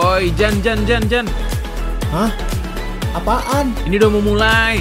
Woi, 0.00 0.32
Jan, 0.32 0.64
Jan, 0.64 0.80
Jan, 0.88 1.04
Jan. 1.12 1.28
Hah? 2.08 2.32
Apaan? 3.12 3.68
Ini 3.84 4.00
udah 4.00 4.08
mau 4.08 4.32
mulai. 4.32 4.80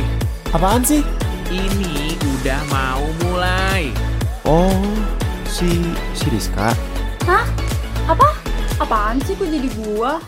Apaan 0.56 0.80
sih? 0.80 1.04
Ini 1.52 2.16
udah 2.24 2.64
mau 2.72 3.04
mulai. 3.28 3.92
Oh, 4.48 4.80
si 5.44 5.92
si 6.16 6.24
Rizka. 6.32 6.72
Hah? 7.28 7.44
Apa? 8.08 8.32
Apaan 8.80 9.20
sih 9.28 9.36
kok 9.36 9.44
jadi 9.44 9.68
gua? 9.84 10.24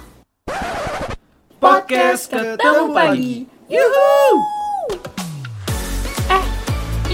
Podcast 1.56 2.28
ketemu 2.28 2.84
pagi. 2.92 3.48
Yuhu! 3.72 4.44
Eh, 6.28 6.44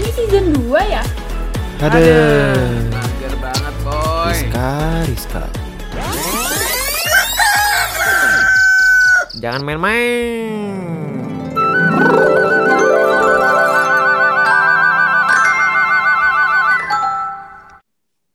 ini 0.02 0.10
season 0.18 0.50
2 0.66 0.82
ya? 0.82 1.06
Ada. 1.78 1.94
Mager 2.90 3.34
banget, 3.38 3.74
boy. 3.86 4.34
Rizka, 4.34 4.70
Rizka. 5.06 5.67
Jangan 9.38 9.62
main-main. 9.62 10.82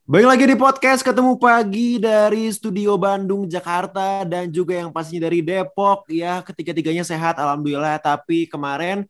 Baik 0.04 0.26
lagi 0.28 0.44
di 0.48 0.56
podcast 0.56 1.00
ketemu 1.04 1.36
pagi 1.36 1.96
dari 2.00 2.48
studio 2.52 2.96
Bandung, 2.96 3.44
Jakarta 3.48 4.24
dan 4.24 4.48
juga 4.48 4.80
yang 4.80 4.88
pastinya 4.92 5.28
dari 5.28 5.44
Depok 5.44 6.08
ya. 6.08 6.40
Ketiga-tiganya 6.40 7.04
sehat 7.04 7.36
alhamdulillah, 7.36 8.00
tapi 8.00 8.48
kemarin 8.48 9.04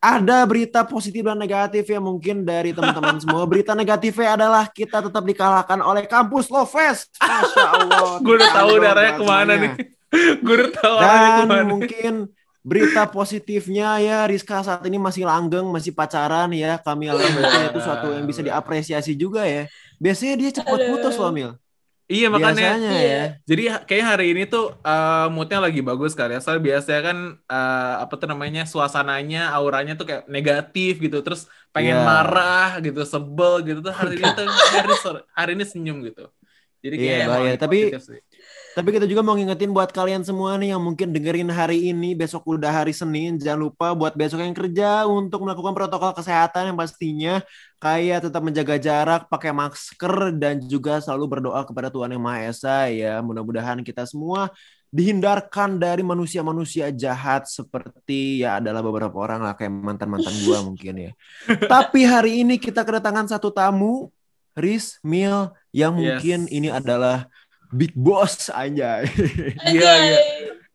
ada 0.00 0.44
berita 0.44 0.84
positif 0.88 1.24
dan 1.24 1.36
negatif 1.36 1.84
ya 1.88 2.00
mungkin 2.00 2.48
dari 2.48 2.72
teman-teman 2.72 3.16
semua. 3.20 3.44
Berita 3.50 3.76
negatifnya 3.76 4.40
adalah 4.40 4.64
kita 4.72 5.04
tetap 5.04 5.24
dikalahkan 5.24 5.84
oleh 5.84 6.08
kampus 6.08 6.48
Lovest. 6.48 7.16
Masya 7.20 7.66
Allah. 7.66 8.10
Gue 8.24 8.34
udah 8.40 8.50
tahu 8.54 8.72
darahnya 8.80 9.12
ke 9.18 9.24
mana 9.24 9.52
semuanya. 9.56 9.72
nih. 9.76 9.95
Gue 10.40 10.70
tahu 10.70 10.96
Dan 10.96 11.66
mungkin 11.66 12.14
berita 12.62 13.06
positifnya 13.06 13.98
ya 13.98 14.18
Rizka 14.26 14.58
saat 14.60 14.82
ini 14.82 14.98
masih 14.98 15.22
langgeng, 15.22 15.66
masih 15.66 15.94
pacaran 15.94 16.50
ya. 16.50 16.78
Kami 16.78 17.06
alhamdulillah 17.06 17.70
itu 17.70 17.80
suatu 17.80 18.10
yang 18.10 18.26
bisa 18.26 18.42
diapresiasi 18.42 19.14
juga 19.14 19.46
ya. 19.46 19.66
Biasanya 19.96 20.34
dia 20.36 20.50
cepat 20.52 20.78
Aduh. 20.78 20.88
putus 20.98 21.14
loh 21.16 21.30
Mil. 21.30 21.52
Iya 22.06 22.30
makanya. 22.30 22.78
Biasanya 22.78 22.92
Iya. 22.94 23.02
ya. 23.10 23.22
Jadi 23.42 23.62
ha- 23.66 23.82
kayak 23.82 24.04
hari 24.06 24.26
ini 24.30 24.42
tuh 24.46 24.78
eh, 24.78 25.26
moodnya 25.26 25.58
lagi 25.58 25.82
bagus 25.82 26.14
kali 26.14 26.34
ya. 26.34 26.40
Soalnya 26.42 26.62
biasanya 26.62 27.00
kan 27.02 27.18
eh, 27.34 27.94
apa 27.98 28.14
tuh 28.14 28.26
namanya 28.30 28.62
suasananya, 28.62 29.50
auranya 29.50 29.98
tuh 29.98 30.06
kayak 30.06 30.22
negatif 30.30 31.02
gitu. 31.02 31.18
Terus 31.22 31.50
pengen 31.74 31.98
Iya. 31.98 32.06
marah 32.06 32.70
gitu, 32.78 33.02
sebel 33.02 33.62
gitu. 33.62 33.78
Tuh 33.82 33.90
hari 33.90 34.22
ini 34.22 34.30
tuh 34.34 34.46
hari, 34.74 34.94
hari 35.34 35.50
ini 35.58 35.64
senyum 35.66 35.98
gitu. 36.06 36.30
Jadi 36.78 36.94
Iya, 36.94 37.02
kayak 37.10 37.26
bahaya. 37.26 37.42
emang 37.50 37.62
Tapi- 37.66 37.82
positif 37.90 38.02
sih. 38.06 38.20
Tapi 38.76 38.92
kita 38.92 39.08
juga 39.08 39.24
mau 39.24 39.32
ngingetin 39.32 39.72
buat 39.72 39.88
kalian 39.88 40.20
semua 40.20 40.60
nih 40.60 40.76
yang 40.76 40.84
mungkin 40.84 41.08
dengerin 41.08 41.48
hari 41.48 41.96
ini, 41.96 42.12
besok 42.12 42.44
udah 42.44 42.68
hari 42.68 42.92
Senin, 42.92 43.40
jangan 43.40 43.72
lupa 43.72 43.96
buat 43.96 44.12
besok 44.12 44.44
yang 44.44 44.52
kerja 44.52 45.08
untuk 45.08 45.48
melakukan 45.48 45.72
protokol 45.72 46.12
kesehatan 46.12 46.68
yang 46.68 46.76
pastinya 46.76 47.40
kayak 47.80 48.28
tetap 48.28 48.44
menjaga 48.44 48.76
jarak, 48.76 49.32
pakai 49.32 49.56
masker 49.56 50.36
dan 50.36 50.60
juga 50.60 51.00
selalu 51.00 51.24
berdoa 51.40 51.64
kepada 51.64 51.88
Tuhan 51.88 52.12
Yang 52.12 52.20
Maha 52.28 52.40
Esa 52.52 52.78
ya. 52.92 53.24
Mudah-mudahan 53.24 53.80
kita 53.80 54.04
semua 54.04 54.52
dihindarkan 54.92 55.80
dari 55.80 56.04
manusia-manusia 56.04 56.92
jahat 56.92 57.48
seperti 57.48 58.44
ya 58.44 58.60
adalah 58.60 58.84
beberapa 58.84 59.16
orang 59.16 59.40
lah 59.40 59.56
kayak 59.56 59.72
mantan-mantan 59.72 60.36
gua 60.44 60.60
mungkin 60.68 60.94
ya. 61.00 61.12
Tapi 61.64 62.04
hari 62.04 62.44
ini 62.44 62.60
kita 62.60 62.84
kedatangan 62.84 63.24
satu 63.24 63.48
tamu, 63.48 64.12
Riz 64.52 65.00
Mil 65.00 65.48
yang 65.72 65.96
Yes. 65.96 66.20
mungkin 66.20 66.40
ini 66.52 66.68
adalah 66.68 67.24
Big 67.72 67.92
Boss 67.96 68.48
aja. 68.52 69.02
Iya, 69.66 69.90
iya. 70.06 70.18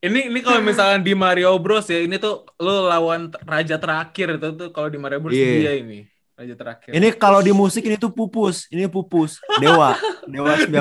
Ini 0.02 0.34
ini 0.34 0.40
kalau 0.42 0.60
misalkan 0.66 1.06
di 1.06 1.14
Mario 1.14 1.54
Bros 1.62 1.86
ya, 1.94 2.02
ini 2.02 2.18
tuh 2.18 2.42
lo 2.58 2.90
lawan 2.90 3.30
raja 3.46 3.78
terakhir 3.78 4.28
itu 4.42 4.48
tuh 4.60 4.68
kalau 4.76 4.90
di 4.90 4.98
Mario 4.98 5.20
Bros 5.22 5.38
Iya. 5.38 5.46
dia 5.62 5.72
ini 5.78 5.96
raja 6.42 6.56
terakhir. 6.58 6.92
Ini 6.98 7.08
kalau 7.14 7.40
di 7.46 7.54
musik 7.54 7.86
ini 7.86 8.02
tuh 8.02 8.10
pupus, 8.10 8.66
ini 8.74 8.90
pupus, 8.90 9.38
dewa, 9.62 9.94
dewa 10.26 10.58
19 10.58 10.74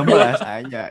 aja. 0.56 0.88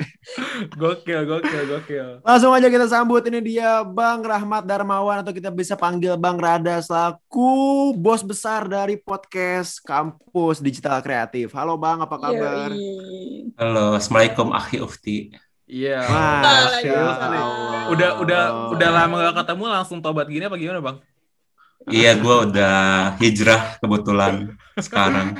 gokil, 0.77 1.25
gokil, 1.25 1.63
gokil. 1.65 2.07
Langsung 2.21 2.53
aja 2.53 2.69
kita 2.69 2.85
sambut 2.85 3.25
ini 3.25 3.41
dia 3.41 3.81
Bang 3.81 4.21
Rahmat 4.21 4.69
Darmawan 4.69 5.25
atau 5.25 5.33
kita 5.33 5.49
bisa 5.49 5.73
panggil 5.73 6.13
Bang 6.21 6.37
Rada 6.37 6.77
selaku 6.85 7.91
bos 7.97 8.21
besar 8.21 8.69
dari 8.69 9.01
podcast 9.01 9.81
Kampus 9.81 10.61
Digital 10.61 11.01
Kreatif. 11.01 11.49
Halo 11.57 11.73
Bang, 11.73 12.05
apa 12.05 12.15
kabar? 12.21 12.69
Yoi. 12.69 13.49
Halo, 13.57 13.97
Assalamualaikum 13.97 14.53
Akhi 14.53 14.77
Ufti. 14.85 15.33
Iya. 15.69 16.01
Masya. 16.01 16.93
Allah. 16.97 17.93
Udah 17.93 18.09
udah 18.21 18.41
udah 18.73 18.89
lama 18.89 19.15
gak 19.29 19.45
ketemu 19.45 19.63
langsung 19.69 20.01
tobat 20.01 20.25
gini 20.25 20.45
apa 20.45 20.57
gimana 20.57 20.81
bang? 20.81 20.97
Iya, 21.89 22.11
gue 22.15 22.35
udah 22.49 22.77
hijrah 23.17 23.81
kebetulan 23.81 24.33
sekarang. 24.77 25.33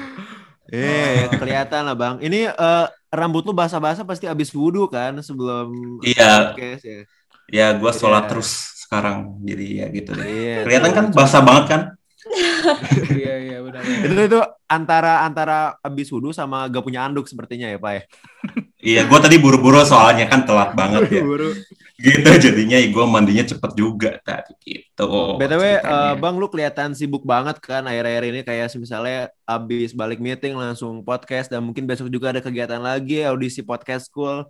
Eh, 0.70 1.26
kelihatan 1.34 1.82
lah 1.86 1.98
Bang. 1.98 2.16
Ini 2.22 2.50
eh, 2.50 2.86
rambut 3.10 3.42
lu 3.42 3.54
basah-basah 3.54 4.06
pasti 4.06 4.30
habis 4.30 4.54
wudhu 4.54 4.86
kan 4.86 5.18
sebelum 5.22 5.98
Iya. 6.06 6.54
podcast 6.54 6.84
ya. 6.86 7.02
Ya, 7.50 7.68
gue 7.74 7.92
sholat 7.92 8.26
Iya. 8.26 8.30
terus 8.30 8.50
sekarang. 8.86 9.42
Jadi 9.42 9.66
ya 9.82 9.88
gitu 9.90 10.12
deh. 10.14 10.26
Iya. 10.26 10.58
Kelihatan 10.66 10.92
kan 10.94 11.06
basah 11.10 11.42
banget 11.42 11.66
kan? 11.70 11.82
Iya 13.20 13.36
iya 13.42 13.58
benar. 13.66 13.82
itu 13.84 14.22
itu 14.30 14.40
antara 14.70 15.26
antara 15.26 15.58
habis 15.82 16.14
wudhu 16.14 16.30
sama 16.30 16.70
gak 16.70 16.86
punya 16.86 17.06
anduk 17.06 17.26
sepertinya 17.26 17.68
ya 17.70 17.82
Pak 17.82 17.92
ya. 17.94 18.04
Iya, 18.80 19.02
gue 19.12 19.20
tadi 19.20 19.36
buru-buru 19.36 19.84
soalnya 19.84 20.32
kan 20.32 20.48
telat 20.48 20.72
banget 20.72 21.12
ya. 21.12 21.24
Buru. 21.26 21.52
Gitu 22.00 22.30
jadinya 22.48 22.80
gue 22.80 23.06
mandinya 23.12 23.44
cepet 23.44 23.72
juga 23.76 24.16
tadi 24.24 24.56
gitu. 24.64 25.36
BTW 25.36 25.64
ceritanya. 25.84 25.84
eh, 25.84 26.14
Bang 26.16 26.40
lu 26.40 26.48
kelihatan 26.48 26.96
sibuk 26.96 27.28
banget 27.28 27.60
kan 27.60 27.84
akhir-akhir 27.84 28.24
ini 28.32 28.40
kayak 28.48 28.72
misalnya 28.80 29.28
habis 29.44 29.92
balik 29.92 30.24
meeting 30.24 30.56
langsung 30.56 31.04
podcast 31.04 31.52
dan 31.52 31.60
mungkin 31.60 31.84
besok 31.84 32.08
juga 32.08 32.32
ada 32.32 32.40
kegiatan 32.40 32.80
lagi 32.80 33.28
audisi 33.28 33.60
podcast 33.68 34.08
school. 34.08 34.48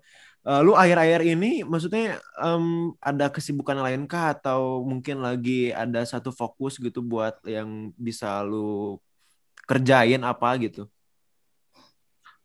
Eh, 0.48 0.60
lu 0.66 0.72
akhir-akhir 0.72 1.22
ini 1.36 1.68
maksudnya 1.68 2.16
em, 2.40 2.96
ada 3.04 3.28
kesibukan 3.28 3.76
lain 3.86 4.08
kah 4.08 4.32
atau 4.34 4.88
mungkin 4.88 5.20
lagi 5.20 5.76
ada 5.76 6.00
satu 6.08 6.32
fokus 6.32 6.80
gitu 6.80 7.04
buat 7.04 7.36
yang 7.44 7.92
bisa 8.00 8.40
lu 8.48 8.96
kerjain 9.70 10.22
apa 10.32 10.50
gitu? 10.64 10.90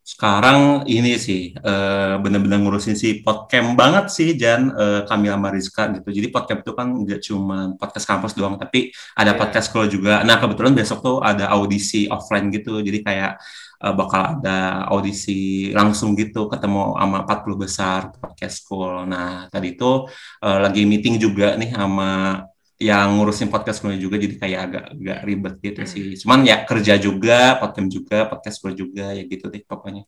Sekarang 0.04 0.84
ini 0.84 1.16
sih 1.16 1.56
eh, 1.56 2.14
bener-bener 2.20 2.60
ngurusin 2.60 2.92
si 2.92 3.24
podcast 3.24 3.72
banget 3.72 4.04
sih 4.12 4.28
Jan 4.36 4.68
eh, 4.76 5.00
Kamila 5.08 5.40
Mariska 5.40 5.88
gitu. 5.96 6.12
Jadi 6.12 6.28
podcast 6.28 6.60
itu 6.60 6.72
kan 6.76 6.92
nggak 6.92 7.20
cuma 7.24 7.72
podcast 7.80 8.04
kampus 8.04 8.36
doang, 8.36 8.60
tapi 8.60 8.92
ada 9.16 9.32
Iya. 9.32 9.40
podcast 9.40 9.66
school 9.72 9.88
juga. 9.88 10.20
Nah 10.20 10.36
kebetulan 10.36 10.76
besok 10.76 11.00
tuh 11.00 11.16
ada 11.24 11.48
audisi 11.56 12.04
offline 12.12 12.52
gitu. 12.52 12.84
Jadi 12.84 13.00
kayak 13.00 13.32
eh, 13.80 13.94
bakal 13.96 14.22
ada 14.36 14.84
audisi 14.92 15.72
langsung 15.72 16.12
gitu 16.20 16.52
ketemu 16.52 17.00
sama 17.00 17.16
40 17.24 17.56
besar 17.64 18.00
podcast 18.20 18.54
school. 18.60 19.08
Nah 19.08 19.48
tadi 19.48 19.72
itu 19.72 20.04
lagi 20.44 20.84
meeting 20.84 21.16
juga 21.16 21.56
nih 21.56 21.72
sama 21.72 22.44
yang 22.78 23.16
ngurusin 23.16 23.48
podcast 23.48 23.78
school 23.78 23.94
juga 23.94 24.18
jadi 24.18 24.34
kayak 24.34 24.60
agak 24.66 24.84
agak 24.98 25.18
ribet 25.22 25.54
gitu 25.62 25.80
sih. 25.86 26.04
Cuman 26.18 26.42
ya 26.42 26.66
kerja 26.66 26.98
juga, 26.98 27.56
podcast 27.62 27.88
juga, 27.88 28.18
podcast 28.26 28.56
school 28.58 28.74
juga 28.74 29.14
ya 29.14 29.22
gitu 29.24 29.46
deh 29.46 29.62
pokoknya 29.62 30.02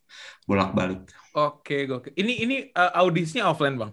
bolak-balik. 0.45 1.07
Oke 1.33 1.87
gokil. 1.87 2.13
Ini 2.17 2.33
ini 2.43 2.57
eh, 2.69 2.93
audisinya 2.99 3.51
offline 3.53 3.77
bang? 3.79 3.93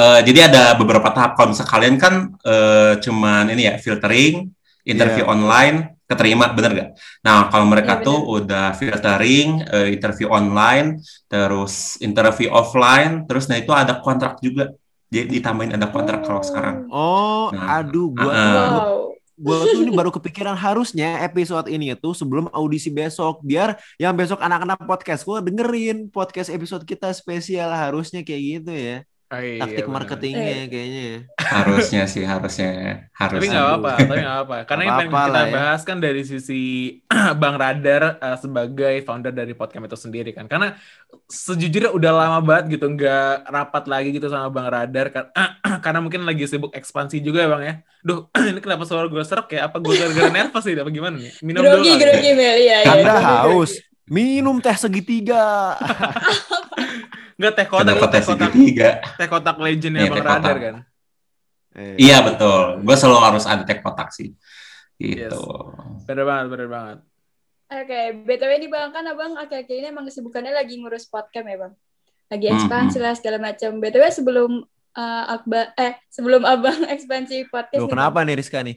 Eh, 0.00 0.20
jadi 0.24 0.48
ada 0.48 0.62
beberapa 0.78 1.08
tahap. 1.12 1.36
Kalau 1.36 1.52
misalnya 1.52 1.70
kalian 1.72 1.96
kan 2.00 2.14
eh, 2.44 2.92
cuman 3.04 3.44
ini 3.52 3.62
ya 3.68 3.74
filtering, 3.76 4.48
interview 4.86 5.24
Iya. 5.24 5.30
online, 5.30 5.76
keterima, 6.08 6.50
bener 6.56 6.70
gak? 6.72 6.88
Nah 7.22 7.46
kalau 7.52 7.66
mereka 7.68 8.00
Iya, 8.00 8.04
tuh 8.04 8.18
udah 8.40 8.66
filtering, 8.74 9.48
eh, 9.68 9.88
interview 9.94 10.28
online, 10.32 10.98
terus 11.28 12.00
interview 12.00 12.48
offline, 12.50 13.28
terus 13.28 13.46
nah 13.48 13.56
itu 13.60 13.70
ada 13.70 14.00
kontrak 14.00 14.40
juga. 14.40 14.72
Jadi 15.10 15.42
ditambahin 15.42 15.74
ada 15.74 15.90
kontrak 15.90 16.22
kalau 16.22 16.38
sekarang. 16.40 16.86
Oh, 16.86 17.50
Nah, 17.50 17.82
aduh 17.82 18.14
gua 18.14 18.30
uh-uh. 18.30 18.70
gua- 18.70 19.10
Wow. 19.40 19.56
gue 19.64 19.72
tuh 19.72 19.80
ini 19.80 19.92
baru 19.96 20.12
kepikiran 20.12 20.52
harusnya 20.52 21.24
episode 21.24 21.64
ini 21.72 21.96
itu 21.96 22.12
sebelum 22.12 22.52
audisi 22.52 22.92
besok 22.92 23.40
biar 23.40 23.72
yang 23.96 24.12
besok 24.12 24.36
anak-anak 24.36 24.84
podcast 24.84 25.24
gue 25.24 25.40
dengerin 25.40 26.12
podcast 26.12 26.52
episode 26.52 26.84
kita 26.84 27.08
spesial 27.16 27.72
harusnya 27.72 28.20
kayak 28.20 28.60
gitu 28.60 28.68
ya 28.68 29.00
Ah, 29.30 29.46
iya, 29.46 29.62
taktik 29.62 29.86
benar. 29.86 29.94
marketingnya 29.94 30.42
Eh. 30.42 30.66
kayaknya 30.66 31.06
Harusnya 31.38 32.02
sih, 32.10 32.26
harusnya. 32.26 32.70
Tapi 33.14 33.14
harusnya. 33.14 33.50
nggak 33.54 33.66
apa-apa, 33.70 33.90
tapi 34.02 34.18
nggak 34.26 34.38
apa. 34.42 34.56
Karena 34.66 34.82
yang 34.82 34.98
pengen 34.98 35.12
kita 35.14 35.40
ya. 35.46 35.52
bahas 35.54 35.80
kan 35.86 35.96
dari 36.02 36.22
sisi 36.26 36.62
Bang 37.42 37.54
Radar 37.54 38.18
eh, 38.18 38.36
sebagai 38.42 38.94
founder 39.06 39.30
dari 39.30 39.54
podcast 39.54 39.86
itu 39.86 39.98
sendiri 40.10 40.30
kan. 40.34 40.50
Karena 40.50 40.74
sejujurnya 41.30 41.94
udah 41.94 42.10
lama 42.10 42.38
banget 42.42 42.74
gitu 42.74 42.90
nggak 42.90 43.46
rapat 43.46 43.84
lagi 43.86 44.08
gitu 44.10 44.26
sama 44.26 44.50
Bang 44.50 44.66
Radar 44.66 45.06
kan. 45.14 45.24
Karena 45.86 46.02
mungkin 46.02 46.26
lagi 46.26 46.50
sibuk 46.50 46.74
ekspansi 46.74 47.22
juga 47.22 47.46
ya 47.46 47.48
Bang 47.54 47.62
ya. 47.62 47.74
Duh, 48.02 48.26
ini 48.50 48.58
kenapa 48.58 48.82
suara 48.82 49.06
gue 49.06 49.22
serak 49.22 49.46
ya? 49.54 49.70
Apa 49.70 49.78
gue 49.78 49.94
gara-gara 49.94 50.26
nervous 50.26 50.66
sih? 50.66 50.74
Apa 50.74 50.90
gimana 50.90 51.22
nih? 51.22 51.38
Minum 51.46 51.62
dulu. 51.62 51.86
Grogi, 51.86 51.90
ya. 51.94 51.96
grogi. 52.02 52.30
Iya, 52.34 52.52
iya. 52.58 52.76
anda 52.82 53.14
grogi, 53.14 53.26
haus 53.46 53.72
minum 54.10 54.58
teh 54.58 54.74
segitiga 54.74 55.78
Enggak 57.40 57.52
teh 57.56 57.66
kotak 57.66 57.84
Kenapa 57.88 58.04
itu 58.04 58.12
teh 58.12 58.22
kotak 58.22 58.50
segitiga? 58.52 58.88
teh 59.16 59.28
kotak 59.32 59.56
legendnya 59.56 60.00
Iya, 60.02 60.10
Bang 60.12 60.16
teh 60.16 60.24
kotak. 60.24 60.44
Radar 60.44 60.56
kan. 60.60 60.74
Eh, 61.70 61.94
Iya 61.96 62.18
betul. 62.20 62.62
Gue 62.84 62.96
selalu 63.00 63.18
harus 63.24 63.44
ada 63.48 63.62
tag 63.64 63.80
kotak 63.80 64.12
sih. 64.12 64.36
Gitu. 64.94 65.40
Bener 66.04 66.24
banget, 66.28 66.46
bener 66.52 66.68
banget. 66.68 66.98
Oke, 67.70 68.00
BTW 68.26 68.52
nih 68.58 68.68
Bang, 68.68 68.90
kan 68.90 69.06
Abang 69.06 69.38
akhir-akhir 69.38 69.72
ini 69.72 69.88
emang 69.88 70.04
kesibukannya 70.04 70.52
lagi 70.52 70.76
ngurus 70.76 71.06
podcast 71.06 71.46
ya 71.46 71.56
Bang? 71.56 71.72
Lagi 72.26 72.46
Hmm, 72.46 72.54
ekspansi 72.58 72.98
lah 72.98 73.14
segala 73.14 73.38
macam. 73.40 73.78
BTW 73.78 74.04
sebelum 74.10 74.50
eh, 74.92 75.24
Akbar, 75.28 75.72
eh 75.74 75.92
sebelum 76.06 76.42
Abang 76.42 76.82
ekspansi 76.94 77.46
podcast 77.46 77.78
Loh, 77.78 77.86
nih, 77.86 77.92
kenapa 77.92 78.18
nih 78.22 78.34
Rizka 78.34 78.58
nih? 78.60 78.76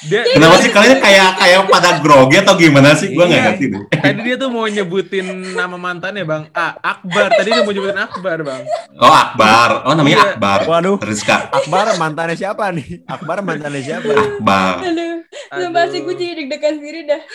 Dia 0.00 0.22
Kenapa 0.30 0.62
sih 0.62 0.70
kalian 0.70 0.98
kayak 0.98 1.30
kayak 1.36 1.60
pada 1.66 1.90
grogi 1.98 2.38
atau 2.38 2.54
gimana 2.54 2.94
sih? 2.94 3.10
Gue 3.10 3.26
nggak 3.26 3.34
Iya. 3.34 3.46
ngerti 3.50 3.64
deh. 3.66 3.82
tadi 3.90 4.20
dia 4.22 4.36
tuh 4.36 4.48
mau 4.48 4.62
nyebutin 4.64 5.26
nama 5.52 5.74
mantannya 5.74 6.22
Bang. 6.22 6.46
Ah, 6.52 6.78
Akbar. 6.78 7.34
Tadi 7.34 7.50
dia 7.50 7.62
mau 7.62 7.70
nyebutin 7.70 7.98
Akbar, 7.98 8.38
Bang. 8.40 8.62
Oh 8.96 9.10
Akbar. 9.10 9.68
Oh 9.84 9.92
namanya 9.92 10.14
Iya. 10.14 10.26
Akbar. 10.32 10.58
Waduh, 10.64 10.96
Rizka 10.98 11.50
Akbar 11.50 11.98
mantannya 11.98 12.34
siapa 12.34 12.70
nih? 12.70 13.02
Akbar 13.04 13.42
mantannya 13.42 13.82
siapa? 13.82 14.06
Akbar. 14.06 14.74
Aduh, 14.82 15.18
sumpah 15.50 15.84
sih 15.88 16.00
gue 16.00 16.08
Aduh. 16.08 16.14
jadi 16.16 16.32
deg-degan 16.36 16.74
sendiri 16.78 17.00
dah. 17.04 17.22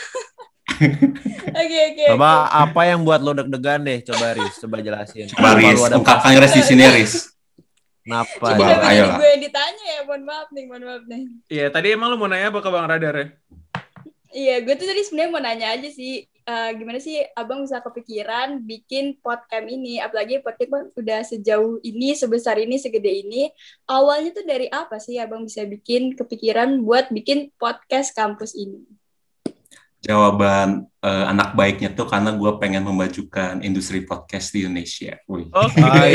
Oke, 1.53 1.79
oke. 1.85 2.05
Coba 2.09 2.47
apa 2.47 2.81
yang 2.83 3.03
buat 3.03 3.19
lo 3.19 3.31
deg-degan 3.33 3.83
deh? 3.83 3.99
Coba 4.01 4.33
Riz, 4.33 4.57
coba 4.57 4.79
jelasin. 4.79 5.27
Coba 5.29 5.53
Riz, 5.53 5.77
ungkapkan 5.77 6.33
Riz 6.33 6.53
di 6.53 6.63
sini 6.63 6.83
Riz. 6.87 7.29
Kenapa? 8.03 8.35
Jadi 8.35 8.59
Coba, 8.59 8.67
kenapa 8.67 8.87
ayo 8.91 9.03
lah. 9.07 9.15
gue 9.15 9.27
yang 9.31 9.43
ditanya 9.47 9.85
ya, 9.87 9.99
mohon 10.03 10.23
maaf 10.27 10.47
nih, 10.51 10.63
mohon 10.67 10.83
maaf 10.83 11.03
nih. 11.07 11.23
Iya, 11.47 11.65
tadi 11.71 11.87
emang 11.95 12.07
lu 12.11 12.17
mau 12.19 12.27
nanya 12.27 12.51
apa 12.51 12.59
ke 12.59 12.69
Bang 12.69 12.87
Radar 12.91 13.15
ya? 13.15 13.27
Iya, 14.33 14.55
gue 14.65 14.73
tuh 14.75 14.87
tadi 14.89 15.01
sebenarnya 15.07 15.31
mau 15.31 15.39
nanya 15.45 15.67
aja 15.71 15.89
sih, 15.93 16.25
eh, 16.25 16.69
gimana 16.75 16.99
sih 16.99 17.21
abang 17.37 17.63
bisa 17.63 17.79
kepikiran 17.79 18.59
bikin 18.65 19.21
podcast 19.23 19.69
ini, 19.69 20.01
apalagi 20.03 20.43
podcast 20.43 20.69
kan 20.73 20.83
udah 20.99 21.19
sejauh 21.23 21.79
ini, 21.85 22.11
sebesar 22.17 22.59
ini, 22.59 22.75
segede 22.75 23.23
ini. 23.23 23.47
Awalnya 23.87 24.35
tuh 24.35 24.43
dari 24.43 24.67
apa 24.67 24.99
sih 24.99 25.15
abang 25.21 25.47
bisa 25.47 25.63
bikin 25.63 26.17
kepikiran 26.17 26.83
buat 26.83 27.07
bikin 27.13 27.55
podcast 27.55 28.11
kampus 28.11 28.57
ini? 28.57 28.83
Jawaban 30.03 30.83
eh, 30.99 31.25
anak 31.25 31.55
baiknya 31.55 31.95
tuh 31.95 32.03
karena 32.03 32.35
gue 32.35 32.51
pengen 32.59 32.83
memajukan 32.83 33.63
industri 33.63 34.03
podcast 34.03 34.51
di 34.51 34.67
Indonesia. 34.67 35.15
Wih. 35.25 35.47
Oke. 35.55 36.11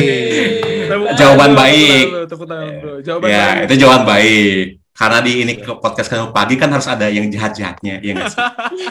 Jawaban 1.17 1.57
baik. 1.57 2.05
tepuk 2.05 2.13
tangan 2.13 2.13
dulu, 2.13 2.23
Tepuk 2.29 2.47
tangan 2.47 2.69
dulu. 2.85 2.95
Jawaban 3.01 3.29
Ya, 3.29 3.45
baik. 3.49 3.65
itu 3.65 3.75
jawaban 3.81 4.05
baik. 4.05 4.67
Karena 4.93 5.23
di 5.23 5.33
ini 5.41 5.55
ke 5.55 5.73
podcast 5.79 6.11
kamu 6.11 6.35
pagi 6.35 6.59
kan 6.59 6.75
harus 6.75 6.91
ada 6.91 7.07
yang 7.07 7.31
jahat-jahatnya, 7.31 8.03
ya 8.03 8.11
nggak 8.19 8.35
sih? 8.35 8.43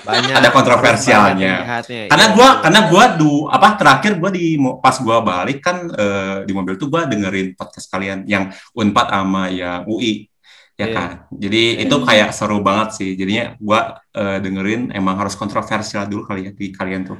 Banyak. 0.07 0.33
Ada 0.39 0.49
kontroversialnya. 0.55 1.53
banyak. 1.83 2.07
Karena 2.07 2.25
Iya, 2.25 2.31
gua 2.31 2.47
betul. 2.47 2.61
karena 2.63 2.79
gua 2.87 3.03
du 3.11 3.33
apa 3.51 3.67
terakhir 3.75 4.11
gua 4.15 4.31
di 4.31 4.55
pas 4.79 4.95
gua 5.03 5.19
balik 5.19 5.59
kan 5.59 5.83
eh, 5.91 6.47
di 6.47 6.55
mobil 6.55 6.79
tuh 6.79 6.87
gua 6.87 7.03
dengerin 7.03 7.59
podcast 7.59 7.91
kalian 7.91 8.23
yang 8.23 8.47
Unpad 8.71 9.07
sama 9.11 9.51
yang 9.51 9.83
UI 9.83 10.31
ya 10.77 10.85
Iya. 10.85 10.93
kan. 10.93 11.09
Jadi 11.33 11.61
itu 11.81 11.95
kayak 12.05 12.29
seru 12.37 12.61
banget 12.61 12.93
sih. 12.93 13.09
Jadinya 13.17 13.57
gua 13.57 13.97
eh, 14.13 14.37
dengerin 14.37 14.93
emang 14.93 15.17
harus 15.17 15.33
kontroversial 15.33 16.05
dulu 16.05 16.21
kali 16.23 16.45
ya 16.45 16.51
di 16.53 16.69
kalian 16.69 17.01
tuh. 17.01 17.17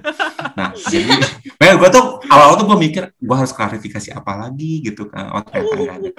Nah, 0.54 0.78
jadi 0.94 1.10
makanya 1.58 1.76
gua 1.82 1.90
tuh 1.90 2.06
awal-awal 2.30 2.56
tuh 2.58 2.68
gua 2.70 2.78
mikir 2.78 3.04
gua 3.18 3.42
harus 3.42 3.54
klarifikasi 3.54 4.14
apa 4.14 4.46
lagi 4.46 4.86
gitu 4.86 5.10
kan. 5.10 5.34
Oh, 5.34 5.42
ternyata 5.42 5.74
ada. 5.98 6.10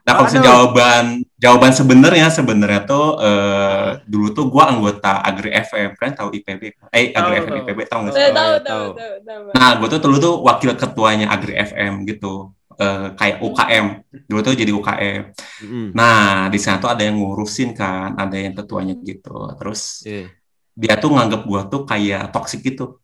Nah, 0.00 0.12
kalau 0.16 0.28
jawaban 0.32 1.04
jawaban 1.36 1.72
sebenarnya 1.76 2.32
sebenarnya 2.32 2.80
tuh 2.88 3.20
eh, 3.20 3.90
dulu 4.08 4.32
tuh 4.32 4.44
gua 4.48 4.72
anggota 4.72 5.20
Agri 5.20 5.52
FM 5.52 5.92
kan 5.92 6.16
tahu 6.16 6.32
IPB 6.32 6.62
kan? 6.72 6.88
Eh 6.88 7.12
Agri 7.12 7.44
FM. 7.44 7.52
IPB 7.68 7.78
tahu 7.84 8.00
nggak 8.08 8.14
Tahu, 8.16 8.24
sih? 8.24 8.24
Oh, 8.24 8.32
tahu, 8.32 8.48
iya, 8.48 8.60
tahu, 8.64 8.86
tahu. 9.28 9.42
Nah, 9.52 9.70
gue 9.76 9.88
tuh 9.92 10.00
dulu 10.00 10.16
tuh 10.16 10.34
wakil 10.40 10.70
ketuanya 10.72 11.26
Agri 11.28 11.52
FM 11.52 12.08
gitu, 12.08 12.55
Eh, 12.76 13.08
kayak 13.16 13.40
UKM. 13.40 13.86
Dulu 14.28 14.40
tuh 14.44 14.52
jadi 14.52 14.68
UKM. 14.68 15.32
Mm-mm. 15.64 15.86
Nah, 15.96 16.46
di 16.46 16.60
sana 16.60 16.76
tuh 16.76 16.92
ada 16.92 17.00
yang 17.00 17.16
ngurusin 17.16 17.72
kan, 17.72 18.12
ada 18.14 18.36
yang 18.36 18.52
ketuanya 18.52 18.92
gitu. 19.00 19.48
Terus 19.56 20.04
Iya. 20.04 20.28
dia 20.76 20.94
tuh 21.00 21.08
nganggap 21.08 21.42
gue 21.42 21.60
tuh 21.72 21.82
kayak 21.84 22.28
toxic 22.30 22.60
gitu. 22.60 23.00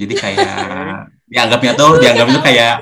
Jadi 0.00 0.14
kayak 0.16 0.56
dianggapnya 1.30 1.72
tuh, 1.76 2.00
dianggapnya 2.00 2.34
tuh 2.40 2.44
kayak 2.48 2.74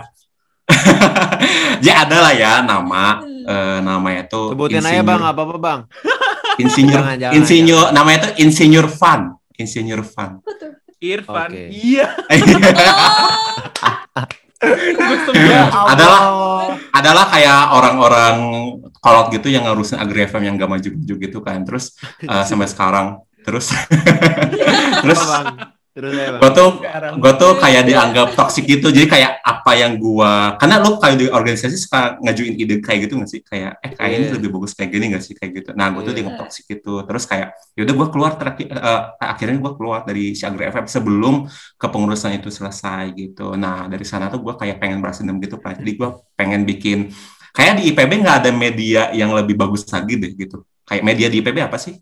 ya 1.86 2.06
ada 2.06 2.16
lah 2.22 2.32
ya 2.32 2.52
nama, 2.62 3.18
eh, 3.26 3.78
namanya 3.82 4.22
tuh 4.30 4.54
Sebutin 4.54 4.78
aja 4.78 4.94
insinyur- 4.94 5.10
bang, 5.10 5.22
apa 5.26 5.40
apa 5.42 5.56
bang? 5.58 5.80
Insinyur, 6.52 7.00
Jangan, 7.02 7.16
jangan, 7.18 7.34
insinyur, 7.34 7.86
namanya 7.90 8.18
tuh 8.30 8.32
insinyur 8.38 8.86
fun, 8.86 9.20
insinyur 9.58 10.02
fun. 10.06 10.38
Irfan. 11.02 11.50
Oke. 11.50 11.66
Iya. 11.74 12.14
Sebel. 15.26 15.48
Ya 15.48 15.66
Adalah 15.70 16.20
adalah 16.92 17.24
kayak 17.32 17.60
orang-orang 17.74 18.36
kolot 19.02 19.26
gitu 19.34 19.48
yang 19.50 19.66
ngurusin 19.66 19.98
Agri 19.98 20.28
FM 20.28 20.42
yang 20.46 20.54
gak 20.60 20.70
maju-maju 20.70 21.14
gitu 21.18 21.38
kan. 21.42 21.58
Terus 21.66 21.98
eh, 22.30 22.44
sampai 22.46 22.68
sekarang 22.70 23.06
terus 23.42 23.74
terus 25.02 25.18
Apa, 25.18 25.30
bang? 25.34 25.46
Terus 25.92 26.40
gue 26.40 26.50
tuh 26.56 26.70
gue 27.20 27.32
tuh 27.36 27.52
kayak 27.60 27.84
dianggap 27.84 28.28
toksik 28.32 28.64
gitu. 28.64 28.88
Jadi 28.88 29.04
kayak 29.04 29.44
apa 29.44 29.72
yang 29.76 30.00
gua 30.00 30.56
karena 30.56 30.80
lu 30.80 30.96
kayak 30.96 31.16
di 31.20 31.26
organisasi 31.28 31.76
suka 31.76 32.16
ngajuin 32.24 32.56
ide 32.56 32.80
kayak 32.80 33.04
gitu 33.04 33.20
gak 33.20 33.28
sih? 33.28 33.40
Kayak 33.44 33.76
eh 33.84 33.92
kayak 33.92 34.12
ini 34.16 34.24
Iya. 34.24 34.32
lebih 34.40 34.48
bagus 34.56 34.72
kayak 34.72 34.88
gini 34.88 35.04
gak 35.12 35.20
sih 35.20 35.36
kayak 35.36 35.52
gitu. 35.52 35.70
Nah, 35.76 35.92
gue 35.92 36.00
tuh 36.00 36.16
Iya. 36.16 36.24
dianggap 36.24 36.36
toksik 36.48 36.64
gitu. 36.64 37.04
Terus 37.04 37.24
kayak 37.28 37.48
yaudah 37.76 37.94
gue 38.00 38.08
keluar 38.08 38.32
terakhir 38.40 38.66
eh, 38.72 39.02
akhirnya 39.20 39.58
gue 39.60 39.72
keluar 39.76 40.00
dari 40.08 40.24
si 40.32 40.42
Agri 40.48 40.64
FM 40.72 40.86
sebelum 40.88 41.34
kepengurusan 41.76 42.40
itu 42.40 42.48
selesai 42.48 43.12
gitu. 43.12 43.52
Nah, 43.54 43.84
dari 43.84 44.08
sana 44.08 44.32
tuh 44.32 44.40
gue 44.40 44.54
kayak 44.56 44.80
pengen 44.80 45.04
balas 45.04 45.20
dendam 45.20 45.36
gitu 45.44 45.60
kan. 45.60 45.76
Jadi 45.76 45.92
gue 45.92 46.08
pengen 46.32 46.64
bikin 46.64 47.12
kayak 47.52 47.84
di 47.84 47.92
IPB 47.92 48.24
nggak 48.24 48.36
ada 48.42 48.50
media 48.50 49.12
yang 49.12 49.28
lebih 49.36 49.60
bagus 49.60 49.84
lagi 49.92 50.16
deh 50.16 50.32
gitu. 50.32 50.64
Kayak 50.88 51.04
media 51.04 51.28
di 51.28 51.44
IPB 51.44 51.58
apa 51.68 51.76
sih? 51.76 52.00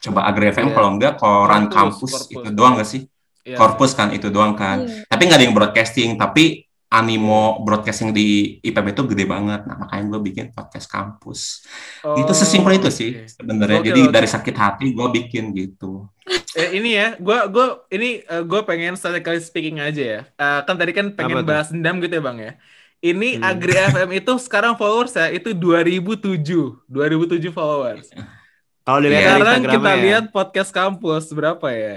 Coba 0.00 0.24
Agri 0.24 0.48
FM 0.48 0.66
Iya. 0.66 0.74
kalau 0.74 0.88
enggak 0.90 1.12
koran 1.16 1.62
Korpus, 1.64 1.76
kampus 1.76 2.10
korpus. 2.10 2.32
itu 2.34 2.48
doang 2.50 2.74
gak 2.74 2.88
sih? 2.88 3.02
Iya. 3.42 3.56
Korpus 3.56 3.92
kan 3.92 4.08
itu 4.10 4.28
doang 4.28 4.52
kan. 4.52 4.82
iya. 4.82 5.04
Tapi 5.04 5.22
nggak 5.22 5.36
ada 5.36 5.44
yang 5.44 5.54
broadcasting, 5.54 6.10
tapi 6.14 6.44
animo 6.90 7.42
broadcasting 7.60 8.10
di 8.10 8.26
IPB 8.60 8.90
itu 8.90 9.06
gede 9.06 9.24
banget. 9.24 9.62
Nah, 9.62 9.78
makanya 9.78 10.04
gue 10.08 10.20
bikin 10.24 10.46
podcast 10.50 10.86
kampus. 10.86 11.62
Oh, 12.02 12.18
itu 12.18 12.32
sesimpel 12.32 12.76
itu 12.76 12.90
sih 12.90 13.14
oke. 13.16 13.30
sebenarnya. 13.30 13.78
Oke, 13.78 13.86
Jadi 13.86 14.00
oke. 14.02 14.10
dari 14.10 14.26
sakit 14.26 14.56
hati 14.56 14.86
gue 14.90 15.06
bikin 15.14 15.54
gitu. 15.54 16.10
Eh, 16.50 16.74
ini 16.74 16.90
ya, 16.92 17.14
gue 17.14 17.38
gue 17.46 17.66
ini 17.90 18.08
gue 18.26 18.60
pengen 18.64 18.94
strategically 18.94 19.38
speaking 19.38 19.78
aja 19.78 20.02
ya. 20.02 20.20
Eh, 20.26 20.60
kan 20.60 20.74
tadi 20.74 20.90
kan 20.90 21.06
pengen 21.10 21.36
Apa 21.36 21.40
tuh? 21.40 21.48
bahas 21.48 21.68
dendam 21.70 22.00
gitu 22.00 22.10
ya 22.12 22.22
bang 22.22 22.38
ya. 22.40 22.52
Ini 23.00 23.28
Hmm. 23.36 23.46
Agri 23.46 23.72
FM 23.72 24.10
itu 24.12 24.32
sekarang 24.36 24.74
followers 24.74 25.14
ya 25.14 25.30
itu 25.30 25.54
2007, 25.54 26.42
2007 26.84 27.48
followers. 27.48 28.10
Kalau 28.90 29.00
dilihat 29.00 29.16
Iya. 29.16 29.30
dari 29.30 29.38
Sekarang 29.38 29.60
kita 29.70 29.88
ya. 29.88 29.96
lihat 30.02 30.24
podcast 30.28 30.70
kampus 30.72 31.24
berapa 31.30 31.66
ya? 31.70 31.96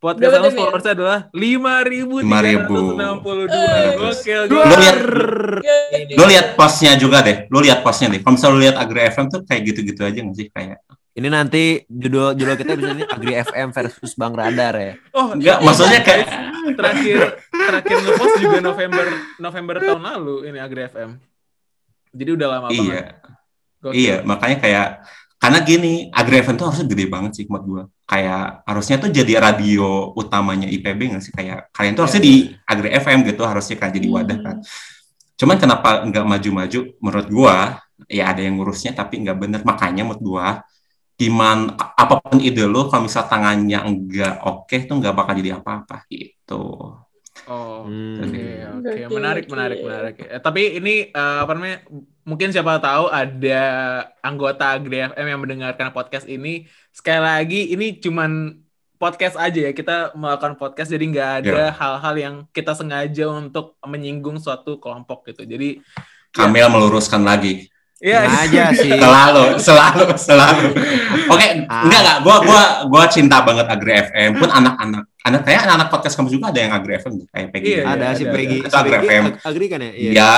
Podcast 0.00 0.32
kampus 0.34 0.54
followersnya 0.54 0.92
adalah 0.94 1.18
5.362. 1.32 3.44
Eh. 3.44 3.92
Gokil, 3.94 4.40
Lu 4.46 4.54
gokil. 4.54 4.74
lihat 4.74 4.96
Oke. 5.00 6.12
lu 6.12 6.22
lihat 6.24 6.46
postnya 6.54 6.92
juga 6.94 7.20
deh. 7.20 7.44
Lu 7.48 7.58
lihat 7.58 7.80
postnya 7.80 8.06
deh. 8.08 8.18
Kalau 8.18 8.32
misalnya 8.32 8.52
lu 8.52 8.60
lihat 8.62 8.76
Agri 8.76 9.00
FM 9.02 9.24
tuh 9.28 9.40
kayak 9.42 9.60
gitu-gitu 9.64 10.00
aja 10.00 10.16
nggak 10.16 10.34
sih 10.34 10.48
kayak. 10.48 10.78
Ini 11.14 11.28
nanti 11.30 11.62
judul 11.86 12.34
judul 12.34 12.54
kita 12.54 12.74
bisa 12.74 12.92
nih 12.92 13.06
Agri 13.06 13.32
FM 13.38 13.70
versus 13.70 14.12
Bang 14.14 14.32
Radar 14.32 14.74
ya. 14.74 14.92
Oh, 15.12 15.30
Enggak, 15.30 15.56
iya, 15.56 15.62
maksudnya 15.62 16.00
kayak 16.00 16.26
terakhir 16.74 17.18
terakhir 17.48 17.96
ngepost 18.02 18.34
juga 18.40 18.58
November 18.60 19.04
November 19.38 19.74
tahun 19.78 20.02
lalu 20.02 20.34
ini 20.48 20.58
Agri 20.58 20.80
FM. 20.84 21.10
Jadi 22.10 22.30
udah 22.30 22.46
lama 22.50 22.66
banget. 22.66 22.82
iya. 22.82 23.02
Gokil. 23.78 23.94
Iya, 23.94 24.14
makanya 24.22 24.56
kayak 24.58 24.86
karena 25.44 25.60
gini, 25.60 26.08
Agri 26.08 26.40
FM 26.40 26.56
tuh 26.56 26.72
harusnya 26.72 26.88
gede 26.88 27.04
banget 27.04 27.32
sih 27.36 27.44
menurut 27.44 27.66
gua. 27.68 27.82
Kayak 28.08 28.64
harusnya 28.64 28.96
tuh 28.96 29.12
jadi 29.12 29.32
radio 29.36 30.16
utamanya 30.16 30.64
IPB 30.72 31.12
nggak 31.12 31.20
sih? 31.20 31.32
Kayak 31.36 31.68
kalian 31.68 31.92
tuh 31.92 32.08
harusnya 32.08 32.22
Iya. 32.24 32.28
di 32.32 32.34
Agri 32.64 32.88
FM 32.96 33.18
gitu, 33.28 33.42
harusnya 33.44 33.76
kan 33.76 33.92
jadi 33.92 34.08
wadah 34.08 34.38
kan. 34.40 34.56
Cuman 35.36 35.56
kenapa 35.60 36.00
nggak 36.08 36.24
maju-maju? 36.24 36.80
Menurut 36.96 37.28
gua, 37.28 37.56
ya 38.08 38.32
ada 38.32 38.40
yang 38.40 38.56
ngurusnya 38.56 38.96
tapi 38.96 39.20
nggak 39.20 39.36
bener. 39.36 39.60
Makanya 39.68 40.08
menurut 40.08 40.22
gua, 40.24 40.48
gimana 41.20 41.76
apa 41.76 42.24
pun 42.24 42.40
ide 42.40 42.64
lo, 42.64 42.88
kalau 42.88 43.04
misal 43.04 43.28
tangannya 43.28 43.84
nggak 43.84 44.34
oke 44.48 44.76
tuh 44.88 44.96
nggak 44.96 45.12
bakal 45.12 45.32
jadi 45.36 45.60
apa-apa 45.60 46.08
gitu. 46.08 46.64
Oh, 47.44 47.84
Hmm. 47.84 48.24
oke, 48.24 48.42
oke, 48.80 48.88
Oke, 48.88 49.02
menarik, 49.10 49.44
oke. 49.44 49.52
menarik, 49.52 49.78
menarik. 49.82 50.14
Eh, 50.22 50.40
tapi 50.40 50.78
ini 50.78 50.94
eh, 51.10 51.38
apa 51.42 51.52
namanya? 51.52 51.82
Mungkin 52.24 52.48
siapa 52.54 52.80
tahu 52.80 53.12
ada 53.12 53.60
anggota 54.24 54.72
Agri 54.72 55.04
FM 55.04 55.28
yang 55.28 55.40
mendengarkan 55.44 55.92
podcast 55.92 56.24
ini. 56.24 56.64
Sekali 56.88 57.20
lagi, 57.20 57.60
ini 57.68 58.00
cuman 58.00 58.64
podcast 58.96 59.36
aja 59.36 59.60
ya. 59.60 59.76
Kita 59.76 60.16
melakukan 60.16 60.56
podcast, 60.56 60.88
jadi 60.88 61.04
nggak 61.04 61.30
ada 61.44 61.74
hal-hal 61.76 62.14
yang 62.16 62.34
kita 62.48 62.72
sengaja 62.72 63.28
untuk 63.28 63.76
menyinggung 63.84 64.40
suatu 64.40 64.80
kelompok 64.80 65.28
gitu. 65.28 65.44
Jadi 65.44 65.84
Kamil 66.32 66.66
meluruskan 66.66 67.22
lagi. 67.22 67.68
Iya, 67.96 68.26
aja 68.26 68.62
sih. 68.76 68.90
Selalu, 68.90 69.44
selalu, 69.56 70.04
selalu. 70.14 70.66
Oke, 71.26 71.46
Ah. 71.66 71.82
enggak 71.82 72.00
enggak. 72.00 72.18
Gua 72.20 72.36
gua 72.40 72.62
gua 72.84 73.04
cinta 73.06 73.40
banget 73.40 73.64
Agri 73.64 73.92
FM. 74.02 74.30
Pun 74.36 74.50
anak-anak 74.50 75.02
anak 75.20 75.40
kayak 75.42 75.60
anak-anak 75.64 75.88
podcast 75.88 76.14
kamu 76.14 76.28
juga 76.28 76.50
ada 76.50 76.60
yang 76.60 76.72
Agri 76.72 76.92
FM 76.96 77.12
kayak 77.26 77.48
Peggy. 77.48 77.70
Iya, 77.70 77.82
ada 77.86 78.06
si 78.12 78.22
ada, 78.22 78.32
Peggy. 78.32 78.56
ada. 78.58 78.68
Si 78.68 78.76
Agri 78.76 78.90
Peggy 78.92 79.06
FM. 79.06 79.24
ag- 79.24 79.38
Agri 79.42 79.66
kan 79.66 79.78
ya? 79.78 79.90
Iya. 79.90 80.10
Iya, 80.10 80.30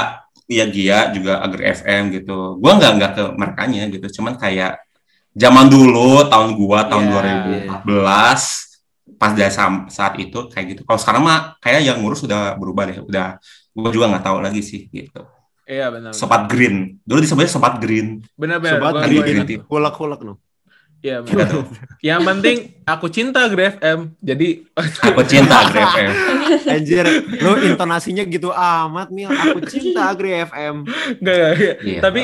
iya 0.46 0.64
Gia 0.68 0.98
juga 1.10 1.32
Agri 1.40 1.64
FM 1.66 2.02
gitu. 2.12 2.38
Gua 2.56 2.72
enggak 2.74 2.92
enggak 2.94 3.12
ke 3.12 3.24
merekanya 3.34 3.82
gitu. 3.88 4.06
Cuman 4.14 4.34
kayak 4.36 4.72
zaman 5.32 5.66
dulu 5.66 6.22
tahun 6.24 6.54
gua 6.54 6.86
tahun 6.86 7.04
Iya. 7.04 7.12
2014 7.82 8.42
pas 9.16 9.32
dari 9.32 9.48
saat 9.88 10.14
itu 10.16 10.38
kayak 10.46 10.66
gitu. 10.70 10.80
Kalau 10.84 10.98
sekarang 10.98 11.22
mah 11.22 11.38
kayak 11.58 11.82
yang 11.82 11.98
ngurus 11.98 12.22
udah 12.22 12.54
berubah 12.54 12.84
deh. 12.84 13.00
Udah 13.00 13.40
gua 13.72 13.90
juga 13.90 14.06
nggak 14.08 14.22
tahu 14.22 14.38
lagi 14.38 14.60
sih 14.60 14.86
gitu. 14.86 15.24
Iya 15.66 15.90
benar. 15.90 16.14
Sobat 16.14 16.46
Green. 16.46 17.02
Dulu 17.02 17.18
disebutnya 17.18 17.50
Sobat 17.50 17.76
Green. 17.76 18.22
Benar 18.34 18.58
benar. 18.58 18.78
Sobat 18.78 18.92
Gua- 18.94 19.04
Green 19.04 19.22
ingat. 19.36 19.46
Tea. 19.46 19.58
Hulak-hulak 19.62 20.20
no. 20.22 20.38
Iya 20.96 21.20
benar. 21.20 21.68
Yang 22.00 22.20
penting 22.24 22.56
aku 22.82 23.06
cinta 23.06 23.44
Agri 23.44 23.68
FM. 23.68 24.16
Jadi 24.18 24.48
Aku 25.04 25.22
cinta 25.22 25.54
Agri 25.62 25.78
FM. 25.78 26.10
Anjir, 26.74 27.06
lu 27.36 27.52
intonasinya 27.62 28.24
gitu 28.24 28.50
amat, 28.50 29.10
Mil. 29.10 29.28
Aku 29.28 29.58
cinta 29.62 30.08
Agri 30.08 30.34
FM. 30.40 30.86
enggak 31.20 31.34
enggak. 31.36 31.54
Iya. 31.84 32.00
Tapi 32.00 32.20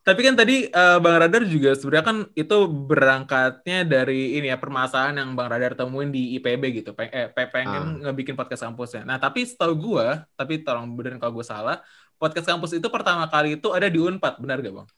tapi 0.00 0.20
kan 0.20 0.34
tadi 0.36 0.56
eh, 0.66 0.98
Bang 1.00 1.16
Radar 1.16 1.44
juga 1.44 1.72
sebenarnya 1.72 2.04
kan 2.04 2.16
itu 2.34 2.56
berangkatnya 2.68 3.84
dari 3.84 4.36
ini 4.36 4.48
ya 4.48 4.56
permasalahan 4.56 5.16
yang 5.16 5.30
Bang 5.32 5.48
Radar 5.48 5.72
temuin 5.72 6.10
di 6.10 6.36
IPB 6.36 6.62
gitu. 6.82 6.90
Peng 6.92 7.08
eh, 7.08 7.28
pe- 7.28 7.48
pengen 7.48 8.04
ngebikin 8.04 8.34
podcast 8.34 8.64
kampusnya. 8.64 9.04
Nah, 9.04 9.16
tapi 9.16 9.44
setahu 9.44 9.72
gua, 9.76 10.28
tapi 10.34 10.60
tolong 10.60 10.92
benerin 10.92 11.16
kalau 11.16 11.32
gue 11.34 11.46
salah, 11.46 11.80
podcast 12.16 12.46
kampus 12.46 12.72
itu 12.74 12.88
pertama 12.88 13.26
kali 13.26 13.56
itu 13.56 13.68
ada 13.70 13.86
di 13.86 13.98
Unpad, 13.98 14.38
benar 14.38 14.58
gak, 14.58 14.74
Bang? 14.74 14.88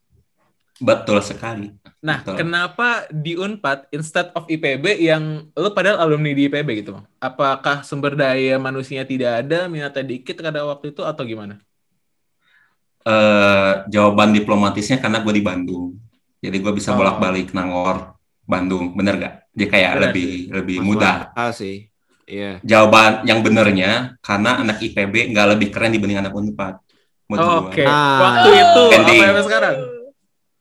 Betul 0.76 1.24
sekali. 1.24 1.72
Nah, 2.04 2.20
Betul. 2.20 2.36
kenapa 2.36 3.08
di 3.08 3.32
Unpad 3.32 3.88
instead 3.90 4.28
of 4.36 4.44
IPB 4.44 5.00
yang 5.00 5.48
lu 5.50 5.72
padahal 5.72 6.04
alumni 6.04 6.36
di 6.36 6.46
IPB 6.46 6.84
gitu, 6.84 6.92
Bang? 6.92 7.08
Apakah 7.16 7.80
sumber 7.80 8.12
daya 8.12 8.60
manusianya 8.60 9.08
tidak 9.08 9.40
ada, 9.40 9.72
minatnya 9.72 10.04
dikit 10.04 10.36
pada 10.36 10.62
waktu 10.62 10.92
itu 10.92 11.00
atau 11.00 11.24
gimana? 11.24 11.56
eh 13.06 13.86
jawaban 13.86 14.34
diplomatisnya 14.34 14.98
karena 14.98 15.22
gue 15.22 15.30
di 15.30 15.44
Bandung. 15.44 15.94
Jadi 16.42 16.56
gue 16.58 16.72
bisa 16.74 16.90
Oh. 16.90 16.98
bolak-balik 16.98 17.54
Nangor, 17.54 18.18
Bandung. 18.42 18.98
Bener 18.98 19.14
gak? 19.16 19.34
Dia 19.54 19.68
kayak 19.70 19.90
Bener 19.94 20.02
lebih 20.10 20.28
lebih 20.50 20.76
Masuk 20.82 20.88
mudah. 20.90 21.16
akal 21.30 21.50
sih. 21.54 21.76
Iya. 22.26 22.58
Jawaban 22.66 23.22
yang 23.22 23.46
benernya 23.46 24.18
karena 24.18 24.58
anak 24.58 24.82
IPB 24.82 25.30
nggak 25.30 25.46
lebih 25.54 25.68
keren 25.70 25.94
dibanding 25.94 26.18
anak 26.18 26.34
Unpad. 26.34 26.74
Menurut 27.26 27.42
Oh, 27.44 27.58
gua. 27.60 27.70
Oke, 27.70 27.82
Nah. 27.82 28.18
waktu 28.20 28.50
itu 28.54 28.82
Pending. 28.88 29.20
apa 29.20 29.30
yang 29.32 29.46
sekarang? 29.46 29.76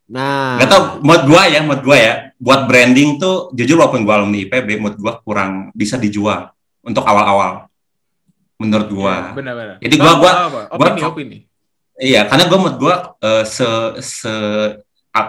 Nah, 0.06 0.58
Gak 0.58 0.70
tau, 0.70 0.82
menurut 1.00 1.24
gua 1.26 1.42
ya, 1.46 1.60
menurut 1.62 1.84
gua 1.84 1.98
ya, 1.98 2.14
buat 2.38 2.62
branding 2.66 3.18
tuh 3.18 3.50
jujur 3.52 3.76
walaupun 3.76 4.02
gua 4.02 4.20
alumni 4.20 4.38
IPB, 4.40 4.78
menurut 4.78 4.98
gua 4.98 5.14
kurang 5.20 5.52
bisa 5.72 5.96
dijual 5.96 6.50
untuk 6.82 7.02
awal-awal. 7.02 7.66
Menurut 8.56 8.90
gua. 8.90 9.14
Iya, 9.24 9.34
Benar-benar. 9.34 9.76
Jadi 9.80 9.96
gua- 9.96 10.16
gua- 10.16 10.36
gua- 10.48 10.68
opini 10.72 11.02
opini. 11.02 11.38
Iya, 11.96 12.28
karena 12.28 12.44
gue 12.46 12.60
menurut 12.60 12.76
gue 12.78 12.96
se 13.48 13.64
se 14.04 14.28
a- 14.28 14.76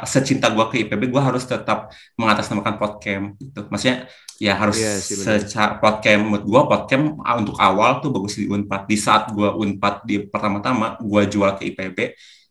secinta 0.05 0.51
gue 0.51 0.65
ke 0.71 0.77
IPB, 0.87 1.15
gue 1.15 1.23
harus 1.23 1.47
tetap 1.47 1.95
mengatasnamakan 2.19 2.75
podcast 2.77 3.39
gitu. 3.39 3.61
Maksudnya 3.71 4.11
ya 4.37 4.53
harus 4.59 4.77
Iya 4.77 5.01
sih, 5.01 5.15
benar. 5.23 5.41
secara 5.47 5.71
podcast 5.81 6.19
menurut 6.21 6.45
gue 6.45 6.63
podcast 6.69 7.03
untuk 7.39 7.57
awal 7.57 8.03
tuh 8.03 8.11
bagus 8.11 8.35
di 8.37 8.51
Unpad. 8.51 8.83
Di 8.91 8.97
saat 8.99 9.31
gue 9.31 9.49
Unpad 9.49 10.05
di 10.05 10.27
pertama-tama 10.27 10.99
gue 10.99 11.23
jual 11.31 11.55
ke 11.57 11.71
IPB 11.73 11.99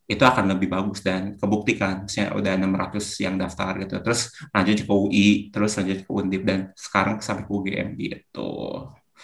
itu 0.06 0.22
akan 0.22 0.54
lebih 0.54 0.70
bagus 0.70 1.02
dan 1.02 1.34
kebuktikan. 1.36 2.06
Maksudnya 2.06 2.30
udah 2.38 2.54
600 2.62 3.26
yang 3.26 3.36
daftar 3.42 3.72
gitu. 3.82 3.96
Terus 4.06 4.22
lanjut 4.54 4.76
ke 4.86 4.94
UI, 4.94 5.28
terus 5.50 5.72
lanjut 5.82 6.00
ke 6.06 6.12
Undip 6.14 6.42
dan 6.46 6.60
sekarang 6.78 7.20
sampai 7.26 7.44
ke 7.44 7.52
UGM 7.52 7.90
gitu. 7.98 8.52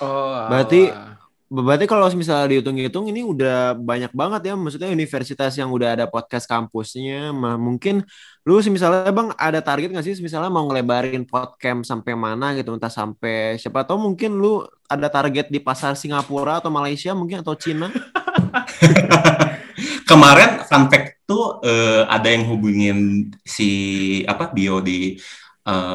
Oh, 0.01 0.45
Berarti-. 0.49 1.10
Berarti 1.51 1.83
kalau 1.83 2.07
misalnya 2.15 2.47
dihitung-hitung 2.47 3.11
ini 3.11 3.27
udah 3.27 3.75
banyak 3.75 4.15
banget 4.15 4.41
ya. 4.47 4.53
Maksudnya 4.55 4.87
universitas 4.87 5.51
yang 5.59 5.67
udah 5.67 5.99
ada 5.99 6.05
podcast 6.07 6.47
kampusnya. 6.47 7.35
Mah 7.35 7.59
mungkin 7.59 8.07
lu 8.47 8.57
misalnya 8.71 9.11
bang 9.11 9.35
ada 9.37 9.61
target 9.61 9.93
nggak 9.93 10.01
sih 10.01 10.17
misalnya 10.17 10.49
mau 10.49 10.65
ngelebarin 10.65 11.29
podcast 11.29 11.85
sampai 11.85 12.17
mana 12.17 12.57
gitu 12.57 12.73
entah 12.73 12.89
sampai 12.89 13.61
siapa 13.61 13.85
tahu 13.85 14.01
mungkin 14.01 14.33
lu 14.33 14.65
ada 14.89 15.13
target 15.13 15.53
di 15.53 15.61
pasar 15.61 15.93
Singapura 15.93 16.57
atau 16.57 16.73
Malaysia 16.73 17.13
mungkin 17.13 17.45
atau 17.45 17.53
Cina 17.53 17.93
Kemarin 20.09 20.65
fun 20.65 20.89
fact 20.89 21.21
tuh 21.29 21.61
eh, 21.61 22.01
ada 22.09 22.33
yang 22.33 22.49
hubungin 22.49 23.29
si 23.45 23.69
apa 24.25 24.49
bio 24.49 24.81
di 24.81 25.15
eh, 25.15 25.19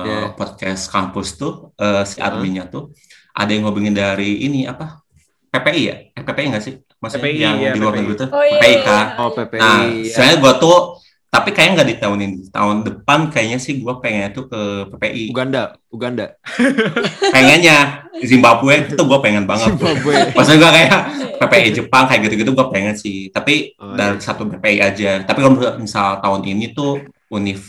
Yeah. 0.06 0.30
podcast 0.38 0.86
kampus 0.86 1.34
tuh 1.34 1.74
eh, 1.74 2.06
si 2.06 2.22
adminnya 2.22 2.70
tuh 2.70 2.94
ada 3.34 3.50
yang 3.50 3.66
hubungin 3.66 3.92
dari 3.92 4.46
ini 4.46 4.70
apa 4.70 5.05
PPI 5.56 5.82
ya? 5.88 5.96
Eh, 6.12 6.22
PPI 6.24 6.46
nggak 6.52 6.64
sih? 6.64 6.74
Maksudnya 7.00 7.24
PPI, 7.24 7.38
yang 7.40 7.56
ya, 7.60 7.72
di 7.72 7.78
luar 7.80 7.92
negeri 7.96 8.14
tuh? 8.16 8.28
Oh 8.32 8.44
iya. 8.44 8.60
PPI 8.60 8.72
iya, 8.72 8.80
kan 8.84 9.04
iya. 9.06 9.20
oh 9.20 9.30
PPI 9.32 9.60
nah 9.60 9.80
ya. 9.84 10.12
sebenarnya 10.12 10.36
gua 10.40 10.54
tuh 10.60 10.78
tapi 11.26 11.50
kayaknya 11.52 11.72
nggak 11.76 11.88
di 11.90 11.96
tahun 12.00 12.18
ini. 12.24 12.36
Tahun 12.48 12.76
depan 12.86 13.18
kayaknya 13.28 13.58
sih 13.60 13.74
gua 13.84 14.00
pengen 14.00 14.32
tuh 14.32 14.48
ke 14.48 14.60
PPI 14.96 15.22
Uganda 15.32 15.76
Uganda. 15.92 16.26
Pengennya. 17.34 18.08
Zimbabwe 18.24 18.88
itu 18.88 19.02
gua 19.04 19.20
pengen 19.20 19.44
banget. 19.44 19.76
Zimbabwe. 19.76 20.32
Maksudnya 20.32 20.58
gua 20.64 20.72
kayak 20.72 21.00
PPI 21.40 21.68
Jepang 21.76 22.04
kayak 22.08 22.20
gitu-gitu 22.28 22.50
gue 22.56 22.66
pengen 22.72 22.96
sih. 22.96 23.28
Tapi 23.28 23.76
Oh, 23.76 23.92
dari 23.92 24.16
iya. 24.16 24.24
satu 24.24 24.48
PPI 24.48 24.78
aja. 24.80 25.10
Tapi 25.28 25.38
kalau 25.44 25.76
misal 25.76 26.18
tahun 26.24 26.42
ini 26.48 26.72
tuh 26.72 27.04
univ 27.28 27.60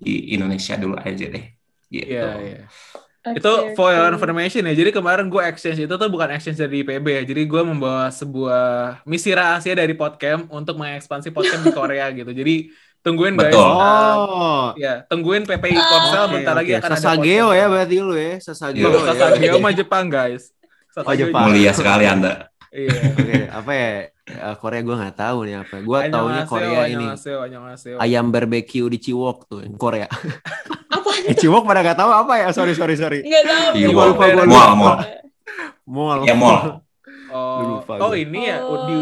di 0.00 0.32
Indonesia 0.32 0.74
dulu 0.80 0.96
aja 0.96 1.26
deh. 1.28 1.44
Gitu. 1.90 2.06
Iya, 2.08 2.28
iya. 2.40 2.60
Oke, 3.20 3.36
itu 3.36 3.52
for 3.76 3.92
your 3.92 4.08
oke. 4.08 4.16
information 4.16 4.64
ya. 4.64 4.72
Jadi 4.72 4.96
kemarin 4.96 5.28
gue 5.28 5.42
exchange 5.44 5.84
itu 5.84 5.92
tuh 5.92 6.08
bukan 6.08 6.32
exchange 6.32 6.56
dari 6.56 6.80
IPB 6.80 7.06
ya. 7.20 7.22
Jadi 7.28 7.42
gue 7.44 7.62
membawa 7.62 8.08
sebuah 8.08 9.04
misi 9.04 9.36
rahasia 9.36 9.76
dari 9.76 9.92
Podcamp 9.92 10.48
untuk 10.48 10.80
mengekspansi 10.80 11.28
Podcamp 11.28 11.68
di 11.68 11.72
Korea 11.84 12.08
gitu. 12.16 12.32
Jadi 12.32 12.72
tungguin 13.04 13.36
guys. 13.36 13.52
Betul. 13.52 13.60
Uh, 13.60 14.14
oh 14.16 14.66
ya, 14.80 15.04
tungguin 15.04 15.44
PPI 15.44 15.76
Korsel 15.76 16.24
Oke, 16.24 16.32
bentar 16.40 16.54
lagi 16.56 16.72
oke. 16.72 16.80
akan 16.80 16.90
ada 16.90 16.96
Sasageo 16.96 17.46
podcast. 17.52 17.60
ya 17.60 17.64
berarti 17.68 17.96
lu 18.00 18.14
ya 18.16 18.34
Sasageo. 18.40 18.84
Belum 18.88 19.02
ya. 19.04 19.08
Sasageo 19.12 19.56
mah 19.60 19.72
Jepang 19.76 20.04
guys. 20.08 20.42
Oh, 20.96 21.14
Jepang. 21.14 21.44
mulia 21.52 21.72
sekali 21.76 22.04
anda 22.08 22.50
Iya. 22.70 22.98
Oke, 23.18 23.38
apa 23.50 23.70
ya? 23.74 23.90
Eh, 24.30 24.54
Korea 24.62 24.80
gue 24.86 24.94
nggak 24.94 25.16
tahu 25.18 25.38
nih 25.42 25.56
apa. 25.58 25.76
Gue 25.82 25.98
taunya 26.06 26.42
Korea 26.46 26.80
ini 26.86 27.06
ayam 27.98 28.30
barbecue 28.30 28.86
di 28.86 28.98
Ciwok 29.02 29.50
tuh 29.50 29.60
Korea. 29.74 30.06
Eh, 31.26 31.34
Ciwok 31.34 31.64
pada 31.64 31.80
nggak 31.82 31.98
tahu 31.98 32.10
apa 32.12 32.32
ya? 32.38 32.48
Sorry 32.54 32.72
sorry 32.72 32.94
sorry. 32.96 33.20
Enggak 33.20 33.44
tahu. 33.44 33.66
Iya, 33.76 33.86
Gua 33.92 34.04
lupa, 34.08 34.24
gua 34.28 34.44
lupa. 34.44 34.48
Mual, 34.48 34.72
mual. 34.76 34.96
Mall. 35.90 36.20
ya 36.22 36.34
mall 36.38 36.60
Oh, 37.30 37.78
Lupa 37.78 37.94
oh 38.02 38.12
ini 38.18 38.50
ya 38.50 38.58
Oh. 38.58 38.90
di 38.90 39.00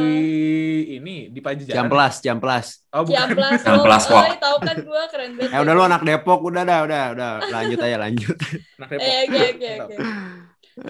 ini 1.00 1.32
di 1.32 1.40
Pajajaran. 1.40 1.88
Jamplas, 1.88 2.14
Jamplas. 2.20 2.66
Oh, 2.92 3.00
bukan. 3.08 3.24
Ciamplas, 3.56 4.04
oh, 4.12 4.20
Wak. 4.20 4.24
oh, 4.28 4.36
tahu 4.36 4.56
kan 4.60 4.76
gua 4.84 5.02
keren 5.08 5.30
banget. 5.40 5.56
Eh 5.56 5.58
udah 5.64 5.72
lu 5.72 5.80
anak 5.80 6.02
Depok, 6.04 6.40
udah 6.44 6.62
dah, 6.68 6.84
udah, 6.84 7.02
udah. 7.16 7.30
Lanjut 7.48 7.78
aja, 7.80 7.96
lanjut. 7.96 8.36
Anak 8.76 8.88
Depok. 8.92 9.08
Eh, 9.08 9.18
oke 9.24 9.40
oke 9.48 9.70
oke. 9.80 9.96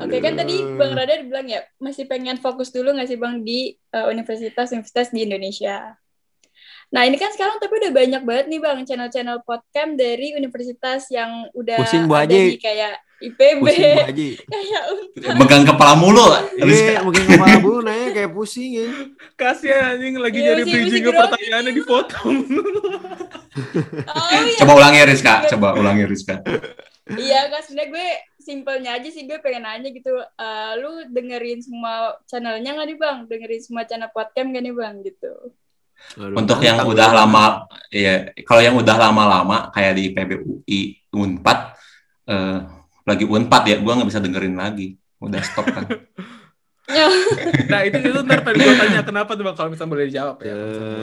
Oke 0.03 0.17
kan 0.19 0.35
tadi 0.35 0.55
Bang 0.77 0.93
Radar 0.99 1.25
bilang 1.25 1.47
ya 1.47 1.63
masih 1.79 2.05
pengen 2.05 2.37
fokus 2.37 2.69
dulu 2.69 2.93
nggak 2.93 3.07
sih 3.07 3.17
Bang 3.17 3.47
di 3.47 3.71
eh, 3.73 4.07
universitas-universitas 4.11 5.15
di 5.15 5.21
Indonesia. 5.23 5.95
Nah 6.89 7.05
ini 7.05 7.15
kan 7.15 7.29
sekarang 7.29 7.57
tapi 7.57 7.75
udah 7.77 7.93
banyak 7.93 8.23
banget 8.23 8.47
nih 8.49 8.59
Bang 8.59 8.81
channel-channel 8.83 9.45
podcast 9.45 9.93
dari 9.95 10.33
universitas 10.33 11.05
yang 11.09 11.45
udah 11.53 11.77
Pusing, 11.79 12.05
Bu 12.05 12.15
ada 12.15 12.25
Haji. 12.27 12.41
nih 12.49 12.59
kayak 12.59 12.95
IPB, 13.19 13.61
Pusing 13.61 13.93
Bu 13.93 14.07
Haji. 14.07 14.29
kayak 14.55 14.83
Unpad. 14.89 15.35
megang 15.37 15.65
kepala 15.65 15.93
mulu 15.95 16.25
Iya, 16.57 17.03
mungkin 17.03 17.23
kepala 17.27 17.57
bu 17.59 17.73
nanya 17.83 18.09
kayak 18.11 18.31
pusing 18.31 18.71
ya. 18.75 18.89
Kasihan 19.35 19.95
anjing 19.95 20.17
lagi 20.17 20.39
Iya, 20.39 20.47
nyari 20.49 20.63
masih- 20.63 20.73
bridging 20.73 21.03
ke 21.03 21.13
pertanyaannya 21.13 21.73
dipotong. 21.77 22.37
Oh 24.09 24.29
iya. 24.39 24.57
coba 24.57 24.73
ulangi 24.77 24.99
Rizka 25.05 25.35
coba 25.51 25.69
ulangi 25.75 26.05
Rizka 26.05 26.41
Iya 27.09 27.49
kan 27.49 27.61
sebenarnya 27.61 27.89
gue 27.91 28.09
simpelnya 28.39 28.91
aja 28.95 29.09
sih 29.09 29.25
gue 29.25 29.41
pengen 29.41 29.65
nanya 29.65 29.89
gitu. 29.89 30.13
eh, 30.15 30.73
lu 30.77 31.05
dengerin 31.07 31.59
semua 31.59 31.95
channelnya 32.25 32.71
nggak 32.71 32.87
nih 32.87 32.97
Bang? 32.97 33.19
Dengerin 33.25 33.61
semua 33.61 33.83
channel 33.83 34.09
podcast 34.09 34.45
nggak 34.47 34.63
nih 34.63 34.73
Bang 34.73 34.95
gitu? 35.01 35.33
Aduh, 36.19 36.39
untuk 36.39 36.59
yang 36.65 36.83
udah 36.83 37.09
lama 37.15 37.69
ya 37.93 38.33
kalau 38.45 38.61
yang 38.65 38.77
udah 38.77 38.97
lama-lama 38.97 39.71
kayak 39.73 39.93
di 39.97 40.05
PBUI 40.13 40.81
Unpad 41.15 41.59
eh, 42.29 42.59
lagi 43.05 43.25
Unpad 43.25 43.63
ya 43.69 43.77
gua 43.81 43.93
nggak 43.99 44.09
bisa 44.09 44.23
dengerin 44.23 44.57
lagi. 44.57 44.99
Udah 45.19 45.43
stop 45.43 45.67
kan 45.67 45.85
nah 47.73 47.81
itu 47.85 48.01
itu 48.01 48.21
ntar 48.25 48.41
tadi 48.41 48.65
gue 48.65 48.75
tanya 48.81 49.05
kenapa 49.05 49.37
tuh 49.37 49.45
bang 49.45 49.57
kalau 49.57 49.69
misalnya 49.69 49.93
boleh 49.93 50.05
dijawab 50.09 50.37
ya. 50.41 50.55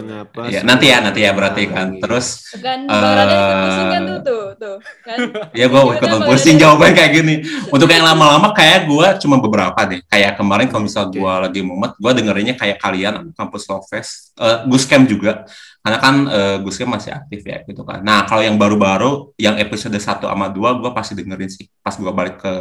Kenapa? 0.01 0.42
Iya, 0.50 0.62
nanti 0.65 0.86
ya, 0.89 0.98
nanti 0.98 1.20
ya 1.22 1.32
berarti 1.38 1.63
kan. 1.70 1.88
Terus 2.01 2.25
Kan 2.58 2.80
Eh, 2.86 3.01
Bang 3.01 3.13
Radar 3.13 3.38
ikut 3.38 3.58
pusing 3.62 3.89
kan 3.94 4.01
tuh, 4.06 4.20
tuh, 4.25 4.44
tuh. 4.58 4.75
Kan? 5.06 5.18
ya 5.60 5.65
gue 5.70 5.82
ikut 5.82 6.10
pusing 6.25 6.56
kalau 6.58 6.63
jawabannya 6.74 6.94
kayak 6.98 7.12
gini. 7.13 7.36
Untuk 7.70 7.88
yang 7.89 8.06
lama-lama 8.06 8.50
kayak 8.58 8.89
gue 8.89 9.08
cuma 9.22 9.38
beberapa 9.38 9.80
deh. 9.86 10.01
Kayak 10.10 10.42
kemarin 10.42 10.68
kalau 10.74 10.84
misal 10.89 11.13
gue 11.13 11.34
lagi 11.46 11.62
mumet, 11.62 11.94
gue 12.01 12.12
dengerinnya 12.18 12.56
kayak 12.58 12.82
kalian 12.82 13.30
kampus 13.38 13.70
Love 13.70 13.86
Fest, 13.86 14.34
uh, 14.42 14.65
Guscam 14.65 15.06
juga. 15.06 15.46
Karena 15.86 15.98
kan 16.01 16.15
uh, 16.25 16.58
Guscam 16.65 16.89
masih 16.89 17.13
aktif 17.13 17.46
ya 17.46 17.62
gitu 17.62 17.86
kan. 17.86 18.01
Nah 18.01 18.25
kalau 18.25 18.42
yang 18.42 18.58
baru-baru, 18.58 19.38
yang 19.38 19.62
episode 19.62 19.94
1 19.94 20.01
sama 20.01 20.50
2 20.50 20.82
gue 20.82 20.92
pasti 20.98 21.13
dengerin 21.13 21.51
sih. 21.54 21.70
Pas 21.86 21.94
gue 21.94 22.10
balik 22.10 22.42
ke 22.42 22.54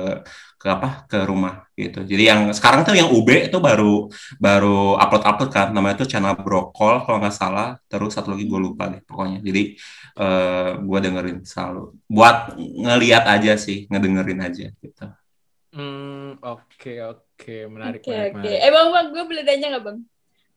ke 0.65 0.69
apa 0.77 0.89
ke 1.11 1.19
rumah 1.31 1.55
gitu. 1.77 1.99
Jadi 2.11 2.23
yang 2.31 2.41
sekarang 2.57 2.81
tuh 2.89 2.95
yang 3.01 3.09
UB 3.13 3.29
itu 3.53 3.59
baru 3.69 4.09
baru 4.41 4.97
upload 5.03 5.25
upload 5.29 5.51
kan. 5.57 5.69
Namanya 5.77 5.97
tuh 6.03 6.09
channel 6.13 6.35
Brokol 6.45 6.95
kalau 7.05 7.19
nggak 7.21 7.37
salah. 7.43 7.77
Terus 7.91 8.11
satu 8.17 8.33
lagi 8.33 8.45
gue 8.53 8.61
lupa 8.67 8.85
deh 8.93 9.01
pokoknya. 9.09 9.39
Jadi 9.49 9.63
eh 10.21 10.71
gue 10.89 10.99
dengerin 11.05 11.39
selalu. 11.53 11.81
Buat 12.17 12.37
ngeliat 12.85 13.25
aja 13.35 13.53
sih, 13.65 13.85
ngedengerin 13.91 14.41
aja 14.49 14.65
gitu. 14.85 15.05
Hmm, 15.75 16.39
oke 16.47 16.91
oke 17.11 17.51
menarik 17.75 18.01
Oke, 18.01 18.11
menarik. 18.11 18.33
oke. 18.39 18.39
menarik. 18.39 18.59
Eh 18.65 18.71
Bang, 18.75 18.89
Bang, 18.95 19.07
gue 19.15 19.23
boleh 19.31 19.43
tanya 19.49 19.65
nggak 19.75 19.85
Bang? 19.89 19.99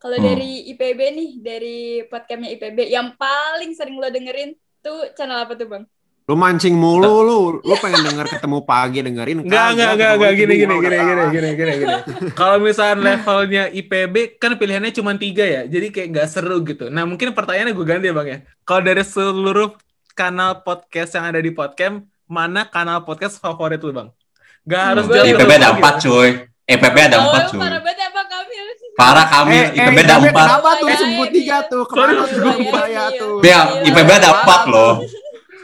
Kalau 0.02 0.18
Hmm. 0.18 0.26
dari 0.28 0.46
IPB 0.72 1.02
nih, 1.18 1.30
dari 1.48 1.78
podcastnya 2.12 2.50
IPB, 2.56 2.80
yang 2.96 3.08
paling 3.22 3.72
sering 3.78 3.98
lo 4.02 4.08
dengerin 4.14 4.50
tuh 4.86 4.98
channel 5.18 5.40
apa 5.44 5.54
tuh 5.60 5.68
Bang? 5.74 5.84
Lu 6.28 6.36
mancing 6.36 6.76
mulu 6.76 7.24
lu. 7.24 7.40
Lu 7.64 7.74
pengen 7.80 8.04
denger 8.04 8.28
ketemu 8.28 8.60
pagi 8.62 9.00
dengerin. 9.00 9.48
Enggak, 9.48 9.68
enggak, 9.72 9.90
enggak, 9.96 10.12
enggak, 10.12 10.32
gini, 10.36 10.54
gini, 10.60 10.76
gini, 10.76 10.76
gini, 10.84 10.98
gini. 11.00 11.24
gini, 11.32 11.50
gini, 11.56 11.74
gini. 11.80 11.96
Kalau 12.36 12.60
misalnya 12.60 13.16
levelnya 13.16 13.64
IPB, 13.72 14.36
kan 14.36 14.60
pilihannya 14.60 14.92
cuma 14.92 15.16
tiga 15.16 15.48
ya, 15.48 15.64
jadi 15.64 15.88
kayak 15.88 16.08
nggak 16.12 16.28
seru 16.28 16.60
gitu. 16.62 16.92
Nah, 16.92 17.08
mungkin 17.08 17.32
pertanyaannya 17.32 17.72
gue 17.72 17.86
ganti 17.88 18.06
ya 18.06 18.14
bang 18.14 18.28
ya. 18.28 18.38
Kalau 18.62 18.82
dari 18.84 19.08
seluruh 19.08 19.80
kanal 20.12 20.60
podcast 20.62 21.16
yang 21.16 21.32
ada 21.32 21.40
di 21.40 21.48
podcast, 21.50 22.04
mana 22.28 22.68
kanal 22.68 23.08
podcast 23.08 23.40
favorit 23.40 23.80
lu 23.80 23.96
bang? 23.96 24.12
Gak 24.68 24.84
harus 24.84 25.08
Hmm, 25.08 25.16
jauh 25.16 25.28
IPB 25.32 25.52
ada 25.54 25.64
gitu. 25.64 25.76
empat 25.80 25.94
cuy. 26.04 26.30
IPB 26.68 26.96
ada 27.00 27.16
Oh, 27.16 27.24
empat 27.24 27.44
cuy. 27.48 27.60
parah 27.64 27.80
banget 27.80 28.04
apa 28.04 28.22
kami? 28.28 28.56
Parah 29.00 29.26
Eh, 29.48 29.56
eh, 29.56 29.66
IPB 29.80 29.98
ada 30.04 30.16
empat. 30.20 30.44
Kenapa 30.44 30.70
tuh 30.76 30.88
Ya, 30.92 30.98
sebut 31.00 31.24
ya, 31.24 31.32
tiga 31.32 31.56
ya. 31.56 31.70
tuh? 31.72 31.84
Sorry, 31.88 32.14
tuh 32.20 32.28
ya, 32.84 32.84
iya. 32.92 33.06
tuh? 33.16 33.40
IPB 33.88 34.10
ada 34.12 34.30
empat 34.44 34.62
loh. 34.68 34.94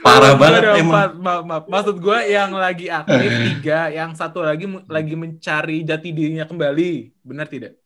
Parah 0.04 0.36
banget 0.36 0.62
ada 0.68 0.72
emang. 0.78 1.16
Maaf, 1.18 1.42
maaf. 1.48 1.64
Maksud 1.72 1.96
gue 2.04 2.20
yang 2.28 2.52
lagi 2.52 2.92
aktif 2.92 3.32
tiga, 3.32 3.88
yang 3.90 4.12
satu 4.14 4.44
lagi 4.44 4.68
lagi 4.92 5.16
mencari 5.16 5.88
jati 5.88 6.12
dirinya 6.12 6.44
kembali. 6.44 7.16
Benar 7.24 7.48
tidak? 7.48 7.80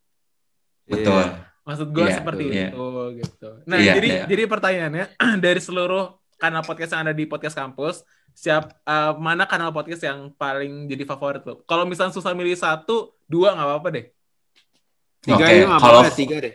Betul. 0.84 1.24
Maksud 1.62 1.88
gue 1.92 2.06
Iya, 2.08 2.16
seperti 2.16 2.44
iya. 2.48 2.68
itu 2.72 2.88
gitu. 3.20 3.48
Nah, 3.68 3.76
Iya, 3.76 3.92
jadi 4.00 4.08
iya. 4.08 4.24
jadi 4.26 4.42
pertanyaannya 4.48 5.06
dari 5.44 5.60
seluruh 5.60 6.16
kanal 6.40 6.64
podcast 6.64 6.96
yang 6.96 7.02
ada 7.06 7.14
di 7.14 7.24
podcast 7.28 7.54
kampus, 7.54 8.02
siap 8.34 8.72
eh, 8.82 9.12
mana 9.20 9.44
kanal 9.44 9.70
podcast 9.70 10.02
yang 10.02 10.32
paling 10.34 10.88
jadi 10.88 11.04
favorit 11.06 11.44
lo? 11.44 11.62
Kalau 11.68 11.84
misalnya 11.84 12.16
susah 12.16 12.32
milih 12.34 12.56
satu, 12.56 13.14
dua 13.28 13.52
nggak 13.54 13.68
apa-apa 13.68 13.88
deh. 13.94 14.06
Tiga 15.22 15.44
nggak 15.44 15.78
kalau 15.78 16.00
apa-apa, 16.02 16.16
tiga 16.16 16.36
deh. 16.40 16.54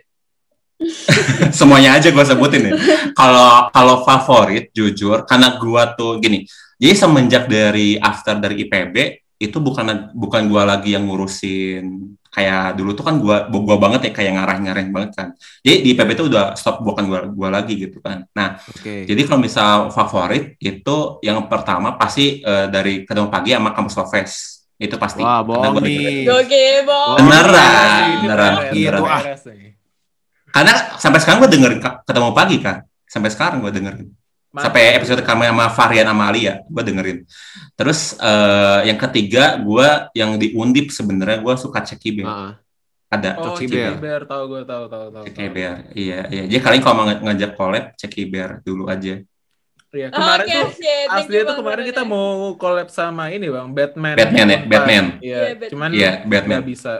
semuanya 1.57 1.97
aja 1.97 2.11
gue 2.11 2.25
sebutin 2.25 2.69
ya. 2.69 2.73
Kalau 3.15 3.69
kalau 3.71 3.95
favorit 4.03 4.69
jujur 4.75 5.23
karena 5.27 5.55
gua 5.57 5.93
tuh 5.93 6.19
gini. 6.19 6.45
Jadi 6.77 6.93
semenjak 6.97 7.47
dari 7.47 7.95
after 7.95 8.35
dari 8.41 8.67
IPB 8.67 8.95
itu 9.39 9.57
bukan 9.59 10.11
bukan 10.15 10.41
gua 10.51 10.63
lagi 10.75 10.95
yang 10.95 11.07
ngurusin 11.07 12.15
kayak 12.33 12.81
dulu 12.81 12.97
tuh 12.97 13.05
kan 13.05 13.21
gua 13.21 13.45
gua 13.47 13.77
banget 13.77 14.09
ya 14.09 14.11
kayak 14.11 14.31
ngarah-ngarahin 14.35 14.91
banget 14.91 15.11
kan. 15.15 15.27
Jadi 15.61 15.75
di 15.85 15.89
IPB 15.93 16.09
itu 16.17 16.23
udah 16.27 16.57
stop 16.57 16.81
bukan 16.81 17.03
gua 17.07 17.19
gua 17.29 17.49
lagi 17.53 17.77
gitu 17.77 18.01
kan. 18.01 18.25
Nah, 18.33 18.57
Oke. 18.57 19.05
jadi 19.05 19.21
kalau 19.23 19.39
misal 19.39 19.93
favorit 19.93 20.57
itu 20.59 20.97
yang 21.21 21.45
pertama 21.47 21.95
pasti 21.95 22.41
eh, 22.41 22.67
dari 22.67 23.05
ketemu 23.05 23.29
pagi 23.29 23.53
sama 23.53 23.71
kampus 23.71 23.95
Love 23.95 24.11
Fest. 24.11 24.37
Itu 24.81 24.97
pasti. 24.97 25.21
Wah, 25.21 25.45
bohong 25.45 25.79
nih. 25.85 26.27
Oke, 26.27 26.83
Bang. 26.83 27.15
Beneran, 27.21 28.01
Ini 28.03 28.15
beneran, 28.25 28.53
beneran. 28.73 29.01
Ah. 29.05 29.72
Karena 30.53 30.73
sampai 31.01 31.17
sekarang 31.17 31.41
gue 31.41 31.51
dengerin 31.51 31.79
ketemu 31.81 32.29
pagi 32.31 32.57
kan. 32.61 32.85
Sampai 33.09 33.33
sekarang 33.33 33.57
gue 33.65 33.73
dengerin. 33.73 34.07
Mantap. 34.53 34.69
Sampai 34.69 34.93
episode 34.93 35.21
kami 35.25 35.49
sama 35.49 35.65
Varian 35.73 36.05
sama 36.13 36.23
Alia, 36.29 36.61
gue 36.61 36.83
dengerin. 36.85 37.17
Terus 37.73 38.13
eh, 38.21 38.79
yang 38.85 39.01
ketiga, 39.01 39.57
gue 39.57 39.87
yang 40.13 40.37
di 40.37 40.53
Undip 40.53 40.93
sebenarnya 40.93 41.41
gue 41.41 41.53
suka 41.57 41.81
Ceki 41.81 42.09
Bear. 42.21 42.29
Heeh. 42.29 42.51
Ada 43.09 43.29
Oh, 43.41 43.57
Ceki 43.57 43.65
Ceki 43.65 43.73
Bear. 43.73 43.93
Bear, 43.97 44.21
tahu 44.29 44.43
gue 44.53 44.61
tahu 44.61 44.83
tahu 44.85 45.05
tahu. 45.09 45.23
Ceki 45.25 45.41
tahu. 45.41 45.55
Bear. 45.57 45.75
Iya, 45.97 46.19
iya. 46.29 46.43
Jadi 46.45 46.61
kalian 46.61 46.81
kalau 46.85 46.95
mau 47.01 47.05
ngajak 47.09 47.51
collab, 47.57 47.83
Ceki 47.97 48.23
Bear 48.29 48.49
dulu 48.61 48.85
aja. 48.93 49.25
Iya, 49.93 50.09
kemarin 50.09 50.45
Oke, 50.45 50.53
tuh 50.53 50.65
oke. 50.65 50.73
Thank 50.81 51.13
asli 51.21 51.35
itu 51.37 51.45
Bang 51.45 51.57
kemarin 51.61 51.83
kita 51.85 52.01
mau 52.01 52.57
collab 52.57 52.89
sama 52.89 53.29
ini 53.29 53.45
bang 53.45 53.69
Batman. 53.69 54.15
Batman 54.17 54.47
ya, 54.49 54.59
Batman. 54.65 55.05
Iya, 55.21 55.21
Iya, 55.21 55.37
Batman. 55.53 55.69
cuman 55.69 55.89
Iya, 55.93 56.11
Batman. 56.25 56.57
nggak 56.61 56.69
bisa. 56.73 56.93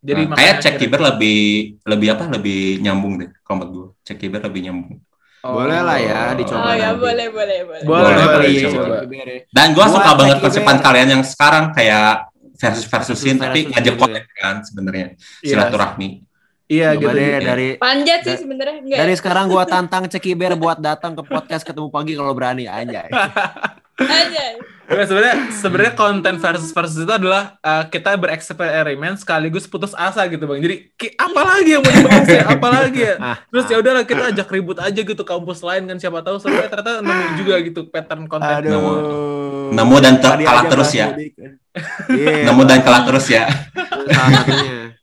Jadi 0.00 0.22
Nah, 0.24 0.32
kayak 0.32 0.54
akhirnya- 0.54 0.64
Bear 0.88 1.02
lebih 1.06 1.38
lebih 1.82 2.08
apa? 2.10 2.24
Lebih 2.26 2.58
nyambung 2.80 3.14
deh 3.16 3.30
kalau 3.40 3.64
gue. 3.66 3.86
Ceki 4.02 4.26
Bear 4.28 4.42
lebih 4.42 4.62
nyambung. 4.64 4.96
Oh. 5.40 5.56
Boleh 5.56 5.80
lah 5.80 5.96
ya, 5.96 6.32
dicoba 6.32 6.60
Oh 6.62 6.74
ya, 6.74 6.92
nanti. 6.92 7.00
boleh, 7.00 7.26
boleh, 7.28 7.58
boleh. 7.64 7.82
Boleh, 7.82 8.02
Boleh, 8.02 8.12
boleh 8.12 8.26
boleh, 8.30 8.48
dicoba. 8.50 8.76
coba. 8.76 8.96
Coba. 9.02 9.34
Dan 9.48 9.66
gue 9.70 9.86
suka 9.86 10.10
banget 10.14 10.36
Bear. 10.36 10.76
kalian 10.80 11.08
yang 11.10 11.22
sekarang 11.22 11.64
kayak 11.70 12.08
versus 12.54 12.84
versusin 12.84 13.34
Versus 13.34 13.44
tapi 13.46 13.60
ngajak 13.66 13.84
gitu 13.90 14.00
collab 14.00 14.24
kan 14.34 14.56
sebenarnya 14.60 15.06
Iya. 15.40 15.48
silaturahmi. 15.50 16.08
Iya 16.66 16.88
Coba 16.92 17.00
gitu. 17.02 17.08
deh 17.10 17.26
gitu. 17.26 17.46
dari 17.46 17.68
Panjat 17.74 18.20
sih 18.22 18.36
sebenarnya 18.38 18.76
enggak. 18.78 18.98
dari 19.00 19.10
ya? 19.10 19.18
sekarang 19.18 19.44
gua 19.48 19.64
tantang 19.64 20.04
Ceki 20.12 20.32
Bear 20.34 20.54
buat 20.54 20.78
datang 20.78 21.12
ke 21.12 21.22
podcast 21.22 21.64
ketemu 21.64 21.88
pagi 21.88 22.12
kalau 22.14 22.30
berani 22.30 22.64
anjay. 22.64 23.08
Anjay. 23.98 24.52
Nah, 24.90 25.06
sebenarnya 25.06 25.36
sebenarnya 25.54 25.94
konten 25.94 26.34
versus 26.42 26.74
versus 26.74 26.98
itu 26.98 27.12
adalah 27.14 27.54
uh, 27.62 27.86
kita 27.86 28.18
bereksperimen 28.18 29.14
sekaligus 29.14 29.70
putus 29.70 29.94
asa 29.94 30.26
gitu 30.26 30.50
bang. 30.50 30.58
Jadi 30.58 30.76
apa 31.14 31.40
lagi 31.46 31.70
yang 31.78 31.82
mau 31.86 31.94
dibahas 31.94 32.26
ya? 32.26 32.42
Apa 32.50 32.68
lagi 32.68 33.00
ya? 33.06 33.14
Ah, 33.22 33.36
Terus 33.46 33.66
ya 33.70 33.76
udahlah 33.78 34.02
kita 34.02 34.22
ajak 34.34 34.50
ribut 34.50 34.82
aja 34.82 34.98
gitu 34.98 35.22
kampus 35.22 35.62
lain 35.62 35.86
kan 35.86 35.94
siapa 35.94 36.26
tahu 36.26 36.42
sebenarnya 36.42 36.70
ternyata 36.74 36.92
nemu 37.06 37.24
juga 37.38 37.54
gitu 37.62 37.80
pattern 37.86 38.26
konten. 38.26 38.50
Aduh. 38.50 39.70
Nemu 39.70 39.96
dan 40.02 40.14
ter- 40.18 40.42
kalah 40.42 40.66
terus 40.66 40.90
ya. 40.90 41.06
Iya. 42.10 42.50
Nemu 42.50 42.66
dan 42.66 42.82
kalah 42.82 43.06
terus 43.06 43.30
ya. 43.30 43.46
Salah 44.10 44.42
satunya. 44.42 44.98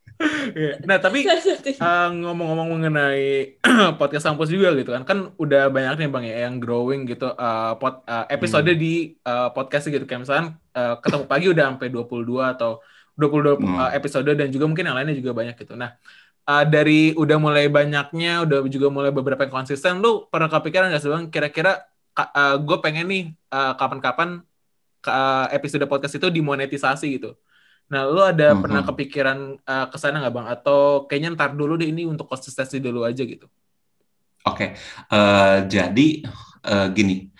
Iya. 0.58 0.82
Nah 0.90 0.98
tapi 0.98 1.22
uh, 1.30 2.10
ngomong-ngomong 2.10 2.68
mengenai 2.74 3.58
podcast 4.02 4.26
kampus 4.26 4.50
juga 4.50 4.74
gitu 4.74 4.90
kan 4.90 5.06
kan 5.06 5.30
udah 5.38 5.70
banyak 5.70 6.02
nih 6.02 6.10
bang 6.10 6.24
ya 6.26 6.36
yang 6.50 6.56
growing 6.58 7.06
gitu 7.06 7.30
uh, 7.30 7.78
pod, 7.78 8.02
uh, 8.10 8.26
episode 8.34 8.66
di 8.74 9.14
uh, 9.22 9.54
podcast 9.54 9.86
gitu. 9.94 10.04
Kayak 10.10 10.26
misalkan 10.26 10.48
uh, 10.74 10.98
ketemu 10.98 11.24
pagi 11.30 11.46
udah 11.54 11.66
sampai 11.74 11.90
22 11.94 12.54
atau 12.58 12.82
22 13.18 13.62
Hmm. 13.62 13.78
uh, 13.78 13.90
episode 13.94 14.30
dan 14.34 14.50
juga 14.50 14.66
mungkin 14.66 14.86
yang 14.90 14.98
lainnya 14.98 15.18
juga 15.18 15.34
banyak 15.38 15.54
gitu. 15.58 15.78
Nah 15.78 15.98
uh, 16.50 16.64
dari 16.66 17.14
udah 17.14 17.38
mulai 17.38 17.70
banyaknya 17.70 18.42
udah 18.46 18.66
juga 18.70 18.88
mulai 18.90 19.14
beberapa 19.14 19.46
yang 19.46 19.54
konsisten 19.54 20.02
lu 20.02 20.26
pernah 20.32 20.50
kepikiran 20.50 20.90
nggak 20.90 21.02
sih 21.02 21.12
bang 21.14 21.26
kira-kira 21.30 21.72
gue 22.58 22.78
pengen 22.82 23.06
nih 23.06 23.24
uh, 23.54 23.78
kapan-kapan 23.78 24.42
uh, 25.06 25.46
episode 25.54 25.86
podcast 25.86 26.18
itu 26.18 26.28
dimonetisasi 26.34 27.06
gitu 27.22 27.38
Nah, 27.88 28.04
lu 28.04 28.20
ada 28.20 28.52
Mhm. 28.52 28.62
pernah 28.64 28.82
kepikiran 28.84 29.38
uh, 29.64 29.86
ke 29.88 29.98
sana 29.98 30.20
nggak 30.20 30.34
bang? 30.36 30.48
Atau 30.52 31.08
kayaknya 31.08 31.30
ntar 31.40 31.56
dulu 31.56 31.80
deh 31.80 31.88
ini 31.88 32.04
untuk 32.04 32.28
konsistensi 32.28 32.84
dulu 32.84 33.08
aja 33.08 33.24
gitu? 33.24 33.48
Oke, 34.48 34.76
eh, 35.12 35.58
jadi 35.68 36.08
eh, 36.68 36.88
gini, 36.92 37.32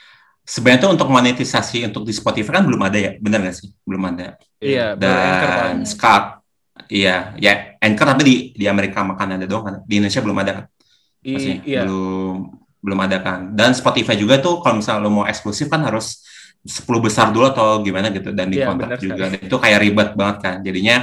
sebenarnya 0.44 0.88
tuh 0.88 0.92
untuk 0.96 1.08
monetisasi 1.12 1.84
untuk 1.88 2.04
di 2.08 2.12
Spotify 2.16 2.60
kan 2.60 2.64
belum 2.68 2.80
ada 2.80 2.96
ya, 3.00 3.12
benar 3.20 3.44
nggak 3.44 3.56
sih? 3.56 3.72
Belum 3.84 4.04
ada. 4.08 4.36
Iya. 4.60 4.96
Dan 4.96 5.84
Skype, 5.84 6.44
iya, 6.88 7.36
ya 7.40 7.76
Anchor 7.80 8.08
tapi 8.12 8.24
di 8.24 8.36
di 8.56 8.66
Amerika 8.68 9.04
sama 9.04 9.16
Kanada 9.20 9.44
doang 9.48 9.64
kan, 9.68 9.76
di 9.84 10.00
Indonesia 10.00 10.24
belum 10.24 10.38
ada 10.40 10.52
kan? 10.52 10.66
Maksudnya 11.24 11.60
iya. 11.68 11.82
belum 11.84 12.36
belum 12.80 13.00
ada 13.04 13.18
kan. 13.20 13.40
Dan 13.52 13.76
Spotify 13.76 14.16
juga 14.16 14.40
tuh 14.40 14.64
kalau 14.64 14.80
misalnya 14.80 15.04
lo 15.04 15.12
mau 15.12 15.26
eksklusif 15.28 15.68
kan 15.68 15.84
harus 15.84 16.24
10 16.66 16.88
besar 17.00 17.30
dulu 17.32 17.48
atau 17.48 17.80
gimana 17.86 18.10
gitu 18.10 18.34
dan 18.34 18.50
di 18.50 18.60
Iya, 18.60 18.74
benar 18.74 18.98
juga. 18.98 19.30
Dan 19.30 19.40
itu 19.40 19.56
kayak 19.56 19.80
ribet 19.84 20.10
banget 20.18 20.38
kan. 20.44 20.56
Jadinya 20.66 20.96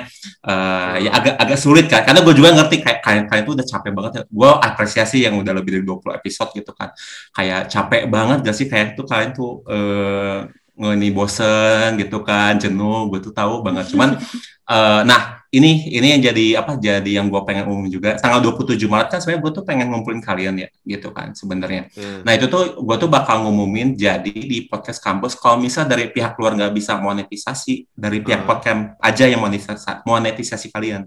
eh, 0.44 0.94
ya 1.06 1.10
agak 1.14 1.34
agak 1.38 1.58
sulit 1.58 1.86
kan. 1.86 2.02
Karena 2.02 2.20
gue 2.20 2.34
juga 2.36 2.50
ngerti 2.52 2.76
kayak 2.82 2.98
kalian 3.04 3.24
kalian 3.30 3.44
tuh 3.44 3.54
udah 3.56 3.66
capek 3.66 3.92
banget 3.94 4.12
ya. 4.12 4.22
Gue 4.28 4.50
apresiasi 4.50 5.18
yang 5.24 5.34
udah 5.40 5.52
lebih 5.54 5.80
dari 5.80 5.84
20 5.86 6.18
episode 6.18 6.50
gitu 6.52 6.72
kan. 6.74 6.90
Kayak 7.32 7.60
capek 7.70 8.02
banget 8.10 8.38
gak 8.44 8.56
sih 8.56 8.66
kayak 8.68 8.98
tuh 8.98 9.06
kalian 9.06 9.30
tuh 9.32 9.50
eh 9.70 10.63
ini 10.74 11.08
bosen 11.10 11.94
gitu 11.96 12.20
kan, 12.20 12.58
jenuh, 12.58 13.06
gue 13.06 13.22
tuh 13.22 13.30
tahu 13.30 13.62
banget. 13.62 13.94
Cuman 13.94 14.18
eh, 14.64 15.00
nah 15.06 15.44
ini 15.54 15.87
ini 15.87 16.18
yang 16.18 16.22
jadi 16.24 16.46
apa 16.58 16.74
jadi 16.74 17.06
yang 17.22 17.30
gue 17.30 17.38
pengen 17.46 17.70
umum 17.70 17.87
juga 17.87 18.18
tanggal 18.18 18.42
27 18.42 18.74
Maret 18.90 19.06
kan 19.06 19.18
sebenarnya 19.22 19.42
gue 19.46 19.52
tuh 19.54 19.62
pengen 19.62 19.87
ngumpulin 19.87 20.18
kalian 20.18 20.58
ya 20.58 20.68
gitu 20.82 21.14
kan 21.14 21.30
sebenarnya 21.30 21.87
Iya. 21.94 22.26
nah 22.26 22.32
itu 22.34 22.50
tuh 22.50 22.82
gue 22.82 22.96
tuh 22.98 23.06
bakal 23.06 23.46
ngumumin 23.46 23.94
jadi 23.94 24.34
di 24.34 24.66
podcast 24.66 24.98
kampus 24.98 25.38
kalau 25.38 25.62
misal 25.62 25.87
dari 25.87 26.10
pihak 26.10 26.34
luar 26.34 26.58
nggak 26.58 26.74
bisa 26.74 26.98
monetisasi 26.98 27.87
dari 27.94 28.18
pihak 28.18 28.42
Ah. 28.42 28.46
podcast 28.50 28.98
aja 28.98 29.24
yang 29.30 29.38
monetisasi 29.38 30.02
monetisasi 30.02 30.74
kalian 30.74 31.06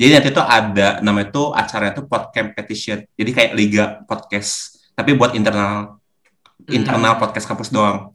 Jadi 0.00 0.08
nanti 0.08 0.28
tuh 0.32 0.42
ada 0.42 0.88
namanya 1.04 1.28
tuh 1.28 1.52
acaranya 1.52 1.92
tuh 1.92 2.08
podcast 2.08 2.32
competition. 2.32 2.98
Jadi 3.12 3.30
kayak 3.30 3.52
liga 3.52 3.84
podcast, 4.02 4.52
tapi 4.96 5.12
buat 5.12 5.36
internal 5.36 6.00
internal 6.66 7.20
podcast 7.20 7.44
kampus 7.44 7.68
doang. 7.68 8.08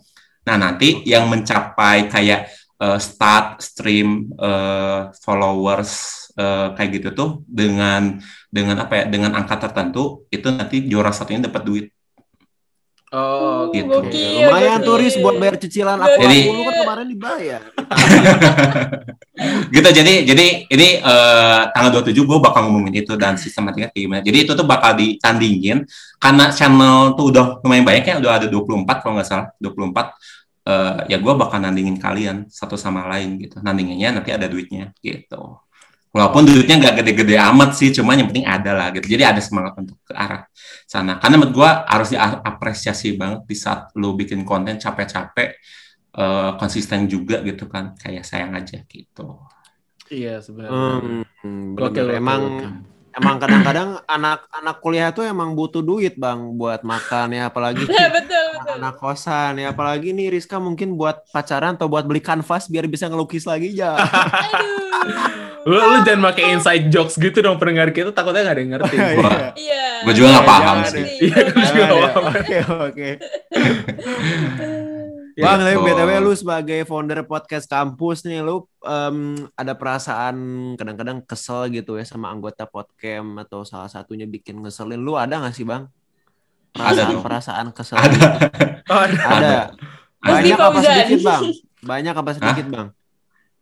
Nah, 0.48 0.56
nanti 0.56 1.04
yang 1.04 1.28
mencapai 1.28 2.08
kayak 2.08 2.48
uh, 2.80 2.96
start 2.96 3.60
stream 3.60 4.32
uh, 4.40 5.12
followers 5.20 5.92
uh, 6.34 6.72
kayak 6.72 6.90
gitu 6.96 7.10
tuh 7.12 7.30
dengan 7.44 8.16
dengan 8.48 8.80
apa 8.80 8.94
ya 8.96 9.04
dengan 9.06 9.36
angka 9.36 9.60
tertentu 9.60 10.24
itu 10.30 10.48
nanti 10.48 10.88
juara 10.88 11.12
satunya 11.12 11.44
dapat 11.44 11.64
duit 11.64 11.88
Oh, 13.08 13.72
gitu. 13.72 13.88
gokil, 13.88 14.52
Lumayan 14.52 14.84
gokil. 14.84 14.88
turis 15.00 15.16
buat 15.16 15.40
bayar 15.40 15.56
cicilan 15.56 15.96
aku 15.96 16.28
Jadi- 16.28 16.44
dulu 16.44 16.62
kan 16.62 16.76
kemarin 16.76 17.08
dibayar. 17.08 17.62
gitu 19.72 19.90
jadi 19.94 20.14
jadi 20.26 20.46
ini 20.68 20.88
eh, 21.00 21.62
tanggal 21.72 22.02
27 22.02 22.12
gue 22.18 22.40
bakal 22.42 22.68
ngomongin 22.68 23.00
itu 23.00 23.14
dan 23.16 23.38
sistematiknya 23.38 23.94
kayak 23.94 24.04
gimana 24.04 24.22
jadi 24.26 24.38
itu 24.44 24.52
tuh 24.52 24.66
bakal 24.66 24.92
ditandingin 24.92 25.86
karena 26.18 26.50
channel 26.52 27.14
tuh 27.14 27.32
udah 27.32 27.46
lumayan 27.62 27.86
banyak 27.86 28.04
ya 28.04 28.16
udah 28.18 28.32
ada 28.44 28.48
24 28.50 28.84
kalau 29.00 29.14
nggak 29.16 29.28
salah 29.30 29.48
24 29.62 30.12
eh, 30.68 31.16
ya 31.16 31.18
gue 31.24 31.34
bakal 31.40 31.64
nandingin 31.64 31.96
kalian 31.96 32.52
satu 32.52 32.76
sama 32.76 33.08
lain 33.08 33.40
gitu 33.40 33.64
nandinginnya 33.64 34.20
nanti 34.20 34.36
ada 34.36 34.52
duitnya 34.52 34.92
gitu 35.00 35.64
walaupun 36.12 36.44
duitnya 36.44 36.76
nggak 36.82 36.96
gede-gede 37.04 37.36
amat 37.40 37.70
sih 37.80 37.90
cuma 37.96 38.20
yang 38.20 38.28
penting 38.28 38.48
ada 38.48 38.72
lah 38.76 38.88
gitu 38.92 39.08
jadi 39.08 39.32
ada 39.32 39.40
semangat 39.40 39.80
untuk 39.80 39.98
ke 40.04 40.12
arah 40.12 40.44
sana 40.84 41.20
karena 41.24 41.36
menurut 41.40 41.54
gue 41.56 41.72
harus 41.88 42.10
diapresiasi 42.12 43.16
banget 43.16 43.42
di 43.48 43.56
saat 43.56 43.92
lu 43.96 44.12
bikin 44.20 44.44
konten 44.44 44.76
capek-capek 44.76 45.50
eh, 46.20 46.52
konsisten 46.60 47.08
juga 47.08 47.40
gitu 47.48 47.66
kan 47.72 47.96
kayak 47.96 48.28
sayang 48.28 48.52
aja 48.56 48.84
gitu 48.84 49.48
Iya 50.08 50.40
sebenarnya. 50.40 50.72
Hmm, 51.44 51.76
bener. 51.76 51.92
gokil, 51.92 52.08
emang 52.16 52.42
emang 53.12 53.36
kadang-kadang 53.44 53.90
anak-anak 54.08 54.76
kuliah 54.80 55.10
tuh 55.12 55.28
emang 55.28 55.52
butuh 55.52 55.84
duit 55.84 56.16
bang 56.16 56.56
buat 56.56 56.82
makan 56.88 57.36
ya 57.36 57.52
apalagi 57.52 57.84
betul. 58.16 58.47
Anak 58.66 58.96
kosan 58.98 59.62
ya 59.62 59.76
apalagi 59.76 60.16
nih 60.16 60.34
Rizka 60.34 60.58
mungkin 60.58 60.98
buat 60.98 61.28
pacaran 61.30 61.78
atau 61.78 61.86
buat 61.86 62.08
beli 62.10 62.24
kanvas 62.24 62.72
biar 62.72 62.90
bisa 62.90 63.06
ngelukis 63.12 63.46
lagi 63.46 63.76
ya. 63.78 63.94
Aduh. 63.94 64.88
Lu, 65.68 65.76
lu 65.76 66.00
jangan 66.08 66.32
pakai 66.32 66.56
inside 66.56 66.88
jokes 66.88 67.20
gitu 67.20 67.44
dong 67.44 67.60
pendengar 67.60 67.92
kita 67.92 68.16
takutnya 68.16 68.48
gak 68.48 68.56
ada 68.56 68.62
yang 68.64 68.72
ngerti. 68.80 68.96
Iya. 68.96 69.84
gua 70.08 70.14
juga 70.16 70.28
nggak 70.32 70.46
Iya, 70.46 70.52
paham 70.52 70.78
sih. 70.88 71.06
Iya, 71.28 71.38
gua 71.52 71.64
juga 71.68 71.84
nggak 71.84 72.00
paham. 72.00 72.24
Oke 72.32 72.58
oke. 72.88 73.10
Iya, 75.38 75.44
Bang, 75.46 75.62
tapi 75.62 75.78
gitu. 75.78 75.86
btw 75.86 76.12
lu 76.18 76.34
sebagai 76.34 76.80
founder 76.90 77.22
podcast 77.30 77.70
kampus 77.70 78.26
nih, 78.26 78.42
lu 78.42 78.66
em, 78.82 79.38
ada 79.54 79.78
perasaan 79.78 80.38
kadang-kadang 80.74 81.22
kesel 81.30 81.70
gitu 81.70 82.02
ya 82.02 82.10
sama 82.10 82.34
anggota 82.34 82.66
podcast 82.66 83.46
atau 83.46 83.62
salah 83.62 83.86
satunya 83.86 84.26
bikin 84.26 84.58
ngeselin. 84.66 84.98
Lu 84.98 85.14
ada 85.14 85.38
gak 85.38 85.54
sih 85.54 85.62
bang? 85.62 85.86
Ada 86.80 87.02
dong. 87.08 87.22
Perasaan 87.22 87.68
kesel. 87.72 87.98
Ada. 87.98 88.28
Oh, 88.86 89.00
ada. 89.00 89.20
Ada. 89.20 89.58
Banyak 90.28 90.58
apa 90.58 90.80
sedikit 90.80 91.20
bang? 91.22 91.42
Banyak 91.80 92.16
apa 92.16 92.30
sedikit 92.34 92.66
bang? 92.68 92.88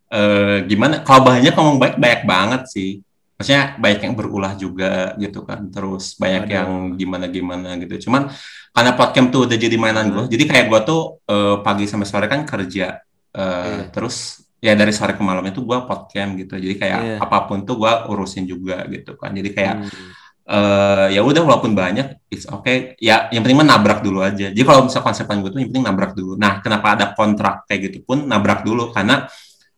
eh 0.07 0.57
gimana 0.63 1.01
kalau 1.01 1.25
banyak 1.25 1.49
ngomong 1.49 1.81
baik 1.81 1.95
banyak 1.97 2.21
banget 2.23 2.61
sih 2.69 3.01
maksudnya 3.35 3.73
banyak 3.75 4.05
yang 4.05 4.13
berulah 4.13 4.53
juga 4.53 5.17
gitu 5.17 5.41
kan 5.41 5.65
terus 5.67 6.13
banyak 6.15 6.45
Aduh. 6.45 6.55
yang 6.55 6.69
gimana 6.93 7.25
gimana 7.27 7.73
gitu 7.75 8.07
cuman 8.07 8.29
karena 8.69 8.91
podcast 8.93 9.27
tuh 9.27 9.41
udah 9.49 9.57
jadi 9.57 9.75
mainan 9.75 10.13
gue 10.13 10.23
Hmm. 10.23 10.31
jadi 10.31 10.43
kayak 10.45 10.65
gue 10.69 10.79
tuh 10.85 11.01
eh, 11.25 11.55
pagi 11.59 11.89
sampai 11.89 12.07
sore 12.07 12.27
kan 12.29 12.45
kerja 12.45 13.01
Eh, 13.33 13.41
Iya. 13.41 13.91
terus 13.91 14.15
ya 14.61 14.71
dari 14.71 14.93
sore 14.93 15.11
ke 15.11 15.19
malamnya 15.19 15.51
tuh 15.51 15.65
gue 15.65 15.77
podcast 15.83 16.31
gitu 16.37 16.53
jadi 16.55 16.75
kayak 16.77 16.99
Iya. 17.01 17.17
apa 17.19 17.37
pun 17.43 17.65
tuh 17.65 17.75
gue 17.75 17.93
urusin 18.07 18.45
juga 18.45 18.85
gitu 18.87 19.17
kan 19.17 19.33
jadi 19.33 19.49
kayak 19.51 19.75
Hmm. 19.83 20.09
Eh 20.45 21.07
ya 21.17 21.25
udah 21.25 21.41
walaupun 21.41 21.73
banyak 21.73 22.29
it's 22.29 22.45
okay. 22.45 22.93
Ya 23.01 23.25
yang 23.33 23.41
penting 23.41 23.57
mah 23.57 23.67
nabrak 23.67 24.05
dulu 24.05 24.21
aja. 24.21 24.53
Jadi 24.53 24.61
kalau 24.61 24.85
misal 24.85 25.01
konsepan 25.01 25.41
gue 25.41 25.49
tuh 25.49 25.59
yang 25.61 25.69
penting 25.73 25.85
nabrak 25.85 26.13
dulu. 26.13 26.37
Nah 26.37 26.61
kenapa 26.61 26.93
ada 26.93 27.05
kontrak 27.17 27.65
kayak 27.65 27.81
gitu 27.89 27.97
pun 28.05 28.29
nabrak 28.29 28.61
dulu. 28.61 28.93
Karena 28.93 29.25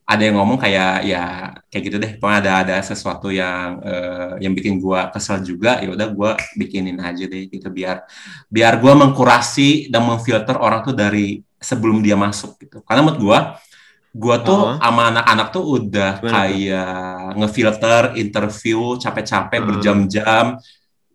ada 0.08 0.24
yang 0.24 0.40
ngomong 0.40 0.56
kayak 0.60 1.04
ya 1.08 1.24
kayak 1.72 1.84
gitu 1.88 1.98
deh. 2.04 2.12
Pokoknya 2.20 2.40
ada 2.44 2.54
ada 2.64 2.76
sesuatu 2.84 3.28
yang 3.32 3.80
eh, 3.84 4.32
yang 4.44 4.54
bikin 4.56 4.80
gua 4.80 5.08
kesel 5.12 5.44
juga 5.44 5.80
ya 5.84 5.92
udah 5.96 6.08
gua 6.12 6.30
bikinin 6.60 7.00
aja 7.00 7.24
deh 7.28 7.48
gitu. 7.52 7.68
Biar 7.72 8.04
biar 8.52 8.80
gua 8.84 8.96
mengkurasi 8.96 9.92
dan 9.92 10.04
memfilter 10.08 10.56
orang 10.60 10.84
tuh 10.84 10.96
dari 10.96 11.44
sebelum 11.60 12.00
dia 12.04 12.16
masuk 12.20 12.60
gitu. 12.60 12.84
Karena 12.88 13.08
menurut 13.08 13.20
gua 13.20 13.40
gua 14.18 14.36
tuh 14.42 14.58
Uh-huh. 14.58 14.82
sama 14.82 15.02
anak-anak 15.14 15.48
tuh 15.54 15.64
udah 15.78 16.12
Gimana 16.18 16.32
kayak 16.34 16.94
ngefilter 17.38 18.04
interview 18.18 18.80
capek-capek 18.98 19.60
Uh-huh. 19.62 19.68
berjam-jam 19.70 20.46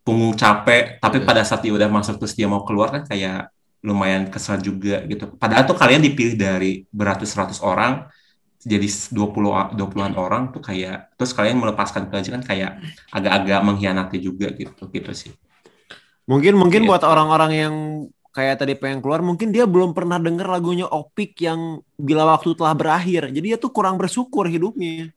punggung 0.02 0.34
capek 0.34 0.98
tapi 0.98 1.18
Iya. 1.22 1.26
pada 1.26 1.42
saat 1.42 1.60
dia 1.62 1.74
udah 1.74 1.86
masuk 1.86 2.18
terus 2.18 2.34
dia 2.34 2.46
mau 2.46 2.62
keluar 2.62 2.90
kan 2.90 3.02
kayak 3.06 3.50
lumayan 3.82 4.30
kesal 4.30 4.58
juga 4.58 5.02
gitu 5.06 5.26
padahal 5.34 5.66
tuh 5.66 5.74
kalian 5.74 6.02
dipilih 6.02 6.38
dari 6.38 6.86
beratus-ratus 6.90 7.58
orang 7.62 8.06
jadi 8.62 8.86
20 8.86 9.74
20-an 9.74 10.14
orang 10.14 10.54
tuh 10.54 10.62
kayak 10.62 11.18
terus 11.18 11.34
kalian 11.34 11.58
melepaskan 11.58 12.06
pelajaran 12.06 12.38
kan 12.38 12.46
kayak 12.46 12.70
agak-agak 13.10 13.58
mengkhianati 13.66 14.18
juga 14.22 14.54
gitu 14.54 14.86
gitu 14.86 15.10
sih. 15.10 15.34
Mungkin 16.30 16.54
mungkin 16.54 16.86
Iya. 16.86 16.88
buat 16.94 17.02
orang-orang 17.02 17.50
yang 17.58 17.74
kayak 18.32 18.64
tadi 18.64 18.72
pengen 18.74 19.04
keluar, 19.04 19.20
mungkin 19.20 19.52
dia 19.52 19.68
belum 19.68 19.92
pernah 19.92 20.16
denger 20.16 20.48
lagunya 20.48 20.88
Opik 20.88 21.36
yang 21.44 21.84
bila 22.00 22.24
waktu 22.32 22.56
telah 22.56 22.72
berakhir. 22.72 23.28
Jadi 23.28 23.46
dia 23.54 23.58
tuh 23.60 23.70
kurang 23.70 24.00
bersyukur 24.00 24.48
hidupnya. 24.48 25.12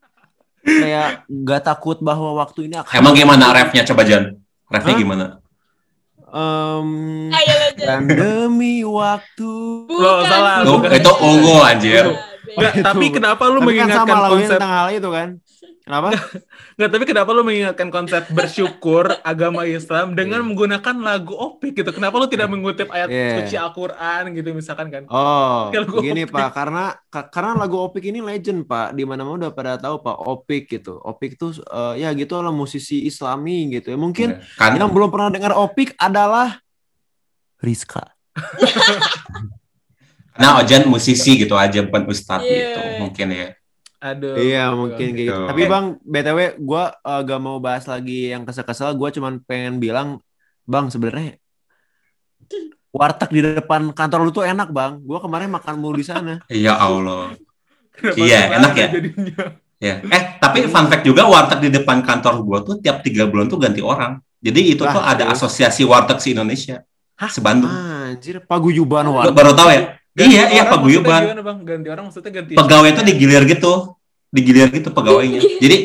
Kayak 0.66 1.24
gak 1.30 1.62
takut 1.64 1.98
bahwa 2.04 2.36
waktu 2.42 2.68
ini 2.68 2.76
akan 2.82 2.92
Emang 2.92 3.14
gimana 3.16 3.54
refnya 3.56 3.86
coba 3.88 4.02
Jan? 4.04 4.36
Refnya 4.68 4.94
Hah? 4.94 5.02
gimana? 5.02 5.26
Lanjut. 6.36 7.80
dan 7.80 8.02
demi 8.12 8.84
waktu. 8.84 9.54
Lo 9.88 10.24
salah, 10.28 10.68
bukan. 10.68 10.90
itu 10.92 11.12
ungu 11.24 11.56
anjir. 11.64 12.06
Nggak, 12.56 12.74
Itu. 12.78 12.86
tapi 12.86 13.06
kenapa 13.12 13.44
lu 13.48 13.60
Tapi 13.60 13.60
kan 13.60 13.68
mengingatkan 13.68 14.00
sama 14.06 14.16
lagunya 14.16 14.32
konsep 14.48 14.58
tentang 14.60 14.74
hal 14.74 14.88
itu 14.94 15.10
kan? 15.12 15.28
Kenapa? 15.82 16.10
Nggak, 16.76 16.90
tapi 16.90 17.04
kenapa 17.06 17.30
lu 17.30 17.42
mengingatkan 17.42 17.88
konsep 17.88 18.22
bersyukur 18.30 19.10
agama 19.22 19.64
Islam 19.64 20.12
dengan 20.12 20.42
Iya. 20.42 20.48
menggunakan 20.48 20.96
lagu 20.98 21.32
opik 21.32 21.72
gitu? 21.76 21.90
Kenapa 21.90 22.16
lu 22.18 22.26
tidak 22.26 22.48
mengutip 22.48 22.88
ayat 22.90 23.08
Iya. 23.08 23.28
suci 23.40 23.56
Al-Quran 23.56 24.22
gitu 24.34 24.48
misalkan 24.52 24.88
kan? 24.90 25.02
Oh, 25.08 25.70
begini 25.70 26.24
Opik. 26.24 26.32
Pak, 26.32 26.48
karena 26.52 26.84
ka- 27.08 27.28
karena 27.30 27.52
lagu 27.56 27.76
Opik 27.78 28.04
ini 28.04 28.20
legend 28.20 28.64
Pak, 28.64 28.92
di 28.92 29.04
mana-mana 29.04 29.36
udah 29.40 29.52
pada 29.52 29.76
tahu 29.78 30.00
Pak 30.00 30.16
Opik 30.22 30.64
gitu. 30.70 30.98
Opik 31.00 31.36
tuh 31.36 31.52
eh, 31.62 32.02
ya 32.02 32.10
gitu 32.12 32.34
lah 32.36 32.50
musisi 32.50 33.04
Islami 33.04 33.72
gitu 33.72 33.90
ya. 33.90 33.98
Mungkin 33.98 34.40
kan 34.56 34.74
yang 34.74 34.90
belum 34.90 35.08
pernah 35.08 35.30
dengar 35.30 35.52
Opik 35.54 35.94
adalah 35.96 36.60
Rizka. 37.58 38.04
nah 40.36 40.60
Ojan 40.60 40.84
musisi 40.86 41.40
gitu 41.40 41.56
aja 41.56 41.80
bukan 41.80 42.04
ustadz 42.06 42.44
Iya. 42.44 42.52
gitu 42.52 42.80
mungkin 43.00 43.28
ya. 43.32 43.48
Aduh. 44.06 44.38
Iya 44.38 44.70
mungkin 44.78 45.18
kayak 45.18 45.26
gitu. 45.26 45.34
Gitu. 45.34 45.50
Tapi 45.50 45.62
Bang, 45.66 45.86
BTW 46.06 46.62
gue 46.62 46.84
gak 47.02 47.42
mau 47.42 47.58
bahas 47.58 47.90
lagi 47.90 48.30
yang 48.30 48.46
kesel-kesel. 48.46 48.94
Gue 48.94 49.10
cuman 49.10 49.42
pengen 49.42 49.82
bilang, 49.82 50.22
Bang 50.70 50.94
sebenarnya 50.94 51.42
warteg 52.94 53.28
di 53.34 53.42
depan 53.44 53.92
kantor 53.92 54.30
lu 54.30 54.32
tuh 54.32 54.46
enak 54.46 54.70
Bang. 54.70 55.02
Gue 55.02 55.18
kemarin 55.18 55.50
makan 55.50 55.82
mulu 55.82 55.98
di 55.98 56.06
sana. 56.06 56.38
Iya 56.46 56.78
Allah. 56.78 57.34
Iya, 58.14 58.62
enak 58.62 58.74
ya? 58.78 58.88
Jadinya? 58.94 59.36
Ya. 59.76 60.00
Eh 60.08 60.24
tapi 60.40 60.72
fun 60.72 60.88
fact 60.88 61.04
juga 61.04 61.28
warteg 61.28 61.68
di 61.68 61.70
depan 61.76 62.00
kantor 62.00 62.44
gua 62.48 62.60
tuh 62.64 62.80
tiap 62.80 63.04
tiga 63.04 63.28
bulan 63.28 63.52
tuh 63.52 63.60
ganti 63.60 63.84
orang. 63.84 64.24
Jadi 64.40 64.72
itu 64.72 64.84
tuh 64.84 65.04
ada 65.04 65.32
serius? 65.32 65.36
asosiasi 65.36 65.84
warteg 65.84 66.20
se 66.24 66.32
Indonesia. 66.32 66.84
Hah? 67.20 67.28
Sebandung. 67.28 67.72
Anjir, 67.72 68.40
paguyuban 68.44 69.04
warteg. 69.12 69.36
baru 69.36 69.52
tahu 69.52 69.70
ya? 69.72 70.00
Ganti 70.16 70.32
iya, 70.32 70.44
iya 70.52 70.64
paguyuban. 70.68 71.08
maksudnya 71.08 71.28
Gimana 71.28 71.44
bang? 71.44 71.58
Ganti 71.68 71.88
orang 71.92 72.04
maksudnya 72.08 72.32
ganti. 72.32 72.52
pegawai 72.56 72.90
itu 72.96 73.02
digilir 73.04 73.44
gitu 73.52 73.95
digilir 74.36 74.68
gitu 74.70 74.92
pegawainya 74.92 75.40
jadi 75.64 75.78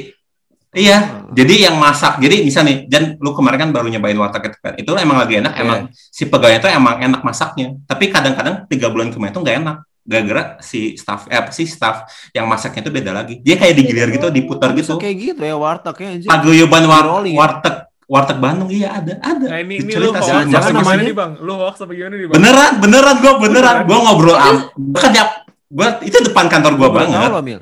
iya 0.70 1.26
jadi 1.30 1.70
yang 1.70 1.76
masak 1.76 2.18
jadi 2.18 2.42
misalnya 2.42 2.70
nih 2.70 2.78
dan 2.86 3.02
lu 3.16 3.30
kemarin 3.30 3.58
kan 3.58 3.70
baru 3.70 3.86
nyobain 3.86 4.14
warteg 4.14 4.50
itu 4.50 4.58
kan 4.58 4.74
itu 4.74 4.90
emang 4.96 5.18
lagi 5.18 5.34
enak 5.38 5.52
Iya. 5.52 5.62
emang 5.62 5.78
si 5.90 6.26
pegawainya 6.26 6.58
itu 6.58 6.68
emang 6.68 6.96
enak 7.00 7.20
masaknya 7.22 7.78
tapi 7.86 8.06
kadang-kadang 8.06 8.66
tiga 8.66 8.86
bulan 8.86 9.10
kemarin 9.10 9.30
itu 9.30 9.40
nggak 9.40 9.56
enak 9.62 9.76
gara-gara 10.00 10.42
si 10.58 10.94
staff 10.94 11.26
eh 11.26 11.36
apa 11.36 11.50
sih 11.50 11.66
staff 11.66 12.02
yang 12.30 12.46
masaknya 12.46 12.82
itu 12.82 12.90
beda 12.90 13.10
lagi 13.12 13.34
dia 13.38 13.54
kayak 13.54 13.74
digilir 13.76 14.08
gitu 14.10 14.26
diputar 14.28 14.74
gitu 14.74 14.98
kayak 14.98 15.16
gitu 15.16 15.42
ya 15.42 15.54
warteg 15.54 15.94
ya 15.94 16.10
paguyuban 16.26 16.82
war 16.86 17.22
ya? 17.22 17.34
warteg 17.36 17.74
warteg 18.10 18.38
Bandung 18.42 18.66
iya 18.66 18.98
ada 18.98 19.14
ada 19.22 19.46
Nah 19.46 19.58
ini 19.62 19.78
ini 19.78 19.90
Cerita 19.94 20.18
lu 20.18 20.26
jangan 20.26 20.50
apa 20.50 20.70
namanya. 20.74 21.02
nih 21.06 21.14
bang? 21.14 21.32
Lu 21.38 21.52
hoax 21.54 21.78
apa 21.78 21.92
gimana 21.94 22.14
nih 22.18 22.26
bang? 22.26 22.34
beneran 22.34 22.72
beneran 22.82 23.16
gua 23.22 23.32
beneran 23.38 23.76
gua 23.86 23.98
ngobrol 24.02 24.34
am 24.34 24.56
kerja 24.98 25.22
gua 25.70 25.88
itu 26.02 26.18
depan 26.26 26.50
kantor 26.50 26.74
tahu 26.74 26.90
banget 26.90 27.30
loh, 27.30 27.42
Mil. 27.44 27.60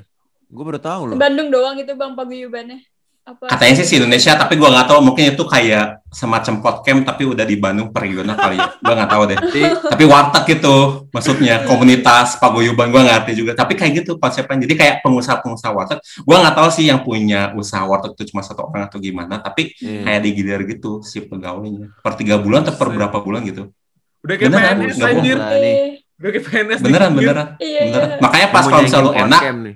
Gue 0.48 0.64
baru 0.64 0.80
tahu 0.80 1.02
loh. 1.12 1.16
Bandung 1.20 1.48
doang 1.52 1.76
itu 1.76 1.92
bang 1.92 2.12
paguyubannya. 2.16 2.80
Apa? 3.28 3.44
Katanya 3.44 3.74
sih 3.76 3.84
si 3.84 3.94
Indonesia, 4.00 4.32
tapi 4.40 4.56
gua 4.56 4.72
nggak 4.72 4.88
tahu 4.88 5.04
mungkin 5.04 5.36
itu 5.36 5.44
kayak 5.44 6.00
semacam 6.08 6.64
podcast 6.64 7.04
tapi 7.04 7.28
udah 7.28 7.44
di 7.44 7.60
Bandung 7.60 7.92
per 7.92 8.08
regional 8.08 8.32
kali 8.40 8.56
ya. 8.56 8.72
Gua 8.80 8.94
nggak 8.96 9.10
tahu 9.12 9.22
deh. 9.28 9.38
tapi 9.84 10.04
warteg 10.08 10.44
gitu 10.56 11.04
maksudnya 11.12 11.68
komunitas 11.68 12.40
paguyuban 12.40 12.88
gua 12.88 13.04
nggak 13.04 13.16
ngerti 13.20 13.32
juga. 13.36 13.52
Tapi 13.52 13.76
kayak 13.76 14.00
gitu 14.00 14.16
konsepnya. 14.16 14.64
Jadi 14.64 14.74
kayak 14.80 14.94
pengusaha-pengusaha 15.04 15.72
warteg. 15.76 16.00
Gua 16.24 16.40
nggak 16.40 16.56
tahu 16.56 16.68
sih 16.72 16.88
yang 16.88 17.04
punya 17.04 17.52
usaha 17.52 17.84
warteg 17.84 18.16
itu 18.16 18.32
cuma 18.32 18.40
satu 18.40 18.64
orang 18.64 18.88
atau 18.88 18.96
gimana. 18.96 19.44
Tapi 19.44 19.76
Iya. 19.76 20.08
kayak 20.08 20.20
digilir 20.24 20.60
gitu 20.64 21.04
si 21.04 21.20
pegawainya. 21.20 22.00
Per 22.00 22.12
tiga 22.16 22.40
bulan 22.40 22.64
atau 22.64 22.80
per 22.80 22.88
berapa 22.96 23.18
bulan 23.20 23.44
gitu. 23.44 23.68
Udah 24.24 24.34
kayak 24.40 24.50
Beneran, 24.56 24.76
PNS 24.80 24.98
anjir. 25.04 25.36
Nih. 25.36 25.76
Udah 26.16 26.30
kayak 26.32 26.44
PNS. 26.48 26.80
Beneran, 26.80 27.10
beneran. 27.12 27.46
Iya, 27.60 27.80
beneran. 27.92 28.08
iya. 28.08 28.20
Makanya 28.24 28.48
pas 28.56 28.64
kalau 28.64 28.82
misalnya 28.88 29.04
lu 29.04 29.12
enak, 29.12 29.40
nih. 29.44 29.74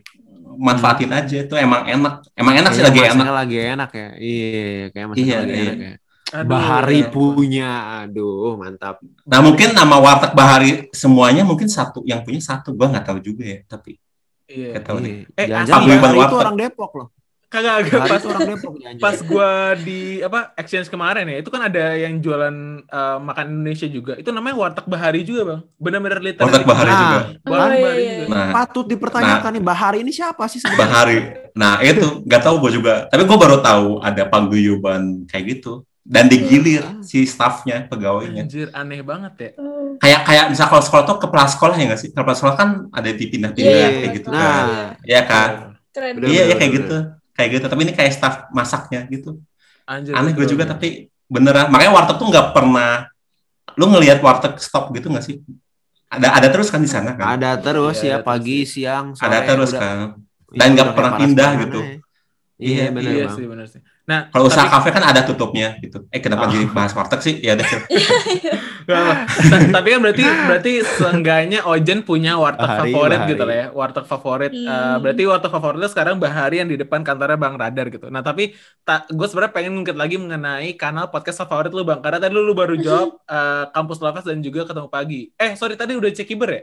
Manfaatin 0.62 1.10
aja 1.10 1.36
itu 1.42 1.54
emang 1.58 1.82
enak. 1.84 2.14
Emang 2.32 2.54
enak 2.54 2.70
sih 2.70 2.80
Kayaknya 2.80 3.02
lagi 3.02 3.18
enak. 3.18 3.34
lagi 3.34 3.56
enak 3.58 3.90
ya. 3.92 4.08
Iya, 4.16 4.64
kayak 4.88 5.06
masanya 5.10 5.26
Iya, 5.26 5.36
lagi 5.42 5.52
iya. 5.52 5.62
enak 5.66 5.78
ya. 5.82 5.92
Aduh, 6.32 6.48
Bahari 6.48 7.00
ya. 7.02 7.08
punya, 7.12 7.68
aduh 8.00 8.56
mantap. 8.56 8.96
Nah 9.26 9.40
mungkin 9.42 9.68
nama 9.74 9.96
warteg 9.98 10.32
Bahari 10.32 10.70
semuanya 10.90 11.42
mungkin 11.44 11.68
satu 11.68 12.00
yang 12.06 12.24
punya 12.24 12.40
satu 12.40 12.72
gua 12.72 12.88
nggak 12.88 13.04
tahu 13.04 13.18
juga 13.20 13.44
ya 13.44 13.60
tapi 13.66 14.00
Iya. 14.48 14.80
tahu 14.80 14.98
nih. 15.00 15.14
Iya. 15.28 15.36
Eh, 15.36 15.46
Jangan-jangan 15.50 15.76
Paguyuban 15.76 16.00
Bahari 16.00 16.16
itu 16.16 16.24
warteg. 16.24 16.40
orang 16.40 16.56
Depok 16.56 16.92
loh. 16.96 17.08
Kagak 17.52 17.74
agak 17.84 18.00
pas 18.08 18.22
orang 18.24 18.40
Depok 18.48 18.72
pas 18.96 19.18
gua 19.22 19.50
di 19.76 20.00
apa 20.18 20.56
exchange 20.56 20.88
kemarin 20.88 21.28
ya 21.28 21.36
itu 21.38 21.52
kan 21.52 21.62
ada 21.62 21.92
yang 21.94 22.16
jualan 22.16 22.56
eh, 22.82 23.18
makan 23.20 23.44
Indonesia 23.52 23.84
juga 23.86 24.16
itu 24.16 24.28
namanya 24.28 24.56
warteg 24.56 24.86
bahari 24.86 25.20
juga 25.20 25.42
bang 25.44 25.60
benar-benar 25.76 26.18
literal 26.18 26.48
Warteg 26.48 26.64
Bahari 26.64 26.88
Nah, 26.88 26.98
juga. 26.98 27.18
warteg 27.44 27.44
Oh, 27.44 27.68
iya, 27.68 27.84
bahari 27.84 28.00
iya. 28.00 28.14
juga 28.18 28.32
Nah 28.32 28.48
Patut 28.54 28.86
dipertanyakan 28.86 29.50
nih 29.52 29.62
Bahari 29.62 29.98
ini 30.00 30.10
siapa 30.10 30.44
sih 30.48 30.58
sebenarnya? 30.58 30.80
Bahari. 30.82 31.16
Nah 31.52 31.72
itu 31.78 32.06
nggak 32.24 32.40
tahu 32.40 32.54
gua 32.58 32.70
juga. 32.70 32.94
Tapi 33.06 33.22
gua 33.22 33.38
baru 33.38 33.56
tahu 33.60 33.86
ada 34.00 34.22
paguyuban 34.24 35.02
kayak 35.26 35.44
gitu 35.52 35.72
dan 36.02 36.26
digilir 36.26 36.82
si 37.00 37.22
staffnya 37.22 37.86
pegawainya. 37.86 38.42
anjir 38.42 38.72
aneh 38.72 39.00
banget 39.00 39.32
ya. 39.38 39.50
Kayak 39.98 40.20
kayak 40.24 40.44
misal 40.48 40.66
kalau 40.66 40.80
sekolah 40.80 41.04
tuh 41.04 41.16
kepala 41.20 41.46
sekolah 41.46 41.76
ya 41.76 41.84
nggak 41.86 42.00
sih? 42.00 42.10
Kepala 42.10 42.32
sekolah 42.32 42.56
kan 42.56 42.68
ada 42.90 43.06
dipindah-pindah 43.06 43.70
Iya, 43.70 43.88
kayak 44.00 44.12
gitu 44.16 44.28
kan. 44.28 44.40
Nah, 44.40 44.88
Iya 45.04 45.20
kan? 45.22 45.50
Keren. 45.92 46.12
Bener, 46.16 46.26
Iya 46.26 46.32
ya 46.32 46.42
bener, 46.42 46.56
kayak 46.56 46.70
bener. 46.70 46.80
gitu. 46.80 46.96
Kayak 47.32 47.48
gitu. 47.58 47.66
Tapi 47.66 47.80
ini 47.82 47.92
kayak 47.92 48.12
staff 48.12 48.34
masaknya 48.50 49.04
gitu. 49.06 49.40
anjir 49.82 50.14
Aneh 50.14 50.32
gue 50.32 50.46
juga 50.46 50.64
tapi 50.64 51.08
beneran. 51.26 51.66
Makanya 51.68 51.92
warteg 51.92 52.16
tuh 52.16 52.28
nggak 52.28 52.46
pernah. 52.52 53.10
Lu 53.74 53.88
ngelihat 53.88 54.20
warteg 54.20 54.56
stop 54.56 54.92
gitu 54.92 55.08
nggak 55.08 55.24
sih? 55.24 55.40
Ada 56.06 56.28
ada 56.38 56.48
terus 56.52 56.68
kan 56.68 56.78
di 56.78 56.86
sana 56.86 57.16
kan? 57.16 57.24
ada 57.34 57.56
terus 57.56 57.96
Iya, 57.98 58.04
ya 58.04 58.16
ada 58.20 58.22
pagi, 58.22 58.58
siang, 58.62 59.06
sore. 59.16 59.32
ada 59.32 59.38
terus 59.48 59.72
udah- 59.72 59.80
kan. 59.80 59.96
iya, 60.52 60.58
Dan 60.60 60.68
nggak 60.76 60.88
pernah 60.92 61.12
pindah 61.16 61.50
gitu. 61.56 61.80
panasnya. 61.80 62.00
Iya, 62.62 62.68
Iya, 62.68 62.86
benar, 62.92 63.10
iya 63.10 63.24
Bang. 63.26 63.34
sih 63.34 63.44
benar 63.48 63.66
sih 63.66 63.80
nah 64.02 64.26
Kalau 64.28 64.46
usaha 64.46 64.66
tapi- 64.66 64.74
kafe 64.82 64.88
kan 64.92 65.04
ada 65.06 65.22
tutupnya 65.22 65.78
gitu. 65.78 66.04
Eh 66.08 66.18
kenapa 66.18 66.46
Oh. 66.46 66.50
jadi 66.50 66.66
bahas 66.66 66.90
warteg 66.90 67.20
sih? 67.20 67.38
Ya 67.38 67.54
deh. 67.54 67.62
Apa. 67.62 69.14
Ta- 69.46 69.70
tapi 69.72 69.88
kan 69.88 70.00
berarti 70.00 70.24
berarti 70.24 70.72
seenggaknya 70.82 71.62
Ojen 71.64 72.02
punya 72.02 72.34
warteg 72.34 72.66
Bahari, 72.66 72.90
favorit 72.90 73.14
Bahari. 73.16 73.30
gitu 73.30 73.42
lah 73.42 73.56
ya 73.56 73.66
warteg 73.70 74.04
favorit 74.04 74.50
Eh, 74.50 74.58
Hmm. 74.58 74.98
berarti 74.98 75.22
warteg 75.22 75.50
favoritnya 75.50 75.88
sekarang 75.88 76.14
Bahari 76.16 76.56
yang 76.58 76.66
di 76.66 76.76
depan 76.76 77.00
kantornya 77.00 77.36
Bang 77.36 77.54
Radar 77.54 77.86
gitu 77.88 78.06
nah 78.08 78.20
tapi 78.20 78.52
tak 78.80 79.06
gue 79.08 79.22
sebenarnya 79.24 79.52
pengen 79.52 79.70
ngungkit 79.76 79.94
lagi 79.94 80.16
mengenai 80.16 80.74
kanal 80.74 81.06
podcast 81.06 81.38
favorit 81.40 81.70
lu 81.70 81.82
Bang 81.82 82.00
karena 82.00 82.18
tadi 82.18 82.32
lu, 82.32 82.42
lu 82.42 82.52
baru 82.52 82.74
jawab 82.76 83.22
eh, 83.22 83.64
Kampus 83.70 83.98
Lovers 83.98 84.24
dan 84.24 84.40
juga 84.40 84.64
ketemu 84.64 84.88
pagi 84.88 85.30
eh 85.32 85.54
sorry 85.54 85.74
tadi 85.74 85.94
udah 85.94 86.10
Cekiber 86.10 86.50
ya 86.50 86.62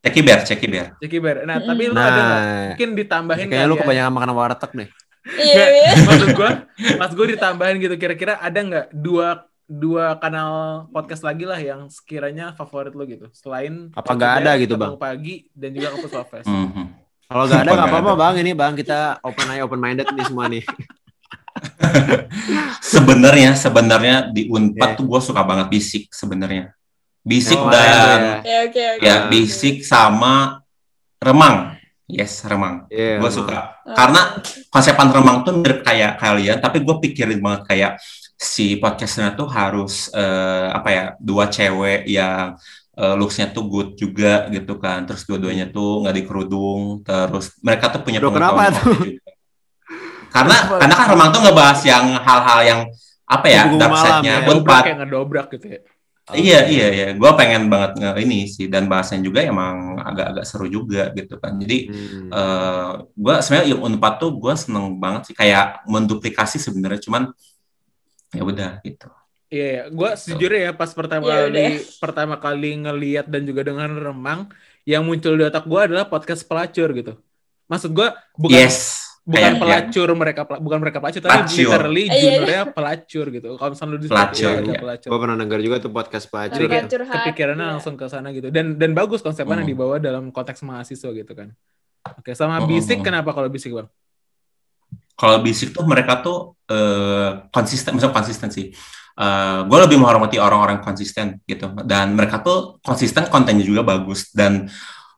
Ceki 0.00 0.20
bear, 0.20 0.40
ceki 0.42 0.66
bear. 0.68 0.86
Cekiber 0.98 1.34
nah 1.44 1.56
tapi 1.58 1.82
lu 1.84 1.96
ada 1.96 2.12
nggak 2.12 2.28
Nah, 2.36 2.64
mungkin 2.70 2.88
ditambahin 2.94 3.46
kayaknya 3.46 3.64
lu 3.66 3.72
ya? 3.74 3.80
kebanyakan 3.80 4.12
makan 4.12 4.30
warteg 4.32 4.70
deh. 4.74 4.88
Iya, 5.24 5.64
iya. 5.72 5.90
maksud 6.04 6.28
gue 6.32 6.50
mas 6.94 7.10
gue 7.10 7.26
ditambahin 7.32 7.76
gitu 7.78 7.94
kira-kira 7.96 8.36
ada 8.36 8.54
nggak 8.54 8.86
dua 8.92 9.44
dua 9.64 10.14
kanal 10.14 10.84
podcast 10.90 11.20
lagi 11.20 11.42
lah 11.42 11.56
yang 11.56 11.88
sekiranya 11.88 12.52
favorit 12.52 12.92
lo 12.92 13.02
gitu 13.04 13.26
selain 13.32 13.88
Apa 13.90 14.12
nggak 14.12 14.32
ada 14.40 14.50
gitu, 14.60 14.76
Bang? 14.76 14.94
pagi 14.94 15.48
dan 15.50 15.72
juga 15.72 15.92
Kampus 15.92 16.12
Lovers 16.12 16.46
Mhm. 16.46 16.84
Kalau 17.24 17.44
nggak 17.44 17.58
ada 17.58 17.70
nggak 17.72 17.88
apa-apa 17.88 18.12
bang. 18.14 18.34
Ini 18.44 18.50
bang 18.52 18.72
kita 18.76 18.98
open 19.20 19.48
eye 19.48 19.64
open 19.64 19.80
minded 19.80 20.06
nih 20.06 20.24
semua 20.28 20.44
nih. 20.44 20.60
Sebenarnya 22.84 23.50
sebenarnya 23.56 24.14
di 24.30 24.46
Unpad 24.46 24.88
Iya. 24.92 24.96
tuh 24.98 25.04
gue 25.06 25.20
suka 25.22 25.42
banget 25.42 25.66
bisik 25.68 26.10
sebenarnya. 26.10 26.70
Bisik 27.24 27.56
Yang 27.56 27.72
dan 27.72 27.80
kemarin 27.80 27.96
tuh 27.96 28.04
ya. 28.04 28.20
Ya, 28.44 28.58
oke, 28.60 28.82
oke. 28.84 29.02
ya 29.02 29.16
bisik 29.26 29.76
sama 29.82 30.60
remang. 31.16 31.73
Yes, 32.04 32.44
remang. 32.44 32.84
Iya. 32.92 33.16
Gue 33.16 33.32
suka. 33.32 33.80
Karena 33.84 34.36
konsepan 34.68 35.08
remang 35.08 35.40
tuh 35.40 35.56
mirip 35.56 35.80
kayak 35.80 36.20
kalian, 36.20 36.60
tapi 36.60 36.84
gue 36.84 36.96
pikirin 37.00 37.40
banget 37.40 37.62
kayak 37.64 37.92
si 38.36 38.76
podcastnya 38.76 39.32
tuh 39.32 39.48
harus 39.48 40.12
eh, 40.12 40.68
apa 40.68 40.88
ya 40.92 41.04
dua 41.16 41.48
cewek 41.48 42.04
yang 42.04 42.60
eh, 42.92 43.14
looks-nya 43.16 43.56
tuh 43.56 43.64
good 43.72 43.96
juga 43.96 44.52
gitu 44.52 44.76
kan. 44.76 45.08
Terus 45.08 45.24
dua-duanya 45.24 45.72
tuh 45.72 46.04
nggak 46.04 46.16
dikerudung. 46.20 47.00
Terus 47.00 47.56
mereka 47.64 47.88
tuh 47.88 48.04
punya 48.04 48.20
Loh, 48.20 48.32
kenapa 48.32 48.68
pengetahuan 48.68 48.72
tuh? 48.76 48.96
juga. 49.00 49.32
Karena 50.28 50.56
karena 50.76 50.94
kan 50.98 51.06
remang 51.08 51.30
tuh 51.32 51.40
ngebahas 51.40 51.80
yang 51.88 52.04
hal-hal 52.20 52.60
yang 52.66 52.80
apa 53.24 53.46
ya 53.48 53.62
dark 53.80 53.88
malam 53.88 54.20
side-nya 54.20 54.34
ya. 54.44 54.84
kayak 54.84 54.96
ngedobrak 55.00 55.46
gitu 55.56 55.66
ya 55.72 55.80
Iya 56.32 56.64
iya 56.72 56.86
iya, 56.88 57.06
gue 57.12 57.30
pengen 57.36 57.68
banget 57.68 58.00
nge 58.00 58.10
ini 58.24 58.48
sih 58.48 58.64
dan 58.64 58.88
bahasanya 58.88 59.28
juga 59.28 59.44
emang 59.44 60.00
agak-agak 60.00 60.44
seru 60.48 60.72
juga 60.72 61.12
gitu 61.12 61.36
kan. 61.36 61.52
Jadi 61.60 61.92
Hmm. 61.92 62.32
eh 62.32 62.90
gue 63.12 63.34
sebenarnya 63.44 63.68
yang 63.76 63.82
unpad 63.84 64.14
tuh 64.16 64.32
gue 64.40 64.54
seneng 64.56 64.96
banget 64.96 65.28
sih 65.28 65.34
kayak 65.36 65.84
menduplikasi 65.84 66.56
sebenarnya 66.56 67.04
cuman 67.04 67.28
ya 68.32 68.40
udah 68.40 68.80
gitu. 68.80 69.12
Iya, 69.52 69.66
iya. 69.68 69.82
gue 69.92 70.10
sejujurnya 70.16 70.60
ya 70.64 70.72
pas 70.72 70.88
pertama 70.96 71.28
Ya 71.28 71.44
kali 71.44 71.52
udah. 71.52 71.68
pertama 72.00 72.34
kali 72.40 72.70
ngeliat 72.80 73.28
dan 73.28 73.44
juga 73.44 73.60
dengan 73.60 73.92
remang, 73.92 74.48
yang 74.88 75.04
muncul 75.04 75.36
di 75.36 75.44
otak 75.44 75.68
gue 75.68 75.80
adalah 75.92 76.08
podcast 76.08 76.48
pelacur 76.48 76.88
gitu. 76.96 77.20
Maksud 77.68 77.92
gue 77.92 78.08
bukan 78.40 78.64
yes. 78.64 79.03
Bukan 79.24 79.40
Kayak- 79.40 79.56
pelacur 79.58 80.08
mereka 80.12 80.42
pel- 80.44 80.60
bukan 80.60 80.78
mereka 80.78 80.98
pelacur, 81.00 81.20
tapi 81.20 81.32
Pelacur. 81.32 81.56
literally 81.56 82.04
Eh, 82.04 82.06
iya. 82.06 82.20
juniornya 82.20 82.62
pelacur 82.70 83.26
gitu. 83.30 83.48
Kalau 83.56 83.70
misalnya 83.72 83.90
lu 83.90 83.98
di 83.98 84.08
Pelacur, 84.08 84.52
ada 84.52 84.60
iya. 84.62 84.78
pelacur. 84.78 85.08
Gue 85.08 85.18
pernah 85.18 85.36
denger 85.38 85.60
juga 85.60 85.76
tuh 85.80 85.90
podcast 85.90 86.26
pelacur. 86.28 86.60
Jadi 86.60 86.68
ya. 86.68 87.08
kepikirannya 87.08 87.64
Iya. 87.64 87.72
langsung 87.72 87.94
ke 87.94 88.04
sana 88.06 88.28
gitu. 88.30 88.48
Dan 88.48 88.76
dan 88.76 88.90
bagus 88.92 89.20
konsepnya 89.20 89.56
Hmm. 89.56 89.64
dibawa 89.66 89.96
dalam 89.96 90.28
konteks 90.28 90.60
mahasiswa 90.60 91.08
gitu 91.10 91.32
kan. 91.32 91.48
Oke, 92.14 92.32
sama 92.32 92.60
Hmm, 92.60 92.68
bisik 92.68 93.00
kenapa 93.00 93.32
kalau 93.32 93.48
bisik 93.48 93.72
bang? 93.72 93.88
Kalau 95.14 95.38
bisik 95.40 95.72
tuh 95.72 95.84
mereka 95.84 96.20
tuh 96.20 96.52
eh, 96.66 97.30
konsisten, 97.48 97.92
maksudnya 97.92 98.12
konsisten 98.12 98.48
sih. 98.50 98.68
gue 99.64 99.78
lebih 99.78 99.94
menghormati 99.94 100.42
orang-orang 100.42 100.82
konsisten 100.82 101.38
gitu 101.46 101.70
dan 101.86 102.12
mereka 102.12 102.42
tuh 102.42 102.82
konsisten 102.82 103.22
kontennya 103.30 103.62
juga 103.62 103.86
bagus 103.86 104.34
dan 104.34 104.66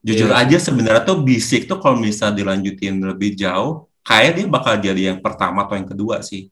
jujur 0.05 0.29
Iya. 0.29 0.45
aja 0.45 0.59
sebenarnya 0.61 1.01
tuh 1.01 1.25
bisik 1.25 1.65
tuh 1.65 1.81
kalau 1.81 1.97
bisa 1.97 2.29
dilanjutin 2.29 3.01
lebih 3.01 3.33
jauh 3.33 3.86
kayak 4.07 4.31
dia 4.33 4.47
bakal 4.47 4.79
jadi 4.79 5.03
yang 5.11 5.19
pertama 5.19 5.67
atau 5.67 5.75
yang 5.75 5.85
kedua 5.85 6.23
sih 6.23 6.47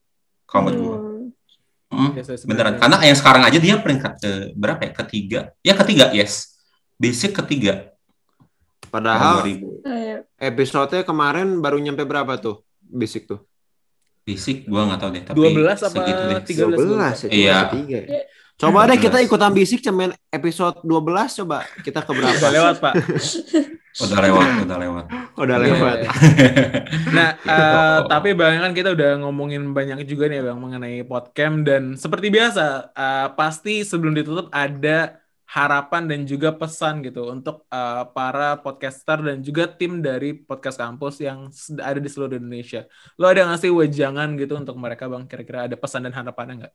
kalau 0.44 0.68
menurut 0.68 0.82
gue. 0.82 0.98
Hmm. 0.98 1.12
Hmm, 1.94 2.10
Yes, 2.12 2.26
yes, 2.26 2.42
beneran 2.42 2.74
bener. 2.74 2.82
karena 2.82 2.96
yang 3.06 3.14
sekarang 3.14 3.42
aja 3.44 3.54
dia 3.56 3.78
peringkat 3.78 4.12
ke 4.18 4.30
berapa 4.52 4.82
ya 4.82 4.92
ketiga 4.96 5.40
ya 5.62 5.74
ketiga 5.76 6.10
yes 6.10 6.58
basic 6.96 7.30
ketiga 7.32 7.94
Padahal 8.84 9.42
2000 9.42 9.82
Ayo. 9.84 10.18
episode 10.36 10.96
kemarin 11.02 11.58
baru 11.58 11.78
nyampe 11.78 12.02
berapa 12.02 12.34
tuh? 12.36 12.62
Basic 12.80 13.26
tuh. 13.26 13.42
basic 14.22 14.64
gua 14.64 14.86
nggak 14.86 15.00
tahu 15.00 15.10
deh 15.12 15.22
tapi 15.22 15.36
12 15.36 15.54
apa 15.76 15.86
segitu 15.92 16.22
deh. 16.24 16.40
13? 16.40 16.74
12 16.74 17.26
ya, 17.26 17.30
Iya. 17.30 17.58
ya. 17.84 18.22
Coba 18.54 18.86
deh 18.86 18.96
12. 18.96 19.04
kita 19.04 19.16
ikutan 19.20 19.50
bisik 19.50 19.78
cemen 19.78 20.10
episode 20.28 20.78
12 20.80 21.38
coba 21.42 21.58
kita 21.82 22.00
ke 22.00 22.10
berapa? 22.10 22.38
Udah 22.38 22.50
lewat 22.50 22.74
pak. 22.80 22.94
udah 23.94 24.18
lewat 24.20 24.46
udah 24.66 24.78
lewat 24.78 25.04
Udah 25.34 25.56
Iya, 25.58 25.66
lewat. 25.66 25.96
iya. 25.98 26.10
Nah, 27.16 27.28
eh, 27.42 27.98
tapi 28.06 28.38
bang 28.38 28.62
kan 28.62 28.70
kita 28.70 28.94
udah 28.94 29.18
ngomongin 29.22 29.74
banyak 29.74 30.06
juga 30.06 30.30
nih 30.30 30.42
bang 30.42 30.58
mengenai 30.58 31.02
podcast 31.02 31.56
dan 31.66 31.82
seperti 31.94 32.30
biasa 32.30 32.90
eh, 32.94 33.28
pasti 33.34 33.82
sebelum 33.82 34.14
ditutup 34.14 34.46
ada 34.50 35.18
harapan 35.44 36.10
dan 36.10 36.20
juga 36.26 36.50
pesan 36.54 37.02
gitu 37.02 37.30
untuk 37.30 37.66
eh, 37.66 38.02
para 38.10 38.58
podcaster 38.58 39.22
dan 39.22 39.38
juga 39.42 39.66
tim 39.70 40.02
dari 40.02 40.34
podcast 40.34 40.78
kampus 40.78 41.22
yang 41.22 41.50
ada 41.78 41.98
di 41.98 42.10
seluruh 42.10 42.38
Indonesia. 42.38 42.86
Lo 43.18 43.26
ada 43.26 43.42
nggak 43.46 43.58
sih 43.62 43.70
wejangan 43.70 44.34
gitu 44.38 44.54
untuk 44.54 44.74
mereka 44.78 45.06
bang? 45.06 45.26
Kira-kira 45.26 45.66
ada 45.66 45.76
pesan 45.78 46.06
dan 46.06 46.14
harapannya 46.14 46.66
nggak? 46.66 46.74